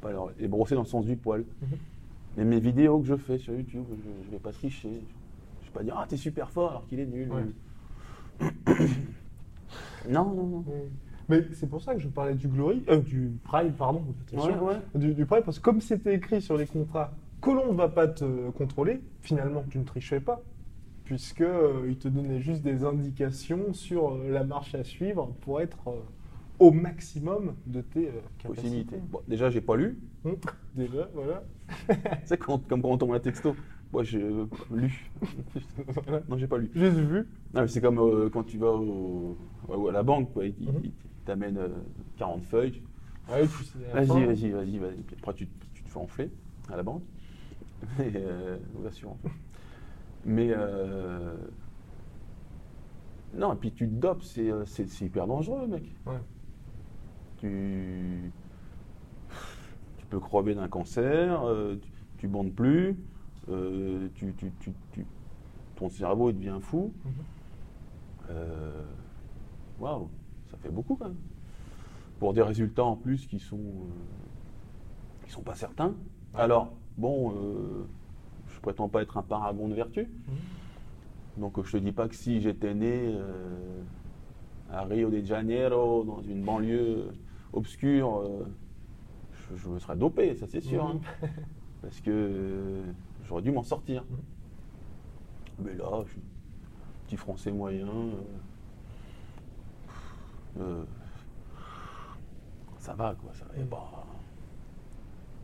Faut 0.04 0.08
Pas 0.10 0.14
leur- 0.14 0.32
les 0.38 0.48
brosser 0.50 0.76
dans 0.76 0.82
le 0.82 0.88
sens 0.88 1.06
du 1.06 1.16
poil. 1.16 1.46
Mhm. 1.62 1.68
Même 2.38 2.48
mes 2.50 2.60
vidéos 2.60 3.00
que 3.00 3.06
je 3.08 3.16
fais 3.16 3.38
sur 3.38 3.54
YouTube, 3.54 3.84
je 3.90 4.26
ne 4.28 4.32
vais 4.32 4.40
pas 4.40 4.52
tricher. 4.52 4.90
Je 4.90 4.96
ne 4.96 5.66
vais 5.66 5.72
pas 5.74 5.84
dire 5.84 5.96
Ah, 5.98 6.06
t'es 6.08 6.18
super 6.18 6.50
fort 6.50 6.72
alors 6.72 6.88
qu'il 6.88 7.00
est 7.00 7.06
nul. 7.06 7.30
Ouais. 7.32 7.44
non, 10.10 10.26
non, 10.34 10.46
non. 10.48 10.66
Mais 11.30 11.42
c'est 11.54 11.70
pour 11.70 11.82
ça 11.82 11.94
que 11.96 12.02
je 12.02 12.10
parlais 12.10 12.34
du 12.36 12.48
Glory, 12.50 12.84
euh, 12.90 13.00
du 13.00 13.32
Pride, 13.46 13.74
pardon, 13.78 14.04
ouais. 14.34 14.76
du, 14.96 15.14
du 15.14 15.26
Pride, 15.26 15.44
parce 15.46 15.58
que 15.60 15.64
comme 15.64 15.80
c'était 15.80 16.16
écrit 16.16 16.42
sur 16.42 16.58
les 16.58 16.66
contrats 16.66 17.14
que 17.42 17.50
l'on 17.50 17.72
ne 17.72 17.78
va 17.78 17.88
pas 17.88 18.08
te 18.10 18.50
contrôler, 18.52 19.00
finalement 19.22 19.64
tu 19.70 19.78
ne 19.78 19.84
trichais 19.86 20.20
pas. 20.20 20.42
puisque 21.06 21.42
euh, 21.42 21.86
il 21.88 21.98
te 21.98 22.08
donnait 22.10 22.42
juste 22.42 22.62
des 22.62 22.84
indications 22.84 23.74
sur 23.74 24.14
euh, 24.16 24.32
la 24.32 24.44
marche 24.44 24.76
à 24.76 24.84
suivre 24.84 25.34
pour 25.42 25.62
être 25.62 25.78
euh, 25.88 26.00
au 26.64 26.72
maximum 26.72 27.56
de 27.66 27.82
tes 27.82 28.08
euh, 28.08 28.12
capacités. 28.38 28.98
Bon, 29.12 29.20
déjà, 29.28 29.50
j'ai 29.50 29.62
pas 29.62 29.76
lu. 29.76 30.00
Hum, 30.26 30.36
Déjà, 30.76 31.10
voilà. 31.14 31.44
C'est 32.26 32.38
comme 32.38 32.62
quand 32.68 32.80
on 32.84 32.98
tombe 32.98 33.14
un 33.14 33.20
texto. 33.20 33.56
Moi, 33.92 34.04
j'ai 34.04 34.22
euh, 34.24 34.46
lu. 34.72 35.12
Voilà. 35.88 36.22
non, 36.28 36.38
j'ai 36.38 36.48
pas 36.48 36.58
lu. 36.58 36.72
J'ai 36.74 36.90
vu. 36.90 37.28
C'est 37.68 37.82
comme 37.82 38.00
euh, 38.00 38.30
quand 38.30 38.44
tu 38.44 38.58
vas 38.58 38.72
au- 38.72 39.38
à 39.88 39.92
la 39.92 40.04
banque, 40.04 40.32
quoi. 40.34 40.46
Ils, 40.46 40.56
Mhm. 40.68 40.92
t'amènent 41.26 41.58
euh, 41.58 41.70
40 42.18 42.44
feuilles. 42.44 42.82
Ah 43.30 43.36
oui, 43.42 43.48
tu 43.48 43.64
sais, 43.66 43.80
Vas-y, 43.94 44.26
vas-y, 44.26 44.50
vas-y, 44.52 44.78
vas-y. 44.80 45.02
Puis 45.04 45.16
après, 45.20 45.34
tu, 45.34 45.48
tu 45.74 45.84
te 45.84 45.90
fais 45.90 46.00
enfler 46.00 46.32
à 46.72 46.76
la 46.78 46.84
banque. 46.84 47.04
Et. 48.00 48.14
Mais. 50.26 50.54
non, 53.36 53.54
et 53.54 53.56
puis 53.58 53.72
tu 53.72 53.88
te 53.88 53.94
dopes, 53.94 54.24
c'est 54.24 55.02
hyper 55.02 55.28
dangereux, 55.28 55.68
mec. 55.68 55.84
Ouais. 56.06 56.14
Tu. 57.44 58.32
Tu 59.98 60.06
peux 60.06 60.20
crever 60.20 60.56
d'un 60.56 60.70
cancer, 60.70 61.44
euh, 61.46 61.76
tu, 61.82 61.92
tu 62.20 62.28
bandes 62.30 62.54
plus, 62.54 62.96
euh, 63.50 64.08
tu, 64.16 64.34
ton 65.76 65.90
cerveau 65.90 66.30
il 66.30 66.38
devient 66.38 66.60
fou. 66.62 66.94
Mhm. 67.04 67.12
Euh, 68.30 68.84
Waouh, 69.78 70.08
ça 70.50 70.58
fait 70.58 70.70
beaucoup 70.70 70.96
quand 70.96 71.10
même. 71.10 71.18
Pour 72.20 72.34
des 72.34 72.42
résultats 72.42 72.86
en 72.86 72.96
plus 72.96 73.28
qui 73.28 73.40
sont, 73.40 73.88
qui 75.26 75.32
sont 75.32 75.42
pas 75.42 75.56
certains. 75.56 75.94
Alors, 76.34 76.72
bon, 76.96 77.34
je 78.48 78.60
prétends 78.62 78.88
pas 78.88 79.02
être 79.02 79.18
un 79.18 79.24
paragon 79.24 79.68
de 79.68 79.74
vertu. 79.74 80.08
Donc 81.38 81.62
je 81.66 81.72
te 81.72 81.78
dis 81.78 81.92
pas 81.92 82.08
que 82.08 82.16
si 82.16 82.40
j'étais 82.40 82.74
né 82.74 83.12
euh, 83.16 83.82
à 84.72 84.84
Rio 84.84 85.10
de 85.10 85.26
Janeiro, 85.26 86.04
dans 86.06 86.22
une 86.22 86.44
banlieue 86.44 87.12
obscure, 87.54 88.20
euh, 88.20 88.46
je, 89.52 89.56
je 89.56 89.70
me 89.70 89.80
serais 89.80 89.96
dopé, 89.96 90.36
ça 90.36 90.48
c'est 90.48 90.62
sûr. 90.62 90.84
Mhm. 90.86 91.02
hein. 91.24 91.28
parce 91.82 92.02
que 92.02 92.12
euh, 92.12 92.84
j'aurais 93.26 93.42
dû 93.42 93.52
m'en 93.52 93.64
sortir. 93.64 94.04
Mais 95.60 95.76
là, 95.76 96.04
je 96.06 96.12
suis 96.12 96.22
petit 97.06 97.18
français 97.18 97.52
moyen. 97.52 97.88
euh, 97.88 98.12
euh, 100.60 100.84
ça 102.78 102.94
va, 102.94 103.16
quoi. 103.16 103.34
Ça 103.34 103.46
va, 103.46 103.64
pas. 103.66 104.06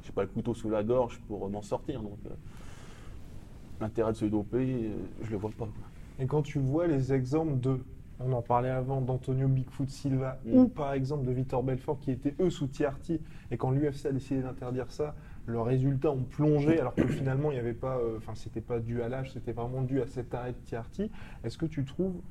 J'ai 0.04 0.12
pas 0.12 0.24
le 0.24 0.28
couteau 0.30 0.54
sous 0.54 0.70
la 0.70 0.84
gorge 0.84 1.20
pour 1.28 1.50
m'en 1.50 1.62
sortir. 1.62 2.02
Donc, 2.02 2.18
l'intérêt 3.80 4.12
de 4.12 4.18
se 4.18 4.26
doper, 4.26 4.92
je 5.22 5.32
le 5.32 5.38
vois 5.38 5.52
pas. 5.52 5.66
quoi. 5.66 5.74
Et 6.20 6.26
quand 6.28 6.42
tu 6.42 6.60
vois 6.60 6.88
les 6.88 7.14
exemples 7.14 7.60
de, 7.60 7.80
on 8.20 8.32
en 8.34 8.42
parlait 8.42 8.70
avant, 8.70 9.02
d'Antonio 9.02 9.48
Bigfoot 9.48 9.90
Silva, 9.90 10.40
Mm. 10.46 10.58
ou 10.58 10.68
par 10.68 10.94
exemple 10.94 11.26
de 11.26 11.32
Victor 11.32 11.64
Belfort, 11.64 12.00
qui 12.00 12.12
étaient 12.12 12.36
eux 12.40 12.50
sous 12.50 12.68
TRT, 12.68 13.22
et 13.52 13.58
quand 13.58 13.72
l'UFC 13.72 14.08
a 14.08 14.12
décidé 14.12 14.42
d'interdire 14.42 14.92
ça, 14.92 15.16
leurs 15.48 15.66
résultats 15.66 16.12
ont 16.12 16.24
plongé, 16.24 16.80
alors 16.80 16.94
que 16.94 17.08
finalement, 17.08 17.52
il 17.52 17.56
n'y 17.56 17.60
avait 17.60 17.74
pas, 17.74 17.98
euh, 17.98 18.18
enfin, 18.18 18.34
c'était 18.36 18.62
pas 18.62 18.80
dû 18.80 19.02
à 19.02 19.10
l'âge, 19.10 19.32
c'était 19.34 19.52
vraiment 19.54 19.82
dû 19.82 20.02
à 20.02 20.08
cet 20.08 20.34
arrêt 20.34 20.52
de 20.54 20.58
TRT. 20.70 21.10
Est-ce 21.44 21.58
que 21.58 21.66
tu 21.66 21.86
trouves 21.86 22.22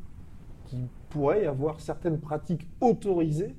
qu'il 0.67 0.87
pourrait 1.09 1.43
y 1.45 1.47
avoir 1.47 1.81
certaines 1.81 2.21
pratiques 2.21 2.69
autorisées, 2.81 3.55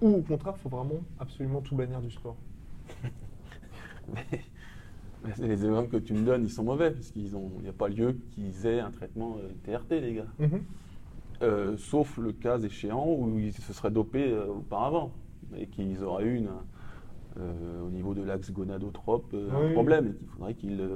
ou 0.00 0.08
au 0.16 0.22
contraire, 0.22 0.54
il 0.56 0.60
faut 0.60 0.68
vraiment 0.68 1.00
absolument 1.18 1.60
tout 1.62 1.74
bannir 1.74 2.00
du 2.00 2.10
sport? 2.10 2.36
Mais, 4.12 4.40
mais 5.24 5.46
les 5.46 5.64
exemples 5.64 5.88
que 5.88 5.96
tu 5.96 6.12
me 6.12 6.24
donnes, 6.24 6.44
ils 6.44 6.50
sont 6.50 6.64
mauvais, 6.64 6.90
parce 6.90 7.10
qu'il 7.10 7.30
n'y 7.62 7.68
a 7.68 7.72
pas 7.72 7.88
lieu 7.88 8.18
qu'ils 8.32 8.66
aient 8.66 8.80
un 8.80 8.90
traitement 8.90 9.36
euh, 9.38 9.48
TRT, 9.62 10.00
les 10.00 10.14
gars. 10.14 10.26
Euh, 11.42 11.76
sauf 11.76 12.18
le 12.18 12.32
cas 12.32 12.58
échéant 12.60 13.04
où 13.08 13.38
ils 13.38 13.52
se 13.52 13.72
seraient 13.72 13.90
dopés 13.90 14.30
euh, 14.30 14.46
auparavant 14.46 15.10
et 15.56 15.66
qu'ils 15.66 16.02
auraient 16.04 16.24
eu 16.24 16.36
une, 16.36 16.50
euh, 17.38 17.82
au 17.82 17.90
niveau 17.90 18.14
de 18.14 18.22
l'axe 18.22 18.52
gonadotrope 18.52 19.32
Oui. 19.32 19.50
un 19.50 19.72
problème 19.72 20.06
et 20.06 20.14
qu'il 20.14 20.28
faudrait 20.28 20.54
qu'ils 20.54 20.88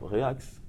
réaxent. 0.00 0.62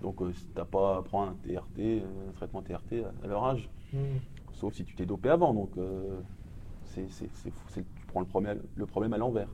Donc 0.00 0.20
si 0.34 0.46
t'as 0.54 0.64
pas 0.64 0.96
à 0.98 1.02
prendre 1.02 1.30
un 1.30 1.34
TRT, 1.44 2.02
un 2.28 2.32
traitement 2.32 2.60
TRT 2.62 3.04
à, 3.04 3.12
à 3.24 3.26
leur 3.28 3.44
âge, 3.44 3.68
Mm. 3.92 3.98
sauf 4.54 4.74
si 4.74 4.84
tu 4.84 4.94
t'es 4.96 5.06
dopé 5.06 5.28
avant. 5.28 5.54
Donc 5.54 5.70
c'est, 6.86 7.08
c'est- 7.10 7.30
c'est 7.34 7.50
fou, 7.50 7.64
c'est- 7.68 7.84
tu 7.94 8.06
prends 8.06 8.20
le 8.20 8.26
problème, 8.26 8.62
le 8.74 8.86
problème 8.86 9.12
à 9.12 9.18
l'envers. 9.18 9.48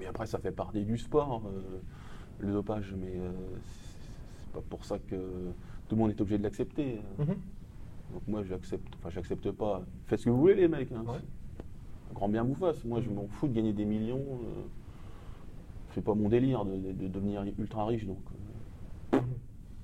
Mais 0.00 0.06
après, 0.06 0.26
ça 0.26 0.38
fait 0.38 0.52
partie 0.52 0.84
du 0.84 0.98
sport, 0.98 1.42
le 2.38 2.52
dopage, 2.52 2.94
mais 2.98 3.16
euh, 3.16 3.30
pas 4.54 4.60
pour 4.70 4.84
ça 4.84 4.98
que 4.98 5.16
tout 5.88 5.96
le 5.96 6.00
monde 6.00 6.10
est 6.10 6.20
obligé 6.20 6.38
de 6.38 6.42
l'accepter. 6.44 7.00
Mhm. 7.18 7.26
Donc 8.12 8.22
moi, 8.28 8.42
j'accepte, 8.44 8.86
enfin, 8.98 9.10
j'accepte 9.10 9.50
pas. 9.50 9.82
Faites 10.06 10.20
ce 10.20 10.24
que 10.26 10.30
vous 10.30 10.38
voulez, 10.38 10.54
les 10.54 10.68
mecs. 10.68 10.92
hein. 10.92 11.04
Ouais. 11.06 11.18
Grand 12.14 12.28
bien 12.28 12.44
vous 12.44 12.54
fasse. 12.54 12.84
Moi, 12.84 13.00
je 13.00 13.10
m'en 13.10 13.26
fous 13.28 13.48
de 13.48 13.52
gagner 13.54 13.72
des 13.72 13.84
millions. 13.84 14.18
Euh, 14.20 14.62
c'est 15.94 16.02
pas 16.04 16.14
mon 16.14 16.28
délire 16.28 16.64
de, 16.64 16.76
de- 16.76 16.92
de 16.92 17.08
devenir 17.08 17.44
ultra 17.58 17.86
riche, 17.86 18.06
donc. 18.06 18.18
euh, 19.14 19.18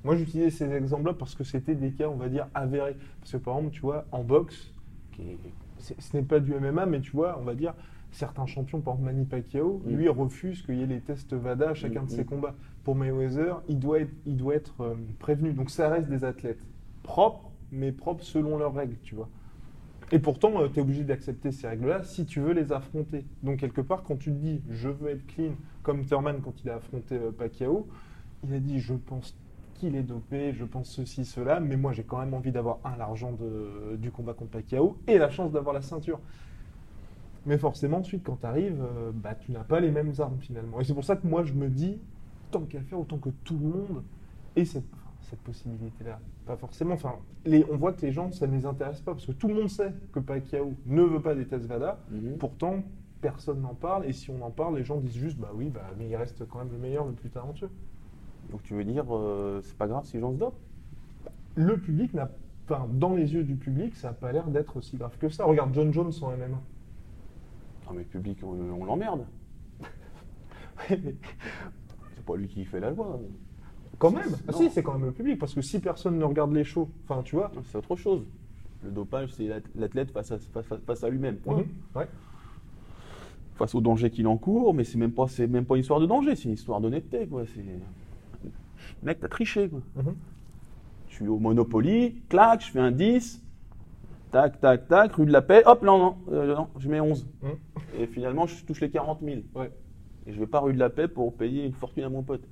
Moi, 0.05 0.17
j'utilisais 0.17 0.51
ces 0.51 0.71
exemples-là 0.73 1.15
parce 1.15 1.35
que 1.35 1.45
c'était 1.45 1.75
des 1.75 1.93
cas, 1.93 2.09
on 2.09 2.17
va 2.17 2.29
dire, 2.29 2.47
avérés. 2.55 2.97
Parce 3.21 3.33
que, 3.33 3.37
par 3.37 3.57
exemple, 3.59 3.75
tu 3.75 3.81
vois, 3.83 4.07
en 4.13 4.23
boxe, 4.25 4.73
c'est- 5.79 6.01
ce 6.01 6.17
n'est 6.17 6.23
pas 6.23 6.41
du 6.41 6.53
MMA, 6.55 6.87
mais 6.87 7.01
tu 7.01 7.11
vois, 7.13 7.39
on 7.39 7.45
va 7.45 7.55
dire, 7.55 7.75
certains 8.13 8.47
champions, 8.47 8.81
par 8.81 8.95
exemple 8.95 9.13
Manny 9.13 9.25
Pacquiao, 9.25 9.83
Mm. 9.87 9.91
lui 9.97 10.09
refuse 10.09 10.63
qu'il 10.63 10.77
y 10.77 10.83
ait 10.83 10.87
les 10.87 11.01
tests 11.01 11.33
VADA 11.33 11.71
à 11.71 11.75
chacun 11.75 12.03
Mm, 12.03 12.07
de 12.07 12.11
ses 12.11 12.23
mm. 12.23 12.27
combats. 12.27 12.55
Pour 12.85 12.95
Mayweather, 12.97 13.63
il 13.69 13.79
doit 13.79 14.01
être, 14.01 14.13
il 14.27 14.37
doit 14.37 14.55
être 14.55 14.75
euh, 14.81 14.95
prévenu. 15.19 15.53
Donc, 15.53 15.71
ça 15.71 15.89
reste 15.89 16.09
des 16.09 16.25
athlètes 16.25 16.65
propres, 17.03 17.51
mais 17.73 17.93
propres 17.93 18.25
selon 18.25 18.59
leurs 18.59 18.75
règles, 18.75 18.97
tu 19.03 19.15
vois. 19.15 19.29
Et 20.13 20.19
pourtant, 20.19 20.51
tu 20.69 20.81
es 20.81 20.83
obligé 20.83 21.05
d'accepter 21.05 21.53
ces 21.53 21.69
règles-là 21.69 22.03
si 22.03 22.27
tu 22.27 22.41
veux 22.41 22.53
les 22.53 22.73
affronter. 22.73 23.25
Donc, 23.45 23.59
quelque 23.59 23.81
part, 23.81 24.03
quand 24.03 24.17
tu 24.17 24.31
te 24.31 24.37
dis 24.37 24.61
je 24.71 24.89
veux 24.89 25.11
être 25.11 25.25
clean, 25.27 25.53
comme 25.83 26.05
Thurman 26.05 26.41
quand 26.43 26.55
il 26.65 26.71
a 26.71 26.77
affronté 26.77 27.17
euh, 27.17 27.31
Pacquiao, 27.31 27.87
il 28.45 28.55
a 28.55 28.59
dit 28.59 28.81
je 28.81 28.95
pense 28.95 29.37
qu'il 29.75 29.95
est 29.95 30.03
dopé, 30.03 30.53
je 30.53 30.65
pense 30.65 30.91
ceci, 30.91 31.25
cela, 31.25 31.61
mais 31.61 31.77
moi 31.77 31.93
j'ai 31.93 32.03
quand 32.03 32.19
même 32.19 32.35
envie 32.35 32.51
d'avoir 32.53 32.81
un 32.85 32.97
l'argent 32.97 33.33
du 33.99 34.11
combat 34.11 34.35
contre 34.35 34.51
Pacquiao 34.51 34.99
et 35.07 35.17
la 35.17 35.31
chance 35.31 35.53
d'avoir 35.53 35.75
la 35.75 35.81
ceinture. 35.81 36.21
Mais 37.47 37.59
forcément, 37.59 37.99
ensuite, 37.99 38.23
quand 38.23 38.37
tu 38.41 38.47
arrives, 38.47 38.83
bah, 39.15 39.35
tu 39.35 39.53
n'as 39.53 39.65
pas 39.65 39.81
les 39.81 39.91
mêmes 39.91 40.13
armes 40.19 40.39
finalement. 40.41 40.81
Et 40.81 40.85
c'est 40.85 40.95
pour 40.95 41.05
ça 41.05 41.17
que 41.17 41.27
moi 41.27 41.43
je 41.43 41.55
me 41.55 41.69
dis, 41.69 41.99
tant 42.51 42.63
qu'à 42.63 42.81
faire, 42.81 43.01
autant 43.01 43.19
que 43.19 43.31
tout 43.45 43.59
le 43.59 43.67
monde 43.67 44.03
ait 44.57 44.65
cette, 44.65 44.85
cette 45.23 45.41
possibilité-là. 45.41 46.21
Pas 46.47 46.57
forcément. 46.57 46.95
Enfin, 46.95 47.15
les, 47.47 47.65
on 47.71 47.77
voit 47.77 47.93
que 47.93 48.03
les 48.03 48.13
gens, 48.13 48.31
ça 48.31 48.47
ne 48.47 48.55
les 48.55 48.67
intéresse 48.67 49.01
pas 49.01 49.13
parce 49.13 49.27
que 49.27 49.33
tout 49.33 49.49
le 49.49 49.55
monde 49.55 49.71
sait 49.71 49.93
que 50.13 50.21
Pacquiao 50.21 50.75
ne 50.87 51.03
veut 51.03 51.23
pas 51.23 51.35
des 51.35 51.47
tests 51.47 51.67
VADA. 51.67 51.99
Mhm. 52.11 52.37
Pourtant, 52.39 52.83
personne 53.23 53.63
n'en 53.63 53.75
parle. 53.75 54.05
Et 54.07 54.13
si 54.13 54.31
on 54.31 54.43
en 54.43 54.51
parle, 54.51 54.77
les 54.77 54.85
gens 54.85 54.99
disent 54.99 55.17
juste, 55.17 55.39
bah 55.39 55.53
oui, 55.55 55.71
bah, 55.71 55.87
mais 55.99 56.09
il 56.09 56.17
reste 56.17 56.47
quand 56.47 56.59
même 56.59 56.73
le 56.73 56.79
meilleur, 56.79 57.07
le 57.07 57.13
plus 57.13 57.31
talentueux. 57.31 57.71
Donc 58.51 58.63
tu 58.65 58.75
veux 58.75 58.85
dire, 58.85 59.05
euh, 59.11 59.61
c'est 59.63 59.77
pas 59.77 59.87
grave 59.87 60.05
si 60.05 60.17
les 60.17 60.21
gens 60.21 60.33
se 60.33 60.39
dopent 60.39 60.59
le 61.57 61.77
public 61.79 62.15
n'a 62.15 62.31
enfin, 62.69 62.87
dans 62.93 63.15
les 63.15 63.35
yeux 63.35 63.43
du 63.43 63.57
public, 63.57 63.97
ça 63.97 64.09
n'a 64.09 64.15
pas 64.15 64.33
l'air 64.33 64.47
d'être 64.47 64.77
aussi 64.77 64.97
grave 64.97 65.17
que 65.19 65.29
ça. 65.29 65.45
Regarde 65.45 65.75
John 65.75 65.93
Jones 65.93 66.13
en 66.23 66.31
MMA. 66.31 66.61
Non 67.91 67.97
mais 67.97 68.03
le 68.05 68.09
public, 68.09 68.39
on, 68.45 68.53
on 68.81 68.85
l'emmerde. 68.85 69.27
C'est 70.89 72.25
pas 72.25 72.37
lui 72.37 72.49
qui 72.49 72.65
fait 72.65 72.81
la 72.81 72.91
loi. 72.91 73.21
quand 73.99 74.11
même 74.13 74.37
Ah 74.49 74.53
si, 74.53 74.71
c'est 74.71 74.83
quand 74.83 74.95
même 74.95 75.07
le 75.07 75.13
public, 75.13 75.39
parce 75.39 75.55
que 75.55 75.61
si 75.61 75.79
personne 75.81 76.19
ne 76.19 76.25
regarde 76.25 76.53
les 76.53 76.65
shows, 76.65 76.89
enfin 77.09 77.23
tu 77.23 77.37
vois. 77.37 77.51
C'est 77.65 77.77
autre 77.79 77.97
chose. 77.97 78.23
Le 78.85 78.91
dopage, 78.91 79.33
c'est 79.33 79.45
l'at- 79.47 79.61
l'athlète 79.75 80.11
face 80.11 80.33
à, 80.33 80.39
face 80.39 80.73
à- 80.73 80.79
face 80.79 81.05
à 81.05 81.11
lui-même. 81.11 81.37
point. 81.37 81.59
Mhm. 81.59 81.67
Ouais. 81.97 82.07
Face 83.57 83.75
au 83.75 83.81
danger 83.81 84.09
qu'il 84.11 84.27
encourt, 84.27 84.73
mais 84.73 84.85
c'est 84.85 84.97
même 84.97 85.13
pas, 85.13 85.27
c'est 85.29 85.47
même 85.47 85.67
pas 85.67 85.75
une 85.75 85.81
histoire 85.83 86.01
de 86.01 86.07
danger, 86.07 86.35
c'est 86.37 86.45
une 86.45 86.55
histoire 86.55 86.81
d'honnêteté, 86.81 87.27
quoi. 87.27 87.45
C'est, 87.47 87.65
mec, 89.03 89.21
t'as 89.21 89.29
triché, 89.29 89.69
quoi. 89.69 89.81
Mhm. 89.97 90.15
Je 91.09 91.15
suis 91.17 91.29
au 91.29 91.39
Monopoly, 91.39 92.23
clac, 92.31 92.63
je 92.65 92.71
fais 92.71 92.81
un 92.81 92.93
10, 92.93 93.45
tac, 94.31 94.61
tac, 94.61 94.89
tac, 94.89 95.13
rue 95.15 95.27
de 95.27 95.33
la 95.33 95.43
Paix, 95.43 95.63
hop, 95.67 95.83
non, 95.83 95.99
non, 95.99 96.17
euh, 96.33 96.55
non, 96.55 96.69
je 96.79 96.89
mets 96.89 97.01
11. 97.01 97.27
Mhm. 97.43 97.51
Et 97.99 98.07
finalement, 98.07 98.47
je 98.47 98.65
touche 98.65 98.81
les 98.81 98.91
40 98.91 99.21
000. 99.23 99.41
Ouais. 99.55 99.71
Et 100.27 100.33
je 100.33 100.39
vais 100.41 100.47
pas 100.47 100.61
rue 100.61 100.73
de 100.73 100.79
la 100.79 100.91
Paix 100.91 101.09
pour 101.09 101.35
payer 101.35 101.65
une 101.65 101.73
fortune 101.73 102.05
à 102.05 102.09
mon 102.09 102.23
pote. 102.23 102.43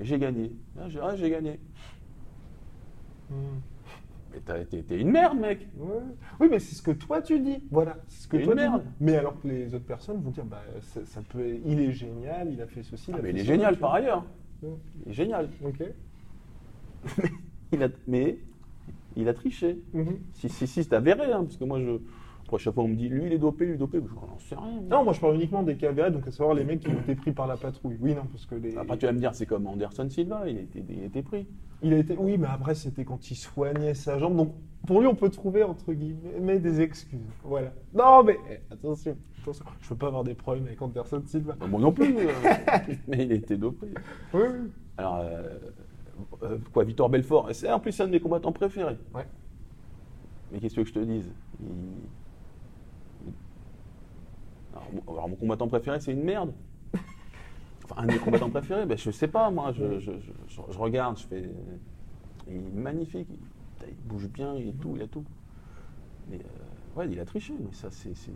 Et 0.00 0.04
j'ai 0.04 0.18
gagné. 0.18 0.52
Ah, 0.78 0.88
j'ai 0.88 1.00
ah, 1.02 1.14
j'ai 1.16 1.30
gagné. 1.30 1.60
Mhm. 3.30 3.36
Mais 4.32 4.40
t'as- 4.40 4.64
t'es 4.64 4.98
une 4.98 5.10
merde, 5.10 5.38
mec. 5.38 5.68
Ouais. 5.76 6.00
Oui, 6.40 6.48
mais 6.50 6.58
c'est 6.58 6.74
ce 6.74 6.80
que 6.82 6.90
toi 6.92 7.20
tu 7.20 7.38
dis. 7.38 7.62
Voilà, 7.70 7.96
c'est 8.08 8.22
ce 8.22 8.28
que 8.28 8.36
Mais 8.38 8.44
toi 8.44 8.52
une 8.54 8.58
tu 8.60 8.64
merde. 8.64 8.82
dis. 8.82 8.88
Mais 9.00 9.16
alors 9.16 9.38
que 9.40 9.48
les 9.48 9.74
autres 9.74 9.84
personnes 9.84 10.22
vont 10.22 10.30
dire, 10.30 10.44
bah, 10.46 10.62
ça, 10.80 11.04
ça 11.04 11.20
peut, 11.28 11.56
il 11.66 11.80
est 11.80 11.92
génial, 11.92 12.50
il 12.50 12.60
a 12.62 12.66
fait 12.66 12.82
ceci. 12.82 13.10
Ah, 13.12 13.16
a 13.18 13.20
mais 13.20 13.28
fait 13.32 13.34
il 13.34 13.40
est 13.40 13.44
génial 13.44 13.76
par 13.76 13.92
ailleurs. 13.94 14.24
Ouais. 14.62 14.70
Il 15.04 15.10
est 15.10 15.14
génial. 15.14 15.48
Ok. 15.64 15.82
Il 17.72 17.82
a, 17.82 17.88
mais 18.06 18.38
il 19.16 19.28
a 19.28 19.34
triché. 19.34 19.78
Mhm. 19.92 20.18
Si, 20.32 20.48
si, 20.48 20.66
si, 20.66 20.84
c'est 20.84 20.92
avéré, 20.92 21.32
hein, 21.32 21.44
parce 21.44 21.56
que 21.56 21.64
moi, 21.64 21.80
je, 21.80 21.98
Après, 22.44 22.58
chaque 22.58 22.74
fois, 22.74 22.84
on 22.84 22.88
me 22.88 22.96
dit, 22.96 23.08
lui, 23.08 23.26
il 23.26 23.32
est 23.32 23.38
dopé, 23.38 23.66
lui, 23.66 23.78
dopé. 23.78 23.98
Je 23.98 24.14
n'en 24.14 24.38
sais 24.38 24.54
rien. 24.54 24.80
Non, 24.90 25.04
moi 25.04 25.12
je 25.12 25.20
parle 25.20 25.36
uniquement 25.36 25.62
des 25.62 25.76
KVA, 25.76 26.10
donc 26.10 26.26
à 26.26 26.30
savoir 26.30 26.54
les 26.54 26.64
mecs 26.64 26.80
qui 26.80 26.88
ont 26.88 27.00
été 27.00 27.14
pris 27.14 27.32
par 27.32 27.46
la 27.46 27.56
patrouille. 27.56 27.96
Oui, 28.00 28.14
non, 28.14 28.24
parce 28.30 28.46
que 28.46 28.54
les. 28.54 28.76
Après, 28.76 28.98
tu 28.98 29.06
vas 29.06 29.12
me 29.12 29.18
dire, 29.18 29.34
c'est 29.34 29.46
comme 29.46 29.66
Anderson 29.66 30.08
Silva, 30.10 30.48
il 30.48 30.58
a 30.58 30.60
été, 30.60 30.84
il 30.88 31.02
a 31.02 31.04
été 31.06 31.22
pris. 31.22 31.46
Il 31.82 31.94
a 31.94 31.98
été. 31.98 32.16
Oui, 32.16 32.38
mais 32.38 32.46
après 32.48 32.74
c'était 32.74 33.04
quand 33.04 33.30
il 33.30 33.34
soignait 33.34 33.94
sa 33.94 34.18
jambe. 34.18 34.36
Donc 34.36 34.54
pour 34.86 35.00
lui, 35.00 35.06
on 35.06 35.14
peut 35.14 35.30
trouver 35.30 35.62
entre 35.62 35.92
guillemets 35.92 36.58
des 36.58 36.80
excuses. 36.80 37.20
Voilà. 37.44 37.72
Non, 37.94 38.22
mais 38.22 38.38
eh, 38.50 38.72
attention, 38.72 39.16
attention. 39.40 39.64
Je 39.80 39.88
veux 39.88 39.96
pas 39.96 40.08
avoir 40.08 40.24
des 40.24 40.34
problèmes 40.34 40.66
avec 40.66 40.80
Anderson 40.80 41.22
Silva. 41.26 41.56
Moi 41.68 41.80
non 41.80 41.92
plus, 41.92 42.16
euh, 42.18 42.30
mais 43.08 43.24
il 43.24 43.32
été 43.32 43.56
dopé. 43.56 43.88
Oui, 44.34 44.42
oui. 44.42 44.70
Alors, 44.96 45.20
euh, 45.22 45.58
euh, 46.42 46.58
quoi, 46.72 46.84
Victor 46.84 47.08
Belfort, 47.08 47.48
c'est 47.52 47.70
en 47.70 47.80
plus 47.80 47.98
un 48.00 48.06
de 48.06 48.12
mes 48.12 48.20
combattants 48.20 48.52
préférés. 48.52 48.98
Ouais. 49.14 49.26
Mais 50.50 50.60
qu'est-ce 50.60 50.76
que 50.76 50.84
je 50.84 50.92
te 50.92 50.98
dise? 50.98 51.28
Il- 51.60 51.66
alors, 54.72 54.88
mon- 54.92 55.12
alors, 55.12 55.28
mon 55.28 55.36
combattant 55.36 55.68
préféré, 55.68 56.00
c'est 56.00 56.12
une 56.12 56.22
merde. 56.24 56.52
Enfin, 57.84 58.02
un 58.02 58.06
de 58.06 58.12
mes 58.12 58.18
combattants 58.18 58.50
préférés, 58.50 58.86
ben, 58.86 58.96
je 58.96 59.10
sais 59.10 59.28
pas, 59.28 59.50
moi, 59.50 59.72
je, 59.72 59.98
je- 59.98 60.12
je- 60.12 60.62
je 60.70 60.78
regarde, 60.78 61.18
je 61.18 61.24
fais. 61.26 61.44
Il 62.48 62.54
est 62.54 62.58
magnifique, 62.74 63.28
il, 63.30 63.94
bouge 64.08 64.28
bien, 64.28 64.54
il 64.56 64.68
est 64.68 64.72
tout, 64.80 64.92
il 64.96 65.02
a 65.02 65.08
tout. 65.08 65.24
Mais 66.30 66.36
euh, 66.38 66.98
ouais, 67.00 67.08
il 67.10 67.18
a 67.20 67.24
triché, 67.24 67.54
mais 67.58 67.72
ça, 67.72 67.88
c'est. 67.90 68.14
c'est- 68.14 68.30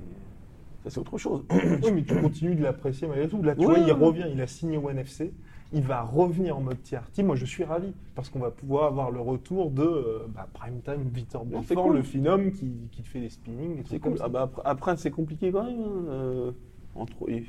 Ça, 0.84 0.90
c'est 0.90 0.98
autre 1.00 1.18
chose. 1.18 1.44
Oui, 1.50 1.92
mais 1.92 2.04
tu 2.04 2.14
continues 2.20 2.54
de 2.54 2.62
l'apprécier 2.62 3.08
malgré 3.08 3.28
tout. 3.28 3.42
Là, 3.42 3.54
tu 3.56 3.60
Ouais, 3.66 3.74
vois, 3.74 3.78
il 3.78 3.92
revient, 3.92 4.26
il 4.32 4.40
a 4.40 4.46
signé 4.46 4.76
au 4.76 4.88
NFC. 4.90 5.32
Il 5.72 5.82
va 5.82 6.02
revenir 6.02 6.56
en 6.56 6.60
mode 6.60 6.80
team. 6.82 7.26
Moi, 7.26 7.34
je 7.36 7.44
suis 7.44 7.64
ravi 7.64 7.92
parce 8.14 8.28
qu'on 8.28 8.38
va 8.38 8.50
pouvoir 8.52 8.84
avoir 8.84 9.10
le 9.10 9.20
retour 9.20 9.70
de 9.70 9.82
euh, 9.82 10.18
bah, 10.34 10.46
Primetime 10.52 11.02
Victor 11.12 11.44
Non, 11.44 11.60
c'est 11.62 11.68
Belfort, 11.74 11.86
cool. 11.86 11.96
le 11.96 12.02
phénom 12.02 12.50
qui, 12.50 12.72
qui 12.92 13.02
fait 13.02 13.20
des 13.20 13.28
spinnings. 13.30 13.82
Des 13.82 13.98
comme. 13.98 14.14
Ah 14.20 14.28
bah 14.28 14.50
après, 14.64 14.96
c'est 14.96 15.10
compliqué 15.10 15.50
quand 15.50 15.64
même. 15.64 15.80
hein, 15.80 16.04
euh, 16.08 16.52
entre, 16.94 17.28
il 17.28 17.42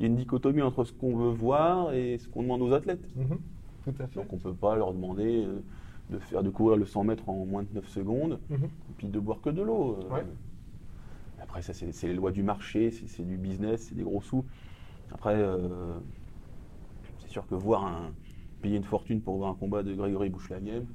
y 0.00 0.04
a 0.04 0.06
une 0.06 0.16
dichotomie 0.16 0.62
entre 0.62 0.84
ce 0.84 0.92
qu'on 0.92 1.16
veut 1.16 1.30
voir 1.30 1.92
et 1.92 2.16
ce 2.18 2.28
qu'on 2.28 2.42
demande 2.42 2.62
aux 2.62 2.72
athlètes. 2.72 3.04
Mhm. 3.16 3.38
Tout 3.84 4.02
à 4.02 4.06
fait. 4.06 4.14
Donc 4.20 4.32
on 4.32 4.36
ne 4.36 4.40
peut 4.40 4.54
pas 4.54 4.76
leur 4.76 4.94
demander 4.94 5.44
euh, 5.44 5.60
de 6.10 6.18
faire 6.18 6.42
de 6.44 6.50
courir 6.50 6.76
le 6.76 6.86
100 6.86 7.04
mètres 7.04 7.28
en 7.28 7.44
moins 7.44 7.64
de 7.64 7.68
9 7.74 7.88
secondes 7.88 8.38
Mhm. 8.50 8.64
et 8.64 8.92
puis 8.96 9.08
de 9.08 9.18
boire 9.18 9.40
que 9.42 9.50
de 9.50 9.60
l'eau. 9.62 9.98
euh. 10.10 10.14
Ouais. 10.14 10.24
Après 11.42 11.60
ça 11.60 11.72
c'est 11.74 12.06
les 12.06 12.14
lois 12.14 12.30
du 12.32 12.42
marché, 12.42 12.90
c'est 12.90 13.24
du 13.26 13.36
business, 13.36 13.86
c'est 13.88 13.94
des 13.94 14.02
gros 14.04 14.22
sous. 14.22 14.44
Après 15.12 15.34
sûr 17.34 17.46
que 17.48 17.54
voir 17.56 17.84
un 17.84 18.12
payer 18.62 18.76
une 18.76 18.84
fortune 18.84 19.20
pour 19.20 19.36
voir 19.36 19.50
un 19.50 19.54
combat 19.54 19.82
de 19.82 19.92
Grégory 19.92 20.30
Bouchelaghem, 20.30 20.86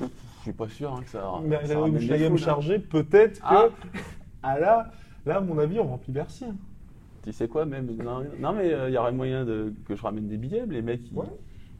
je 0.00 0.06
suis 0.42 0.52
pas 0.52 0.68
sûr 0.68 0.94
hein, 0.94 1.02
que 1.02 1.10
ça. 1.10 1.30
Mais 1.42 1.66
ça 1.66 1.78
ramène 1.78 1.98
des 2.06 2.24
hein. 2.24 2.36
chargé, 2.36 2.78
peut-être 2.78 3.40
que. 3.40 3.46
Ah. 3.46 3.68
Ah 4.42 4.58
là, 4.60 4.92
là, 5.26 5.38
à 5.38 5.40
mon 5.40 5.58
avis, 5.58 5.80
on 5.80 5.88
remplit 5.88 6.12
Bercy. 6.12 6.44
hein. 6.44 6.54
Tu 7.24 7.32
sais 7.32 7.48
quoi, 7.48 7.66
même. 7.66 7.86
Non, 7.96 8.24
non, 8.38 8.52
mais 8.52 8.72
euh, 8.72 8.88
il 8.88 8.94
y 8.94 8.98
aurait 8.98 9.10
moyen 9.12 9.44
de, 9.44 9.74
que 9.86 9.96
je 9.96 10.02
ramène 10.02 10.28
des 10.28 10.36
billets. 10.36 10.64
mais 10.66 10.76
Les 10.76 10.82
mecs, 10.82 11.10
ils, 11.10 11.18
Ouais. 11.18 11.26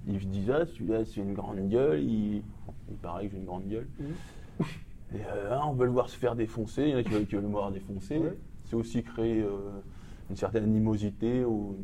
ils 0.09 0.20
se 0.20 0.26
disent 0.26 0.51
Ah, 0.51 0.66
celui-là, 0.66 1.05
c'est 1.05 1.20
une 1.20 1.34
grande 1.34 1.68
gueule. 1.68 2.03
Il, 2.03 2.43
il 2.91 2.97
paraît 3.01 3.26
que 3.26 3.32
j'ai 3.32 3.39
une 3.39 3.45
grande 3.47 3.68
gueule. 3.68 3.86
Mhm. 4.01 4.66
Et 5.14 5.20
euh, 5.32 5.51
ah, 5.53 5.62
on 5.68 5.74
veut 5.74 5.86
le 5.86 5.93
voir 5.93 6.11
se 6.11 6.16
faire 6.16 6.34
défoncer. 6.34 6.82
Il 6.82 6.89
y 6.91 6.95
en 6.97 6.99
a 6.99 7.03
qui 7.05 7.11
veulent, 7.11 7.26
qui 7.26 7.36
veulent 7.36 7.45
le 7.45 7.51
voir 7.51 7.70
défoncer. 7.70 8.18
Ouais. 8.18 8.36
C'est 8.64 8.74
aussi 8.74 9.05
créer 9.05 9.41
euh, 9.43 9.49
une 10.28 10.36
certaine 10.36 10.64
animosité 10.64 11.45
ou, 11.45 11.76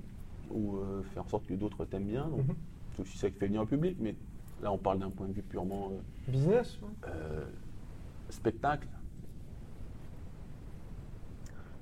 ou, 0.54 0.76
euh, 0.78 1.02
faire 1.02 1.24
en 1.24 1.28
sorte 1.28 1.46
que 1.46 1.54
d'autres 1.54 1.84
t'aiment 1.84 2.06
bien. 2.06 2.28
Donc, 2.28 2.46
Mhm. 2.48 2.54
C'est 2.94 3.02
aussi 3.02 3.18
ça 3.18 3.28
qui 3.28 3.36
fait 3.36 3.46
venir 3.48 3.60
le 3.62 3.66
public. 3.66 3.96
Mais 4.00 4.14
là, 4.62 4.70
on 4.72 4.78
parle 4.78 5.00
d'un 5.00 5.10
point 5.10 5.26
de 5.26 5.32
vue 5.32 5.42
purement 5.42 5.90
euh, 5.92 6.30
Business. 6.30 6.78
ouais. 6.80 6.88
euh, 7.08 7.44
spectacle. 8.30 8.88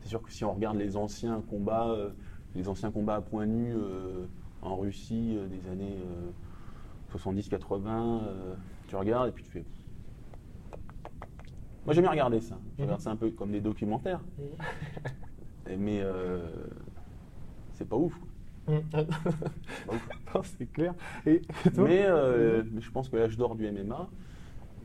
C'est 0.00 0.08
sûr 0.08 0.22
que 0.22 0.32
si 0.32 0.42
on 0.44 0.54
regarde 0.54 0.78
les 0.78 0.96
anciens 0.96 1.42
combats, 1.42 1.94
les 2.54 2.66
anciens 2.68 2.90
combats 2.90 3.16
à 3.16 3.20
poing 3.20 3.46
nu 3.46 3.74
en 4.62 4.76
Russie 4.76 5.36
des 5.50 5.68
années 5.70 5.98
70-80, 7.12 8.22
euh, 8.24 8.54
tu 8.88 8.96
regardes 8.96 9.28
et 9.28 9.32
puis 9.32 9.44
tu 9.44 9.50
fais. 9.50 9.64
Moi 11.84 11.94
j'aime 11.94 12.02
bien 12.04 12.10
regarder 12.10 12.40
ça. 12.40 12.58
Je 12.78 12.82
Mhm. 12.82 12.88
regarde 12.88 13.00
ça 13.02 13.10
un 13.10 13.16
peu 13.16 13.30
comme 13.30 13.52
des 13.52 13.60
documentaires. 13.60 14.20
Et- 15.68 15.76
Mais 15.76 16.00
euh, 16.02 16.50
c'est 17.74 17.88
pas 17.88 17.96
ouf. 17.96 18.18
quoi. 18.18 18.28
Mhm. 18.68 20.42
C'est 20.58 20.72
clair. 20.72 20.94
Et 21.26 21.42
toi 21.74 21.84
Mais, 21.86 22.04
euh, 22.06 22.62
mais 22.72 22.80
je 22.80 22.90
pense 22.90 23.08
que 23.08 23.16
l'âge 23.16 23.36
d'or 23.36 23.54
du 23.54 23.66
MMA, 23.66 24.08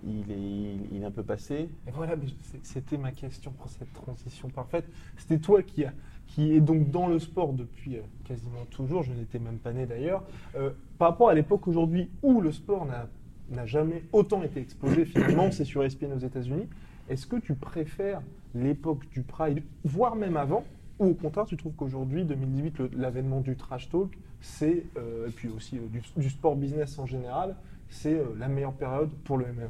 il 0.06 0.32
est, 0.32 0.36
il- 0.36 0.88
il 0.98 1.02
est 1.02 1.06
un 1.06 1.12
peu 1.12 1.24
passé. 1.24 1.70
Et 1.88 1.92
voilà, 1.94 2.16
c'était 2.64 2.98
ma 2.98 3.12
question 3.12 3.52
pour 3.52 3.70
cette 3.70 3.92
transition 3.94 4.50
parfaite. 4.50 4.86
C'était 5.18 5.40
toi 5.40 5.62
qui, 5.64 5.86
a, 5.86 5.94
qui 6.28 6.54
est 6.54 6.60
donc 6.62 6.92
dans 6.92 7.08
le 7.08 7.20
sport 7.20 7.54
depuis 7.54 7.98
euh, 7.98 8.02
quasiment 8.26 8.66
toujours, 8.70 9.04
je 9.04 9.14
n'étais 9.14 9.40
même 9.40 9.58
pas 9.58 9.74
né 9.74 9.86
d'ailleurs. 9.86 10.24
Euh, 10.56 10.72
par 10.98 11.10
rapport 11.10 11.30
à 11.30 11.34
l'époque 11.34 11.68
aujourd'hui 11.68 12.10
où 12.24 12.42
le 12.42 12.52
sport 12.52 12.86
n'a 12.86 13.08
n'a 13.50 13.66
jamais 13.66 14.04
autant 14.12 14.44
été 14.44 14.60
exposé, 14.60 15.06
finalement, 15.14 15.52
c'est 15.52 15.64
sur 15.64 15.82
ESPN 15.82 16.12
aux 16.12 16.20
États-Unis. 16.20 16.68
Est-ce 17.08 17.26
que 17.26 17.38
tu 17.38 17.54
préfères 17.56 18.22
l'époque 18.54 19.08
du 19.10 19.22
Pride, 19.22 19.64
voire 19.86 20.18
même 20.18 20.36
avant, 20.36 20.66
ou 21.00 21.08
au 21.08 21.14
contraire, 21.14 21.46
tu 21.46 21.58
trouves 21.58 21.74
qu'aujourd'hui, 21.76 22.26
2018, 22.26 22.80
le- 22.80 22.90
l'avènement 22.96 23.42
du 23.42 23.56
trash 23.56 23.90
talk, 23.90 24.18
c'est, 24.42 24.86
euh, 24.98 25.28
et 25.28 25.32
puis 25.32 25.50
aussi 25.50 25.78
euh, 25.78 25.88
du, 25.88 26.02
du 26.16 26.30
sport 26.30 26.56
business 26.56 26.98
en 27.00 27.06
général, 27.06 27.56
c'est 27.90 28.16
euh, 28.16 28.26
la 28.38 28.48
meilleure 28.48 28.74
période 28.74 29.12
pour 29.24 29.38
le 29.38 29.48
MMA 29.48 29.70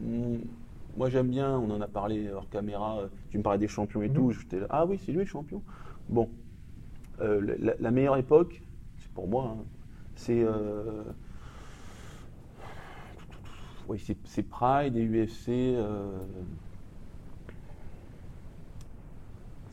Mm, 0.00 0.38
Moi 0.96 1.08
j'aime 1.10 1.28
bien, 1.28 1.56
on 1.58 1.70
en 1.70 1.80
a 1.80 1.88
parlé 1.88 2.30
hors 2.30 2.48
caméra, 2.48 3.08
tu 3.30 3.38
me 3.38 3.42
parlais 3.42 3.58
des 3.58 3.68
champions 3.68 4.02
et 4.02 4.08
Mhm. 4.08 4.14
tout, 4.14 4.32
j'étais 4.32 4.60
là, 4.60 4.66
ah 4.70 4.86
oui 4.86 4.98
c'est 5.04 5.12
lui 5.12 5.20
le 5.20 5.24
champion. 5.24 5.62
Bon, 6.08 6.28
la, 7.20 7.74
la 7.78 7.90
meilleure 7.90 8.16
époque, 8.16 8.62
c'est 8.98 9.10
pour 9.12 9.28
moi, 9.28 9.56
hein, 9.58 9.64
c'est 10.16 10.44
oui, 13.88 13.98
c'est- 13.98 14.16
c'est 14.24 14.42
Pride 14.42 14.96
et 14.96 15.02
UFC. 15.02 15.74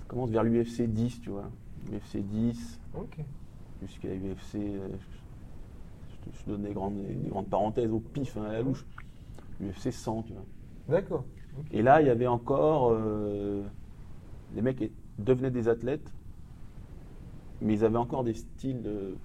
Commence 0.07 0.29
vers 0.31 0.43
l'UFC 0.43 0.87
10, 0.87 1.21
tu 1.21 1.29
vois. 1.29 1.49
UFC 1.91 2.17
10 2.17 2.79
Ok. 2.93 3.17
jusqu'à 3.81 4.09
l'UFC. 4.09 4.57
euh, 4.57 4.87
je, 4.99 6.31
je 6.37 6.43
te 6.43 6.49
donne 6.49 6.63
des 6.63 6.73
grandes, 6.73 6.95
des 7.05 7.29
grandes 7.29 7.49
parenthèses 7.49 7.91
au 7.91 7.99
pif, 7.99 8.37
hein, 8.37 8.43
à 8.45 8.53
la 8.53 8.61
louche. 8.61 8.85
UFC 9.61 9.91
100, 9.91 10.23
tu 10.23 10.33
vois. 10.33 10.45
D'accord. 10.87 11.25
Et 11.71 11.81
là, 11.81 12.01
il 12.01 12.07
y 12.07 12.09
avait 12.09 12.27
encore. 12.27 12.91
euh, 12.91 13.63
les 14.55 14.61
mecs 14.61 14.91
devenaient 15.19 15.51
des 15.51 15.67
athlètes, 15.69 16.13
mais 17.61 17.73
ils 17.73 17.83
avaient 17.85 17.97
encore 17.97 18.23
des 18.23 18.33
styles 18.33 18.81
de, 18.81 19.17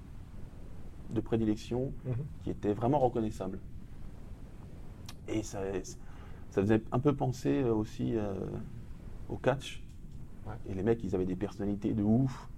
de 1.11 1.21
prédilection 1.21 1.93
Mhm. 2.05 2.27
qui 2.43 2.51
étaient 2.51 2.73
vraiment 2.75 2.99
reconnaissables. 2.99 3.61
Et 5.29 5.43
ça, 5.43 5.61
ça 6.51 6.63
faisait 6.63 6.83
un 6.93 6.99
peu 7.01 7.15
penser 7.17 7.63
euh, 7.63 7.75
aussi 7.75 8.17
euh, 8.17 8.35
au 9.29 9.37
catch. 9.39 9.82
Ouais. 10.47 10.55
Et 10.71 10.75
les 10.75 10.83
mecs, 10.83 11.03
ils 11.05 11.15
avaient 11.15 11.25
des 11.27 11.37
personnalités 11.37 11.93
de 11.93 12.03
ouf. 12.03 12.49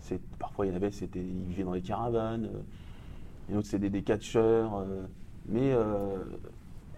C'est- 0.00 0.20
Parfois, 0.38 0.66
il 0.66 0.70
y 0.70 0.72
en 0.72 0.76
avait, 0.76 0.90
c'était, 0.92 1.18
ils 1.24 1.44
vivaient 1.44 1.64
dans 1.64 1.72
des 1.72 1.82
caravanes. 1.82 2.44
euh, 2.46 2.60
et 3.48 3.52
d'autres, 3.54 3.66
c'était 3.68 3.90
des 3.90 4.02
catcheurs. 4.02 4.76
euh, 4.76 5.02
mais 5.48 5.72
euh, 5.72 6.18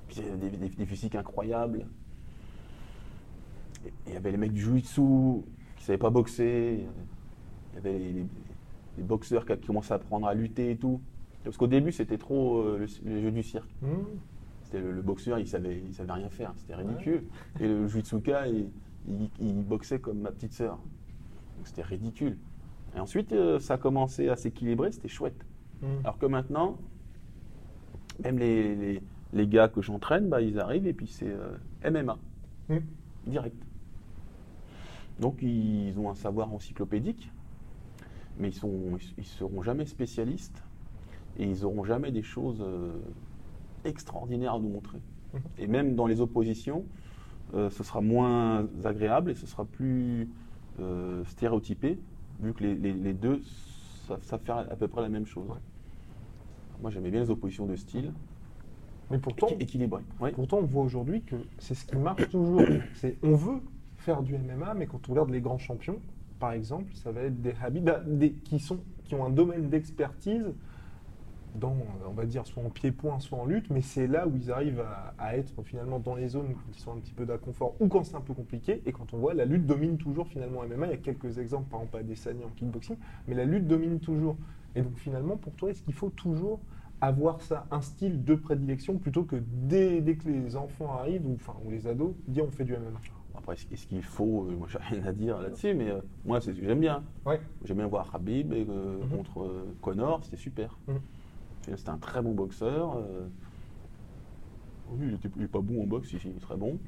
puis, 0.09 0.19
il 0.21 0.25
y 0.25 0.29
avait 0.29 0.37
des, 0.51 0.57
des- 0.57 0.69
des 0.69 0.87
physiques 0.87 1.15
incroyables. 1.15 1.87
Il 4.07 4.13
y 4.13 4.17
avait 4.17 4.31
les 4.31 4.37
mecs 4.37 4.53
du 4.53 4.61
jiu-jitsu 4.61 5.01
qui 5.77 5.83
ne 5.83 5.87
savaient 5.87 5.99
pas 5.99 6.11
boxer. 6.11 6.87
Il 7.73 7.77
y 7.77 7.79
avait 7.79 7.99
les, 7.99 8.13
les- 8.13 8.27
les 8.99 9.03
boxeurs 9.05 9.47
qui, 9.47 9.57
qui 9.57 9.67
commençaient 9.69 9.93
à 9.93 9.97
apprendre 9.97 10.27
à 10.27 10.35
lutter 10.35 10.73
et 10.73 10.77
tout. 10.77 11.01
Parce 11.45 11.57
qu'au 11.57 11.67
début, 11.69 11.93
c'était 11.93 12.19
trop 12.19 12.59
euh, 12.59 12.79
le, 13.05 13.11
le 13.11 13.21
jeu 13.23 13.31
du 13.31 13.43
cirque. 13.43 13.71
Mhm. 13.83 13.91
C'était 14.65 14.81
le, 14.81 14.93
le 14.93 15.03
boxeur, 15.03 15.39
il 15.39 15.47
savait, 15.49 15.81
il 15.87 15.95
savait 15.95 16.13
rien 16.13 16.29
faire, 16.29 16.53
c'était 16.57 16.75
ridicule. 16.75 17.25
Et 17.61 17.67
le 17.67 17.87
Jutsuka, 17.87 18.49
il, 18.49 18.69
il- 19.09 19.31
il 19.41 19.63
boxait 19.63 19.99
comme 19.99 20.19
ma 20.21 20.31
petite 20.31 20.53
sœur. 20.53 20.79
Donc 21.57 21.67
c'était 21.67 21.83
ridicule. 21.83 22.37
Et 22.97 23.01
ensuite, 23.01 23.33
euh, 23.33 23.59
ça 23.59 23.75
a 23.75 23.79
commencé 23.79 24.29
à 24.29 24.37
s'équilibrer, 24.37 24.93
c'était 24.93 25.09
chouette. 25.09 25.45
Mhm. 25.83 25.89
Alors 26.05 26.19
que 26.19 26.27
maintenant, 26.27 26.77
même 28.23 28.39
les, 28.39 28.75
les- 28.75 29.03
les 29.33 29.47
gars 29.47 29.69
que 29.69 29.83
j'entraîne, 29.83 30.29
bah, 30.29 30.41
ils 30.41 30.59
arrivent 30.59 30.87
et 30.87 30.93
puis 30.95 31.07
c'est 31.07 31.29
euh, 31.29 31.57
MMA, 31.83 32.19
direct. 33.27 33.57
Donc 35.21 35.43
ils 35.43 35.99
ont 35.99 36.09
un 36.11 36.15
savoir 36.15 36.53
encyclopédique, 36.53 37.31
mais 38.39 38.49
ils 38.49 38.55
sont, 38.55 38.99
ils 39.17 39.25
seront 39.25 39.63
jamais 39.63 39.85
spécialistes 39.85 40.63
et 41.39 41.45
ils 41.45 41.65
auront 41.65 41.85
jamais 41.85 42.11
des 42.13 42.23
choses 42.23 42.61
euh, 42.63 42.93
extraordinaires 43.85 44.55
à 44.55 44.59
nous 44.59 44.69
montrer. 44.69 44.99
Mhm. 45.35 45.41
Et 45.59 45.67
même 45.67 45.95
dans 45.97 46.07
les 46.07 46.21
oppositions, 46.21 46.85
ce 47.53 47.83
sera 47.83 48.01
moins 48.01 48.67
agréable 48.85 49.31
et 49.31 49.35
ce 49.35 49.47
sera 49.47 49.65
plus 49.65 50.29
euh, 50.81 51.25
stéréotypé, 51.25 51.99
vu 52.41 52.53
que 52.55 52.63
les, 52.65 52.75
les- 52.75 52.93
les 52.93 53.13
deux 53.15 53.41
savent, 54.07 54.23
savent 54.23 54.41
faire 54.43 54.59
à 54.59 54.77
peu 54.77 54.87
près 54.89 55.03
la 55.03 55.09
même 55.09 55.27
chose. 55.27 55.49
Ouais. 55.49 55.57
Moi 56.83 56.91
j'aimais 56.91 57.11
bien 57.11 57.21
les 57.21 57.31
oppositions 57.31 57.67
de 57.67 57.75
style, 57.77 58.13
Mais 59.11 59.19
pourtant, 59.19 59.49
équi- 59.49 59.63
équilibré. 59.63 60.03
Pourtant, 60.35 60.59
on 60.59 60.67
voit 60.67 60.83
aujourd'hui 60.85 61.23
que 61.23 61.37
c'est 61.59 61.75
ce 61.75 61.85
qui 61.87 61.97
marche 61.97 62.29
toujours. 62.29 62.63
C'est 62.95 63.17
on 63.23 63.35
veut 63.35 63.61
faire 63.97 64.23
du 64.23 64.37
MMA, 64.37 64.75
mais 64.75 64.87
quand 64.87 65.09
on 65.09 65.13
regarde 65.13 65.31
les 65.31 65.41
grands 65.41 65.59
champions, 65.59 65.99
par 66.39 66.53
exemple, 66.53 66.93
ça 66.95 67.11
va 67.11 67.23
être 67.23 67.43
des 67.43 67.55
Habib, 67.61 67.85
bah, 67.85 68.01
des, 68.07 68.33
qui, 68.33 68.61
sont, 68.61 68.79
qui 69.05 69.15
ont 69.17 69.25
un 69.25 69.31
domaine 69.31 69.69
d'expertise 69.69 70.53
dans, 71.55 71.77
on 72.07 72.13
va 72.13 72.27
dire, 72.27 72.47
soit 72.47 72.63
en 72.63 72.71
pied-point, 72.71 73.19
soit 73.21 73.39
en 73.39 73.47
lutte, 73.47 73.71
mais 73.71 73.81
c'est 73.81 74.07
là 74.07 74.27
où 74.27 74.37
ils 74.37 74.51
arrivent 74.51 74.81
à, 74.81 75.15
à 75.19 75.37
être 75.37 75.63
finalement 75.63 75.99
dans 75.99 76.15
les 76.15 76.29
zones 76.29 76.55
qui 76.73 76.81
sont 76.81 76.93
un 76.93 76.99
petit 76.99 77.15
peu 77.15 77.27
d'inconfort 77.27 77.75
ou 77.81 77.89
quand 77.89 78.05
c'est 78.05 78.17
un 78.17 78.21
peu 78.21 78.35
compliqué. 78.35 78.83
Et 78.87 78.93
quand 78.93 79.13
on 79.15 79.19
voit, 79.19 79.35
la 79.35 79.45
lutte 79.45 79.67
domine 79.67 79.97
toujours 79.99 80.29
finalement 80.29 80.63
MMA. 80.63 80.87
Il 80.87 80.91
y 80.91 80.95
a 80.95 80.99
quelques 80.99 81.39
exemples, 81.39 81.69
par 81.71 81.81
exemple 81.81 81.97
à 81.97 82.01
Adesanya 82.01 82.47
en 82.47 82.51
kickboxing, 82.51 82.97
mais 83.27 83.35
la 83.35 83.45
lutte 83.45 83.67
domine 83.67 83.99
toujours. 84.01 84.37
Et 84.75 84.83
donc 84.83 84.97
finalement, 84.99 85.37
pour 85.37 85.55
toi, 85.55 85.71
est-ce 85.71 85.83
qu'il 85.83 85.95
faut 85.95 86.11
toujours 86.11 86.61
avoir 87.01 87.41
ça, 87.43 87.67
un 87.71 87.81
style 87.81 88.25
de 88.25 88.35
prédilection, 88.35 88.99
plutôt 88.99 89.23
que 89.25 89.37
dès, 89.41 90.01
dès 90.01 90.17
que 90.17 90.29
les 90.29 90.57
enfants 90.57 90.93
arrivent, 90.93 91.27
ou, 91.27 91.35
enfin, 91.35 91.55
ou 91.65 91.71
les 91.71 91.87
ados, 91.87 92.13
dire 92.27 92.45
on 92.45 92.51
fait 92.51 92.65
du 92.65 92.73
MMA 92.73 92.99
Après, 93.37 93.55
est-ce 93.55 93.87
qu'il 93.87 94.03
faut 94.03 94.49
euh, 94.51 94.57
Moi, 94.57 94.67
j'ai 94.69 94.79
rien 94.79 95.07
à 95.07 95.13
dire 95.13 95.41
là-dessus, 95.41 95.75
mais 95.75 95.91
euh, 95.91 96.01
moi, 96.25 96.41
c'est 96.41 96.53
ce 96.53 96.61
que 96.61 96.67
j'aime 96.67 96.81
bien. 96.81 97.05
Ouais. 97.25 97.41
J'aime 97.65 97.77
bien 97.77 97.87
voir 97.87 98.11
Habib 98.15 98.53
et, 98.53 98.67
euh, 98.69 98.99
Mhm. 99.05 99.11
contre 99.17 99.43
euh, 99.45 99.77
Connor, 99.81 100.25
c'était 100.25 100.37
super. 100.37 100.77
Mhm. 100.89 101.01
C'était 101.77 101.91
un 101.91 101.99
très 101.99 102.23
bon 102.23 102.33
boxeur. 102.33 102.97
euh, 102.97 103.27
oui, 104.91 105.07
il 105.09 105.15
était, 105.15 105.29
il 105.37 105.43
est 105.45 105.49
pas 105.49 105.61
bon 105.61 105.83
en 105.83 105.87
boxe, 105.87 106.13
il 106.13 106.17
est 106.17 106.41
très 106.41 106.57
bon. 106.57 106.79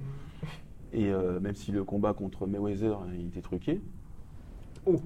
Et 0.92 1.10
euh, 1.10 1.38
même 1.40 1.54
si 1.54 1.70
le 1.70 1.84
combat 1.84 2.14
contre 2.14 2.46
Mayweather, 2.46 2.98
il 3.14 3.26
était 3.28 3.42
truqué. 3.42 3.80
Oh 4.86 5.00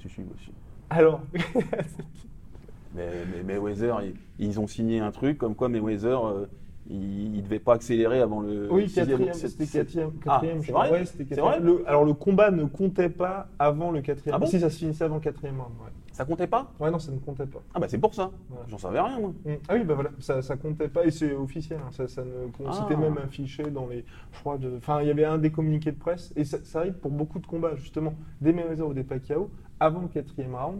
Si, 0.00 0.08
si, 0.08 0.20
moi 0.20 0.32
aussi. 0.34 0.52
Alors, 0.88 1.20
Mais, 2.94 3.10
mais 3.34 3.42
Mayweather, 3.42 4.02
ils, 4.04 4.14
ils 4.38 4.60
ont 4.60 4.66
signé 4.66 5.00
un 5.00 5.10
truc 5.10 5.38
comme 5.38 5.54
quoi 5.54 5.68
Mayweather, 5.68 6.26
euh, 6.26 6.46
il, 6.88 7.36
il 7.36 7.42
devait 7.42 7.58
pas 7.58 7.74
accélérer 7.74 8.20
avant 8.20 8.40
le 8.40 8.70
oui, 8.70 8.90
quatrième, 8.90 9.34
c'était 9.34 9.66
quatrième. 9.66 10.12
Ah, 10.26 10.40
quatrième 10.40 10.62
c'est 10.62 10.72
crois. 10.72 10.86
vrai 10.88 11.00
Ouais, 11.02 11.36
vrai 11.36 11.60
Le- 11.60 11.86
alors 11.88 12.04
le 12.04 12.14
combat 12.14 12.50
ne 12.50 12.64
comptait 12.64 13.10
pas 13.10 13.48
avant 13.58 13.90
le 13.90 14.00
quatrième. 14.00 14.34
Ah 14.34 14.38
bon 14.38 14.46
si 14.46 14.60
ça 14.60 14.70
se 14.70 14.78
finissait 14.78 15.04
avant 15.04 15.16
le 15.16 15.20
quatrième 15.20 15.60
round. 15.60 15.72
Ouais. 15.82 15.90
Ça 16.16 16.24
comptait 16.24 16.46
pas? 16.46 16.72
Ouais, 16.80 16.90
non, 16.90 16.98
ça 16.98 17.12
ne 17.12 17.18
comptait 17.18 17.44
pas. 17.44 17.58
Ah 17.74 17.78
bah 17.78 17.88
c'est 17.90 17.98
pour 17.98 18.14
ça. 18.14 18.30
J'en 18.68 18.78
savais 18.78 18.98
rien 19.00 19.20
moi. 19.20 19.34
Mm. 19.44 19.50
Ah 19.68 19.74
oui, 19.74 19.84
bah 19.84 19.92
voilà, 19.92 20.08
ça, 20.18 20.40
ça 20.40 20.56
comptait 20.56 20.88
pas 20.88 21.04
et 21.04 21.10
c'est 21.10 21.34
officiel. 21.34 21.78
hein. 21.86 21.90
Ça, 21.90 22.08
ça 22.08 22.24
ne, 22.24 22.30
Ah. 22.66 22.72
C'était 22.72 22.96
même 22.98 23.18
affiché 23.18 23.64
dans 23.64 23.86
les. 23.86 24.02
Je 24.32 24.40
crois, 24.40 24.56
de- 24.56 24.76
enfin, 24.78 25.02
il 25.02 25.08
y 25.08 25.10
avait 25.10 25.26
un 25.26 25.36
des 25.36 25.50
communiqués 25.52 25.92
de 25.92 25.98
presse 25.98 26.32
et 26.34 26.46
ça, 26.46 26.56
ça 26.64 26.78
arrive 26.78 26.94
pour 26.94 27.10
beaucoup 27.10 27.38
de 27.38 27.46
combats 27.46 27.76
justement, 27.76 28.14
des 28.40 28.54
Mayweather 28.54 28.88
ou 28.88 28.94
des 28.94 29.04
Pacquiao 29.04 29.50
avant 29.78 30.00
le 30.00 30.08
quatrième 30.08 30.54
round, 30.54 30.78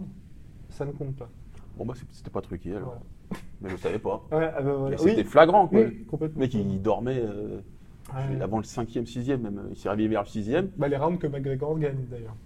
ça 0.71 0.87
ne 0.87 0.93
compte 0.93 1.15
pas. 1.17 1.29
Bon 1.77 1.85
bah 1.85 1.93
c'était 2.13 2.31
pas 2.31 2.41
truqué 2.41 2.71
alors. 2.75 2.97
Voilà. 3.29 3.43
Mais 3.61 3.69
je 3.69 3.77
savais 3.77 3.99
pas. 3.99 4.25
Ouais, 4.33 4.51
ah 4.57 4.63
bah 4.63 4.73
voilà. 4.75 4.91
Mais 4.93 4.97
c'était 4.97 5.17
Oui, 5.21 5.25
flagrant 5.25 5.69
quoi. 5.69 5.81
oui, 5.83 6.07
complètement. 6.07 6.41
Mec 6.41 6.55
il 6.55 6.81
dormait 6.81 7.21
euh, 7.23 7.61
Ouais. 8.15 8.41
avant 8.41 8.57
le 8.57 8.65
cinquième, 8.65 9.05
sixième 9.05 9.43
même. 9.43 9.65
Il 9.71 9.77
s'est 9.77 9.91
réveillé 9.91 10.09
vers 10.09 10.23
le 10.23 10.29
sixième. 10.29 10.71
Bah, 10.79 10.89
les 10.89 10.97
rounds 10.97 11.19
que 11.19 11.27
McGregor 11.27 11.79
gagne 11.79 12.07
d'ailleurs. 12.11 12.37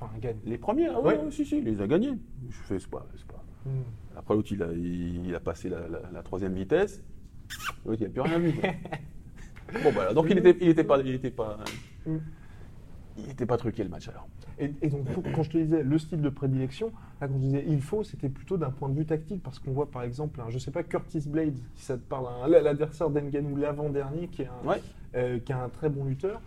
Enfin, 0.00 0.10
gagne. 0.20 0.38
Les 0.44 0.58
premiers, 0.58 0.86
ah 0.88 1.00
ouais, 1.00 1.16
Ouais. 1.18 1.24
ouais, 1.24 1.30
si, 1.30 1.44
si, 1.44 1.58
il 1.58 1.64
les 1.64 1.80
a 1.82 1.86
gagnés. 1.86 2.12
Je 2.48 2.56
fais, 2.62 2.78
c'est 2.78 2.90
pas, 2.90 3.06
c'est 3.16 3.26
pas. 3.26 3.42
Mm. 3.66 3.70
Après 4.16 4.34
l'autre 4.34 4.50
il 4.52 4.62
a, 4.62 4.72
il, 4.72 5.26
il 5.26 5.34
a 5.34 5.40
passé 5.40 5.68
la, 5.68 5.80
la- 5.88 6.10
la 6.12 6.22
troisième 6.22 6.54
vitesse. 6.54 7.02
L'autre 7.84 8.00
il 8.00 8.04
n'a 8.06 8.10
plus 8.10 8.20
rien 8.22 8.38
vu. 8.38 8.52
bon 9.84 9.92
bah 9.94 10.12
donc 10.14 10.26
il 10.30 10.38
était, 10.38 10.56
il 10.60 10.68
était 10.68 10.84
pas, 10.84 10.98
il 11.00 11.14
était 11.14 11.30
pas, 11.30 11.58
Mm. 12.06 12.16
il 13.18 13.30
était 13.30 13.44
pas 13.46 13.56
truqué 13.58 13.82
le 13.84 13.90
match 13.90 14.08
alors. 14.08 14.26
Et, 14.58 14.72
et 14.82 14.88
donc, 14.88 15.04
pour- 15.04 15.22
quand 15.34 15.42
je 15.42 15.50
te 15.50 15.58
disais 15.58 15.82
le 15.82 15.98
style 15.98 16.20
de 16.22 16.28
prédilection, 16.30 16.92
là, 17.20 17.28
quand 17.28 17.34
je 17.34 17.38
disais 17.40 17.64
il 17.68 17.80
faut, 17.82 18.02
c'était 18.02 18.28
plutôt 18.30 18.56
d'un 18.56 18.70
point 18.70 18.88
de 18.88 18.94
vue 18.94 19.04
tactique, 19.06 19.42
parce 19.42 19.58
qu'on 19.58 19.72
voit 19.72 19.90
par 19.90 20.02
exemple, 20.02 20.40
un, 20.40 20.48
je 20.50 20.58
sais 20.58 20.70
pas, 20.70 20.82
Curtis 20.82 21.24
Blades, 21.28 21.58
si 21.74 21.84
ça 21.84 21.96
te 21.96 22.02
parle, 22.02 22.26
l'adversaire 22.50 23.10
d'Enganou 23.10 23.56
l'avant-dernier, 23.56 24.28
qui, 24.28 24.42
est 24.42 24.48
un- 24.48 24.66
Ouais. 24.68 24.82
euh, 25.14 25.38
qui 25.38 25.52
est 25.52 25.54
un 25.54 25.68
très 25.68 25.88
bon 25.90 26.04
lutteur. 26.04 26.40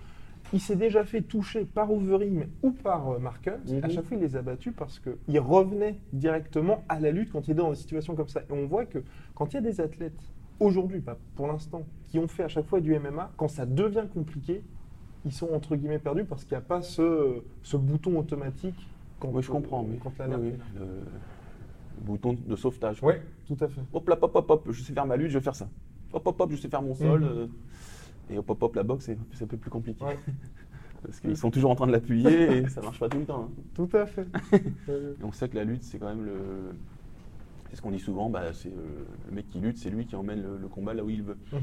Il 0.53 0.59
s'est 0.59 0.75
déjà 0.75 1.03
fait 1.03 1.21
toucher 1.21 1.65
par 1.65 1.91
Overeem 1.91 2.45
ou 2.61 2.71
par 2.71 3.09
euh, 3.09 3.19
Mark 3.19 3.47
Hunt. 3.47 3.59
Mhm. 3.67 3.83
À 3.83 3.89
chaque 3.89 4.05
fois, 4.05 4.17
il 4.17 4.21
les 4.23 4.35
a 4.35 4.41
battus 4.41 4.73
parce 4.77 4.99
qu'il 4.99 5.39
revenait 5.39 5.99
directement 6.13 6.83
à 6.87 6.99
la 6.99 7.11
lutte 7.11 7.31
quand 7.31 7.47
il 7.47 7.51
est 7.51 7.55
dans 7.55 7.71
des 7.71 7.75
situations 7.75 8.15
comme 8.15 8.29
ça. 8.29 8.41
Et 8.41 8.53
on 8.53 8.67
voit 8.67 8.85
que 8.85 8.99
quand 9.33 9.51
il 9.51 9.55
y 9.55 9.57
a 9.57 9.61
des 9.61 9.81
athlètes, 9.81 10.21
aujourd'hui, 10.59 11.01
pas 11.01 11.17
pour 11.35 11.47
l'instant, 11.47 11.83
qui 12.03 12.19
ont 12.19 12.27
fait 12.27 12.43
à 12.43 12.47
chaque 12.47 12.67
fois 12.67 12.79
du 12.81 12.97
MMA, 12.97 13.31
quand 13.35 13.47
ça 13.47 13.65
devient 13.65 14.05
compliqué, 14.13 14.61
ils 15.25 15.31
sont 15.33 15.49
entre 15.53 15.75
guillemets 15.75 15.99
perdus 15.99 16.25
parce 16.25 16.43
qu'il 16.43 16.55
n'y 16.55 16.63
a 16.63 16.65
pas 16.65 16.81
ce, 16.81 17.41
ce 17.63 17.77
bouton 17.77 18.17
automatique 18.19 18.87
quand, 19.19 19.29
Oui, 19.33 19.41
je 19.41 19.49
comprends. 19.49 19.83
Mais, 19.83 19.97
quand 19.97 20.11
oui, 20.19 20.35
oui, 20.39 20.51
le, 20.75 20.81
le 20.85 22.01
bouton 22.01 22.35
de 22.45 22.55
sauvetage. 22.55 23.01
Ouais, 23.01 23.21
tout 23.47 23.57
à 23.59 23.67
fait. 23.67 23.81
Hop 23.93 24.07
là, 24.07 24.17
hop, 24.21 24.35
hop, 24.35 24.49
hop, 24.49 24.67
je 24.69 24.83
sais 24.83 24.93
faire 24.93 25.05
ma 25.05 25.15
lutte, 25.15 25.29
je 25.31 25.39
vais 25.39 25.43
faire 25.43 25.55
ça. 25.55 25.67
Hop, 26.11 26.27
hop, 26.27 26.39
hop, 26.41 26.51
je 26.51 26.57
sais 26.57 26.69
faire 26.69 26.81
mon 26.81 26.93
sol. 26.93 27.21
Mhm. 27.21 27.27
euh, 27.27 27.47
et 28.34 28.38
hop, 28.38 28.49
hop, 28.49 28.63
hop, 28.63 28.75
la 28.75 28.84
boxe, 28.84 29.05
c'est 29.05 29.17
c'est 29.34 29.43
un 29.45 29.47
peu 29.47 29.57
plus 29.57 29.69
compliqué. 29.71 30.03
Ouais. 30.03 30.17
Parce 31.03 31.19
qu'ils 31.19 31.36
sont 31.38 31.51
toujours 31.51 31.71
en 31.71 31.75
train 31.75 31.88
de 31.88 31.91
l'appuyer 31.91 32.57
et 32.59 32.69
ça 32.69 32.81
marche 32.81 32.99
pas 32.99 33.09
tout 33.09 33.19
le 33.19 33.25
temps. 33.25 33.49
hein. 33.49 33.63
Tout 33.75 33.89
à 33.93 34.05
fait. 34.05 34.25
Et 34.53 35.23
on 35.23 35.34
sait 35.34 35.49
que 35.49 35.55
la 35.57 35.65
lutte, 35.65 35.84
c'est 35.84 35.99
quand 35.99 36.07
même 36.07 36.23
le. 36.25 36.34
C'est 37.69 37.75
ce 37.75 37.81
qu'on 37.81 37.91
dit 37.91 37.99
souvent, 37.99 38.29
bah, 38.29 38.53
c'est 38.53 38.69
euh, 38.69 39.05
le 39.29 39.36
mec 39.36 39.49
qui 39.49 39.59
lutte, 39.59 39.77
c'est 39.79 39.89
lui 39.89 40.05
qui 40.05 40.15
emmène 40.15 40.41
le, 40.41 40.57
le 40.57 40.67
combat 40.69 40.93
là 40.93 41.03
où 41.03 41.09
il 41.09 41.23
veut. 41.23 41.38
Mhm. 41.51 41.59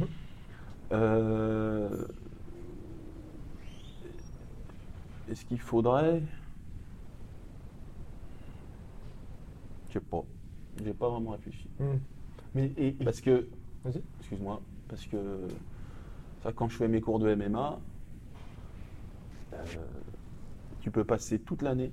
Euh, 0.92 2.04
Est-ce 5.30 5.44
qu'il 5.44 5.60
faudrait? 5.60 6.22
Je 9.88 9.94
sais 9.94 10.00
pas. 10.00 10.22
J'ai 10.84 10.92
pas 10.94 11.08
vraiment 11.08 11.30
réfléchi. 11.30 11.68
mm. 11.78 11.84
Mais 12.54 12.72
et, 12.76 12.88
et- 12.88 12.92
Parce 13.04 13.20
que. 13.20 13.48
Vas-y. 13.84 14.02
Excuse-moi. 14.20 14.60
Parce 14.88 15.06
que. 15.06 15.16
Quand 16.54 16.68
je 16.68 16.76
fais 16.76 16.88
mes 16.88 17.00
cours 17.00 17.18
de 17.18 17.34
MMA, 17.34 17.78
euh, 19.52 19.56
tu 20.80 20.90
peux 20.90 21.04
passer 21.04 21.38
toute 21.38 21.62
l'année 21.62 21.92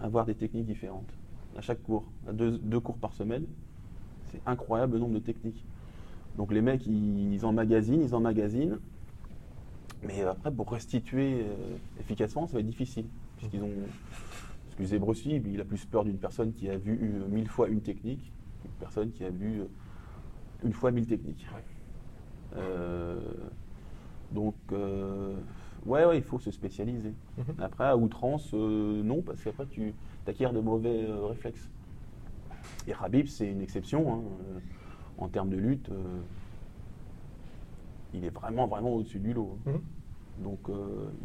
à 0.00 0.06
avoir 0.06 0.26
des 0.26 0.34
techniques 0.34 0.66
différentes. 0.66 1.08
À 1.56 1.60
chaque 1.60 1.82
cours. 1.82 2.04
À 2.28 2.32
deux, 2.32 2.80
cours 2.80 2.98
par 2.98 3.12
semaine. 3.12 3.44
C'est 4.26 4.40
incroyable 4.46 4.94
le 4.94 4.98
nombre 4.98 5.14
de 5.14 5.20
techniques. 5.20 5.64
Donc 6.36 6.52
les 6.52 6.60
mecs, 6.60 6.86
ils, 6.86 7.32
ils 7.32 7.46
emmagasinent, 7.46 8.02
ils 8.02 8.14
emmagasinent. 8.14 8.78
Mais 10.02 10.22
après, 10.22 10.50
pour 10.52 10.70
restituer 10.70 11.42
euh, 11.42 11.76
efficacement, 12.00 12.46
ça 12.46 12.54
va 12.54 12.60
être 12.60 12.66
difficile. 12.66 13.06
Puisqu'ils 13.36 13.62
ont. 13.62 13.70
Excusez 14.68 14.98
Bruce 14.98 15.24
il 15.24 15.58
a 15.58 15.64
plus 15.64 15.86
peur 15.86 16.04
d'une 16.04 16.18
personne 16.18 16.52
qui 16.52 16.68
a 16.68 16.76
vu 16.76 17.00
euh, 17.00 17.26
mille 17.28 17.48
fois 17.48 17.68
une 17.68 17.80
technique 17.80 18.30
qu'une 18.60 18.72
personne 18.72 19.10
qui 19.10 19.24
a 19.24 19.30
vu 19.30 19.60
euh, 19.60 19.64
une 20.64 20.74
fois 20.74 20.90
mille 20.90 21.06
techniques. 21.06 21.46
Euh, 22.56 23.20
donc, 24.32 24.54
euh, 24.72 25.34
ouais, 25.84 26.04
ouais, 26.04 26.18
il 26.18 26.22
faut 26.22 26.38
se 26.38 26.50
spécialiser. 26.50 27.12
Mhm. 27.38 27.54
Après, 27.60 27.84
à 27.84 27.96
outrance, 27.96 28.50
euh, 28.54 29.02
non, 29.02 29.22
parce 29.22 29.42
qu'après, 29.42 29.66
tu 29.66 29.94
acquiers 30.26 30.50
de 30.52 30.60
mauvais 30.60 31.06
réflexes. 31.28 31.68
Et 32.88 32.92
Habib, 33.00 33.26
c'est 33.26 33.50
une 33.50 33.62
exception. 33.62 34.12
hein, 34.14 34.60
en 35.18 35.28
termes 35.28 35.48
de 35.48 35.56
lutte, 35.56 35.90
il 38.12 38.24
est 38.24 38.30
vraiment, 38.30 38.66
vraiment 38.66 38.94
au-dessus 38.94 39.18
du 39.18 39.32
lot. 39.32 39.58
hein. 39.66 39.72
Mhm. 39.72 40.44
Donc, 40.44 40.60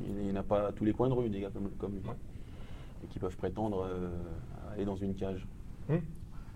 il 0.05 0.13
n'y 0.13 0.31
en 0.31 0.35
a 0.37 0.43
pas 0.43 0.67
à 0.67 0.71
tous 0.71 0.85
les 0.85 0.93
coins 0.93 1.09
de 1.09 1.13
rue, 1.13 1.29
des 1.29 1.41
gars 1.41 1.49
comme, 1.49 1.69
comme 1.71 1.93
lui. 1.95 2.01
Ouais. 2.05 2.15
Et 3.03 3.07
qui 3.07 3.19
peuvent 3.19 3.35
prétendre 3.35 3.85
aller 4.73 4.85
dans 4.85 4.95
une 4.95 5.13
cage. 5.15 5.45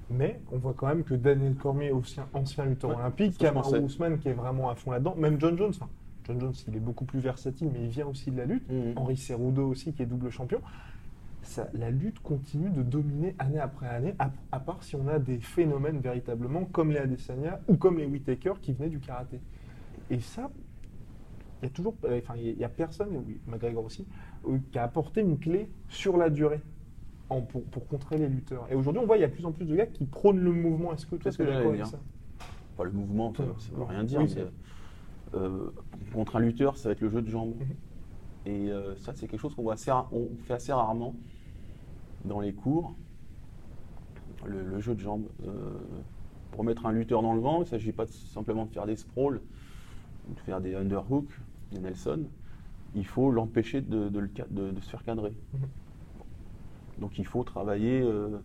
Mais 0.10 0.39
on 0.51 0.58
voit 0.58 0.74
quand 0.76 0.88
même 0.88 1.03
que 1.03 1.16
Daniel 1.16 1.56
Cormier, 1.56 1.91
ancien, 1.91 2.28
ancien 2.34 2.66
lutteur 2.66 2.91
Ouais, 2.91 2.95
olympique, 2.97 3.38
Kamaru. 3.38 3.80
Ousmane 3.80 4.20
qui 4.20 4.30
est 4.30 4.34
vraiment 4.34 4.70
à 4.70 4.76
fond 4.76 4.91
là-dedans, 4.91 5.16
même 5.18 5.39
John 5.39 5.58
Jones. 5.58 5.72
enfin, 5.76 5.89
John 6.26 6.39
Jones, 6.39 6.53
il 6.68 6.76
est 6.76 6.80
beaucoup 6.80 7.06
plus 7.06 7.20
versatile, 7.20 7.70
mais 7.74 7.84
il 7.84 7.89
vient 7.89 8.08
aussi 8.08 8.30
de 8.32 8.38
la 8.38 8.45
lutte. 8.45 8.70
Mhm. 8.72 8.93
Henri 8.95 9.18
Cerudo 9.18 9.68
aussi, 9.68 9.93
qui 9.93 10.03
est 10.03 10.06
double 10.06 10.30
champion. 10.30 10.62
Ça, 11.41 11.68
la 11.74 11.91
lutte 11.91 12.20
continue 12.20 12.70
de 12.70 12.82
dominer 12.82 13.36
année 13.38 13.60
après 13.60 13.88
année, 13.88 14.16
à, 14.18 14.32
à 14.51 14.60
part 14.60 14.84
si 14.84 14.95
on 14.95 15.08
a 15.08 15.20
des 15.20 15.39
phénomènes 15.39 15.99
véritablement 15.99 16.66
comme 16.66 16.91
les 16.91 16.97
Adesanya 16.97 17.60
ou 17.68 17.76
comme 17.78 17.97
les 17.99 18.06
Whittaker 18.06 18.53
qui 18.62 18.74
venaient 18.74 18.89
du 18.89 18.99
karaté. 18.99 19.39
Et 20.10 20.20
ça, 20.20 20.49
il 21.62 21.66
y 21.66 21.68
a 21.68 21.70
toujours, 21.72 21.95
enfin, 22.03 22.34
il 22.38 22.58
y 22.58 22.64
a 22.64 22.70
personne, 22.70 23.10
oui, 23.28 23.39
McGregor 23.47 23.86
aussi, 23.86 24.08
euh, 24.47 24.58
qui 24.72 24.78
a 24.80 24.84
apporté 24.84 25.22
une 25.22 25.38
clé 25.38 25.70
sur 25.88 26.18
la 26.18 26.30
durée 26.32 26.62
en- 27.30 27.42
pour, 27.42 27.64
pour 27.66 27.88
contrer 27.88 28.18
les 28.18 28.28
lutteurs. 28.28 28.68
Et 28.72 28.76
aujourd'hui, 28.76 29.02
on 29.02 29.06
voit 29.06 29.18
il 29.18 29.22
y 29.22 29.24
a 29.24 29.28
de 29.28 29.34
plus 29.34 29.46
en 29.46 29.52
plus 29.52 29.66
de 29.66 29.76
gars 29.76 29.86
qui 29.88 30.06
prônent 30.06 30.40
le 30.40 30.52
mouvement. 30.52 30.94
Est-ce 30.94 31.06
que 31.06 31.16
toi, 31.16 31.32
tu 31.32 31.42
es 31.42 31.46
d'accord 31.46 31.68
avec 31.70 31.86
ça? 31.86 32.00
Enfin, 32.74 32.84
le 32.84 32.92
mouvement, 32.92 33.34
ça, 33.34 33.44
ça 33.60 33.72
veut 33.76 33.84
rien 33.84 34.04
dire. 34.04 34.20
Oui, 34.20 34.26
mais, 34.28 34.34
c'est- 34.34 35.38
euh, 35.38 35.72
contre 36.14 36.36
un 36.36 36.40
lutteur, 36.40 36.78
ça 36.78 36.90
va 36.90 36.94
être 36.94 37.02
le 37.02 37.10
jeu 37.10 37.22
de 37.22 37.30
jambes. 37.30 37.56
Mhm. 37.60 37.76
Et 38.46 38.72
euh, 38.72 38.96
ça, 38.98 39.14
c'est 39.14 39.28
quelque 39.28 39.40
chose 39.40 39.56
qu'on 39.56 39.64
voit 39.64 39.74
assez 39.74 39.92
on 40.12 40.30
fait 40.44 40.54
assez 40.54 40.72
rarement 40.72 41.16
dans 42.24 42.40
les 42.40 42.54
cours. 42.54 42.96
Le, 44.46 44.64
le 44.64 44.80
jeu 44.80 44.94
de 44.94 45.00
jambes. 45.00 45.28
Euh, 45.48 45.52
pour 46.52 46.64
mettre 46.64 46.86
un 46.86 46.92
lutteur 46.94 47.22
dans 47.22 47.34
le 47.34 47.42
vent, 47.42 47.58
il 47.58 47.62
ne 47.62 47.66
s'agit 47.66 47.92
pas 47.92 48.06
de- 48.06 48.12
simplement 48.12 48.66
de 48.66 48.72
faire 48.72 48.86
des 48.86 48.96
sprawls 48.96 49.42
de 50.28 50.40
faire 50.40 50.60
des 50.62 50.74
underhooks, 50.76 51.40
des 51.72 51.80
Nelson. 51.80 52.24
Il 52.96 53.06
faut 53.06 53.30
l'empêcher 53.32 53.82
de, 53.82 54.10
de 54.10 54.20
le 54.20 54.30
ca- 54.36 54.48
de- 54.50 54.72
de 54.72 54.80
se 54.80 54.90
faire 54.90 55.04
cadrer. 55.04 55.34
Mhm. 55.54 55.60
Donc 56.98 57.18
il 57.20 57.26
faut 57.26 57.43
travailler 57.43 58.02
euh, 58.02 58.39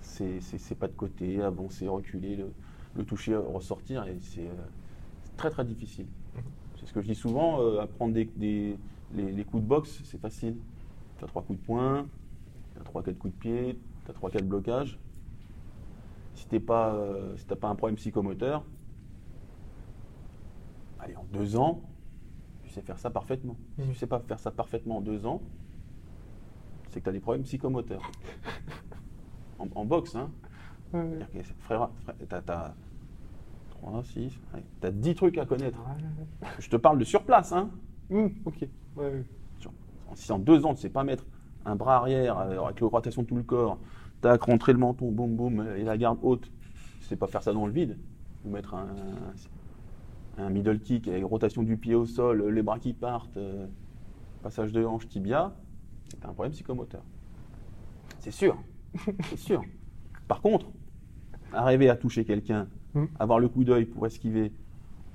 ses 0.00 0.74
pas 0.74 0.88
de 0.88 0.92
côté, 0.94 1.40
avancer, 1.42 1.88
reculer, 1.88 2.36
le- 2.36 2.52
le 2.94 3.04
toucher 3.04 3.36
ressortir 3.36 4.06
et 4.06 4.18
c'est 4.20 4.48
euh, 4.48 4.54
très 5.36 5.50
très 5.50 5.64
difficile. 5.64 6.06
C'est 6.78 6.86
ce 6.86 6.92
que 6.92 7.00
je 7.02 7.08
dis 7.08 7.14
souvent, 7.14 7.60
euh, 7.62 7.80
apprendre 7.80 8.14
des, 8.14 8.24
des- 8.36 8.76
les, 9.12 9.32
les 9.32 9.44
coups 9.44 9.62
de 9.62 9.68
boxe, 9.68 10.02
c'est 10.04 10.20
facile. 10.20 10.56
Tu 11.18 11.24
as 11.24 11.28
trois 11.28 11.42
coups 11.42 11.58
de 11.60 11.64
poing, 11.64 12.08
tu 12.74 12.80
as 12.80 12.84
trois, 12.84 13.02
quatre 13.02 13.18
coups 13.18 13.34
de 13.34 13.38
pied, 13.38 13.78
tu 14.04 14.10
as 14.10 14.14
trois, 14.14 14.30
quatre 14.30 14.46
blocages. 14.46 14.98
Si 16.34 16.46
tu 16.48 16.60
pas, 16.60 16.94
euh, 16.94 17.36
si 17.36 17.44
pas 17.46 17.68
un 17.68 17.74
problème 17.74 17.96
psychomoteur, 17.96 18.64
allez, 20.98 21.16
en 21.16 21.24
deux 21.24 21.56
ans, 21.56 21.82
tu 22.62 22.70
sais 22.70 22.80
faire 22.82 22.98
ça 22.98 23.10
parfaitement. 23.10 23.56
Si 23.78 23.88
tu 23.88 23.94
sais 23.94 24.06
pas 24.06 24.20
faire 24.20 24.38
ça 24.38 24.50
parfaitement 24.50 24.98
en 24.98 25.00
deux 25.00 25.26
ans, 25.26 25.42
c'est 26.90 27.00
que 27.00 27.04
tu 27.04 27.10
as 27.10 27.12
des 27.12 27.20
problèmes 27.20 27.44
psychomoteurs. 27.44 28.02
en, 29.58 29.68
en 29.74 29.84
boxe, 29.84 30.14
hein. 30.16 30.30
Ouais, 30.92 31.00
ouais. 31.00 31.42
Frère, 31.60 31.90
frère, 32.02 32.14
t'as, 32.28 32.42
t'as 32.42 32.74
3, 33.70 34.02
6, 34.04 34.32
ouais, 34.54 34.62
t'as 34.80 34.90
10 34.90 35.14
trucs 35.14 35.38
à 35.38 35.46
connaître. 35.46 35.78
Je 36.58 36.68
te 36.68 36.76
parle 36.76 36.98
de 36.98 37.04
sur 37.04 37.24
place, 37.24 37.52
hein. 37.52 37.70
Hum, 38.10 38.30
ok. 38.44 38.64
Sur- 39.58 39.72
Si 40.14 40.32
en 40.32 40.38
deux 40.38 40.66
ans, 40.66 40.74
tu 40.74 40.80
sais 40.80 40.90
pas 40.90 41.04
mettre 41.04 41.24
un 41.64 41.76
bras 41.76 41.96
arrière 41.96 42.38
euh, 42.38 42.64
avec 42.64 42.80
la 42.80 42.86
rotation 42.88 43.22
de 43.22 43.26
tout 43.28 43.36
le 43.36 43.42
corps, 43.42 43.78
tac, 44.20 44.42
rentrer 44.42 44.72
le 44.72 44.78
menton, 44.78 45.10
boum, 45.12 45.36
boum, 45.36 45.66
et 45.76 45.84
la 45.84 45.96
garde 45.96 46.18
haute, 46.22 46.50
tu 47.00 47.06
sais 47.06 47.16
pas 47.16 47.26
faire 47.26 47.42
ça 47.42 47.52
dans 47.52 47.66
le 47.66 47.72
vide, 47.72 47.98
ou 48.44 48.50
mettre 48.50 48.74
un, 48.74 48.86
un 50.36 50.50
middle 50.50 50.80
kick 50.80 51.08
avec 51.08 51.24
rotation 51.24 51.62
du 51.62 51.76
pied 51.76 51.94
au 51.94 52.06
sol, 52.06 52.48
les 52.48 52.62
bras 52.62 52.78
qui 52.78 52.92
partent, 52.94 53.36
euh, 53.36 53.66
passage 54.42 54.72
de 54.72 54.84
hanche, 54.84 55.08
tibia, 55.08 55.56
c'est 56.10 56.24
un 56.24 56.32
problème 56.32 56.52
psychomoteur. 56.52 57.02
C'est 58.18 58.30
sûr, 58.30 58.56
c'est 59.24 59.38
sûr. 59.38 59.62
Par 60.28 60.40
contre, 60.40 60.66
arriver 61.52 61.88
à 61.88 61.96
toucher 61.96 62.24
quelqu'un, 62.24 62.68
Hmm. 62.92 63.04
avoir 63.20 63.38
le 63.38 63.48
coup 63.48 63.62
d'œil 63.62 63.84
pour 63.84 64.04
esquiver, 64.04 64.50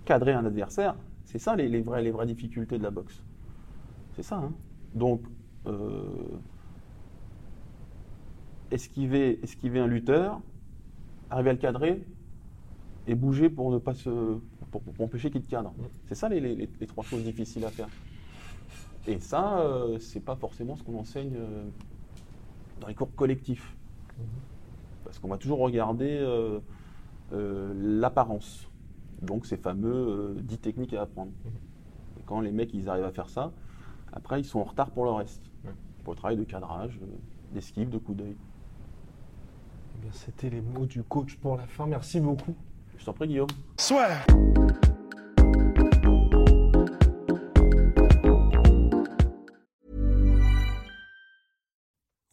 cadrer 0.06 0.32
un 0.32 0.46
adversaire, 0.46 0.96
c'est 1.26 1.40
ça 1.40 1.58
les, 1.58 1.68
les 1.68 1.82
vraies, 1.82 2.02
les 2.02 2.12
vraies 2.12 2.26
difficultés 2.26 2.78
de 2.78 2.84
la 2.84 2.90
boxe. 2.90 3.22
C'est 4.16 4.24
ça. 4.24 4.38
hein. 4.38 4.54
Donc, 4.94 5.22
euh, 5.68 6.40
esquiver, 8.72 9.40
esquiver 9.44 9.80
un 9.80 9.88
lutteur, 9.88 10.40
arriver 11.30 11.50
à 11.50 11.54
le 11.54 11.60
cadrer 11.60 12.02
et 13.08 13.16
bouger 13.16 13.50
pour 13.50 13.72
ne 13.72 13.78
pas 13.78 13.94
se, 13.94 14.40
pour, 14.72 14.82
pour 14.82 15.06
empêcher 15.06 15.30
qu'il 15.30 15.42
te 15.42 15.50
cadre. 15.50 15.74
C'est 16.08 16.16
ça 16.16 16.30
les, 16.30 16.40
les- 16.40 16.56
les- 16.56 16.70
les 16.80 16.88
trois 16.88 17.04
choses 17.04 17.24
difficiles 17.24 17.66
à 17.66 17.70
faire. 17.70 17.90
Et 19.08 19.20
ça, 19.20 19.60
euh, 19.60 20.00
c'est 20.00 20.20
pas 20.20 20.36
forcément 20.36 20.76
ce 20.76 20.84
qu'on 20.84 20.98
enseigne 21.00 21.36
euh, 21.36 21.64
dans 22.82 22.88
les 22.88 22.96
cours 22.96 23.14
collectifs. 23.16 23.76
Parce 25.04 25.20
qu'on 25.20 25.28
va 25.28 25.38
toujours 25.38 25.60
regarder 25.60 26.18
euh, 26.20 26.60
euh, 27.34 27.74
l'apparence. 27.76 28.68
Donc 29.22 29.46
ces 29.46 29.58
fameux 29.58 30.36
euh, 30.38 30.42
10 30.42 30.58
techniques 30.58 30.94
à 30.94 31.04
apprendre. 31.04 31.32
Et 32.20 32.24
quand 32.26 32.40
les 32.42 32.52
mecs 32.52 32.74
ils 32.74 32.90
arrivent 32.90 33.06
à 33.06 33.12
faire 33.12 33.30
ça, 33.30 33.52
après 34.12 34.40
ils 34.42 34.46
sont 34.46 34.60
en 34.60 34.64
retard 34.64 34.90
pour 34.92 35.06
le 35.06 35.12
reste. 35.12 35.44
Pour 36.04 36.14
le 36.14 36.18
travail 36.18 36.38
de 36.38 36.44
cadrage, 36.44 37.00
euh, 37.02 37.06
d'esquive, 37.54 37.90
de 37.90 37.98
coup 37.98 38.14
d'œil. 38.14 38.36
Eh 39.98 40.02
bien, 40.02 40.12
C'était 40.12 40.50
les 40.50 40.62
mots 40.62 40.86
du 40.86 41.04
coach 41.04 41.36
pour 41.38 41.58
la 41.58 41.66
fin. 41.68 41.86
Merci 41.88 42.20
beaucoup. 42.20 42.56
Je 42.98 43.06
t'en 43.06 43.14
prie 43.14 43.28
Guillaume. 43.28 43.48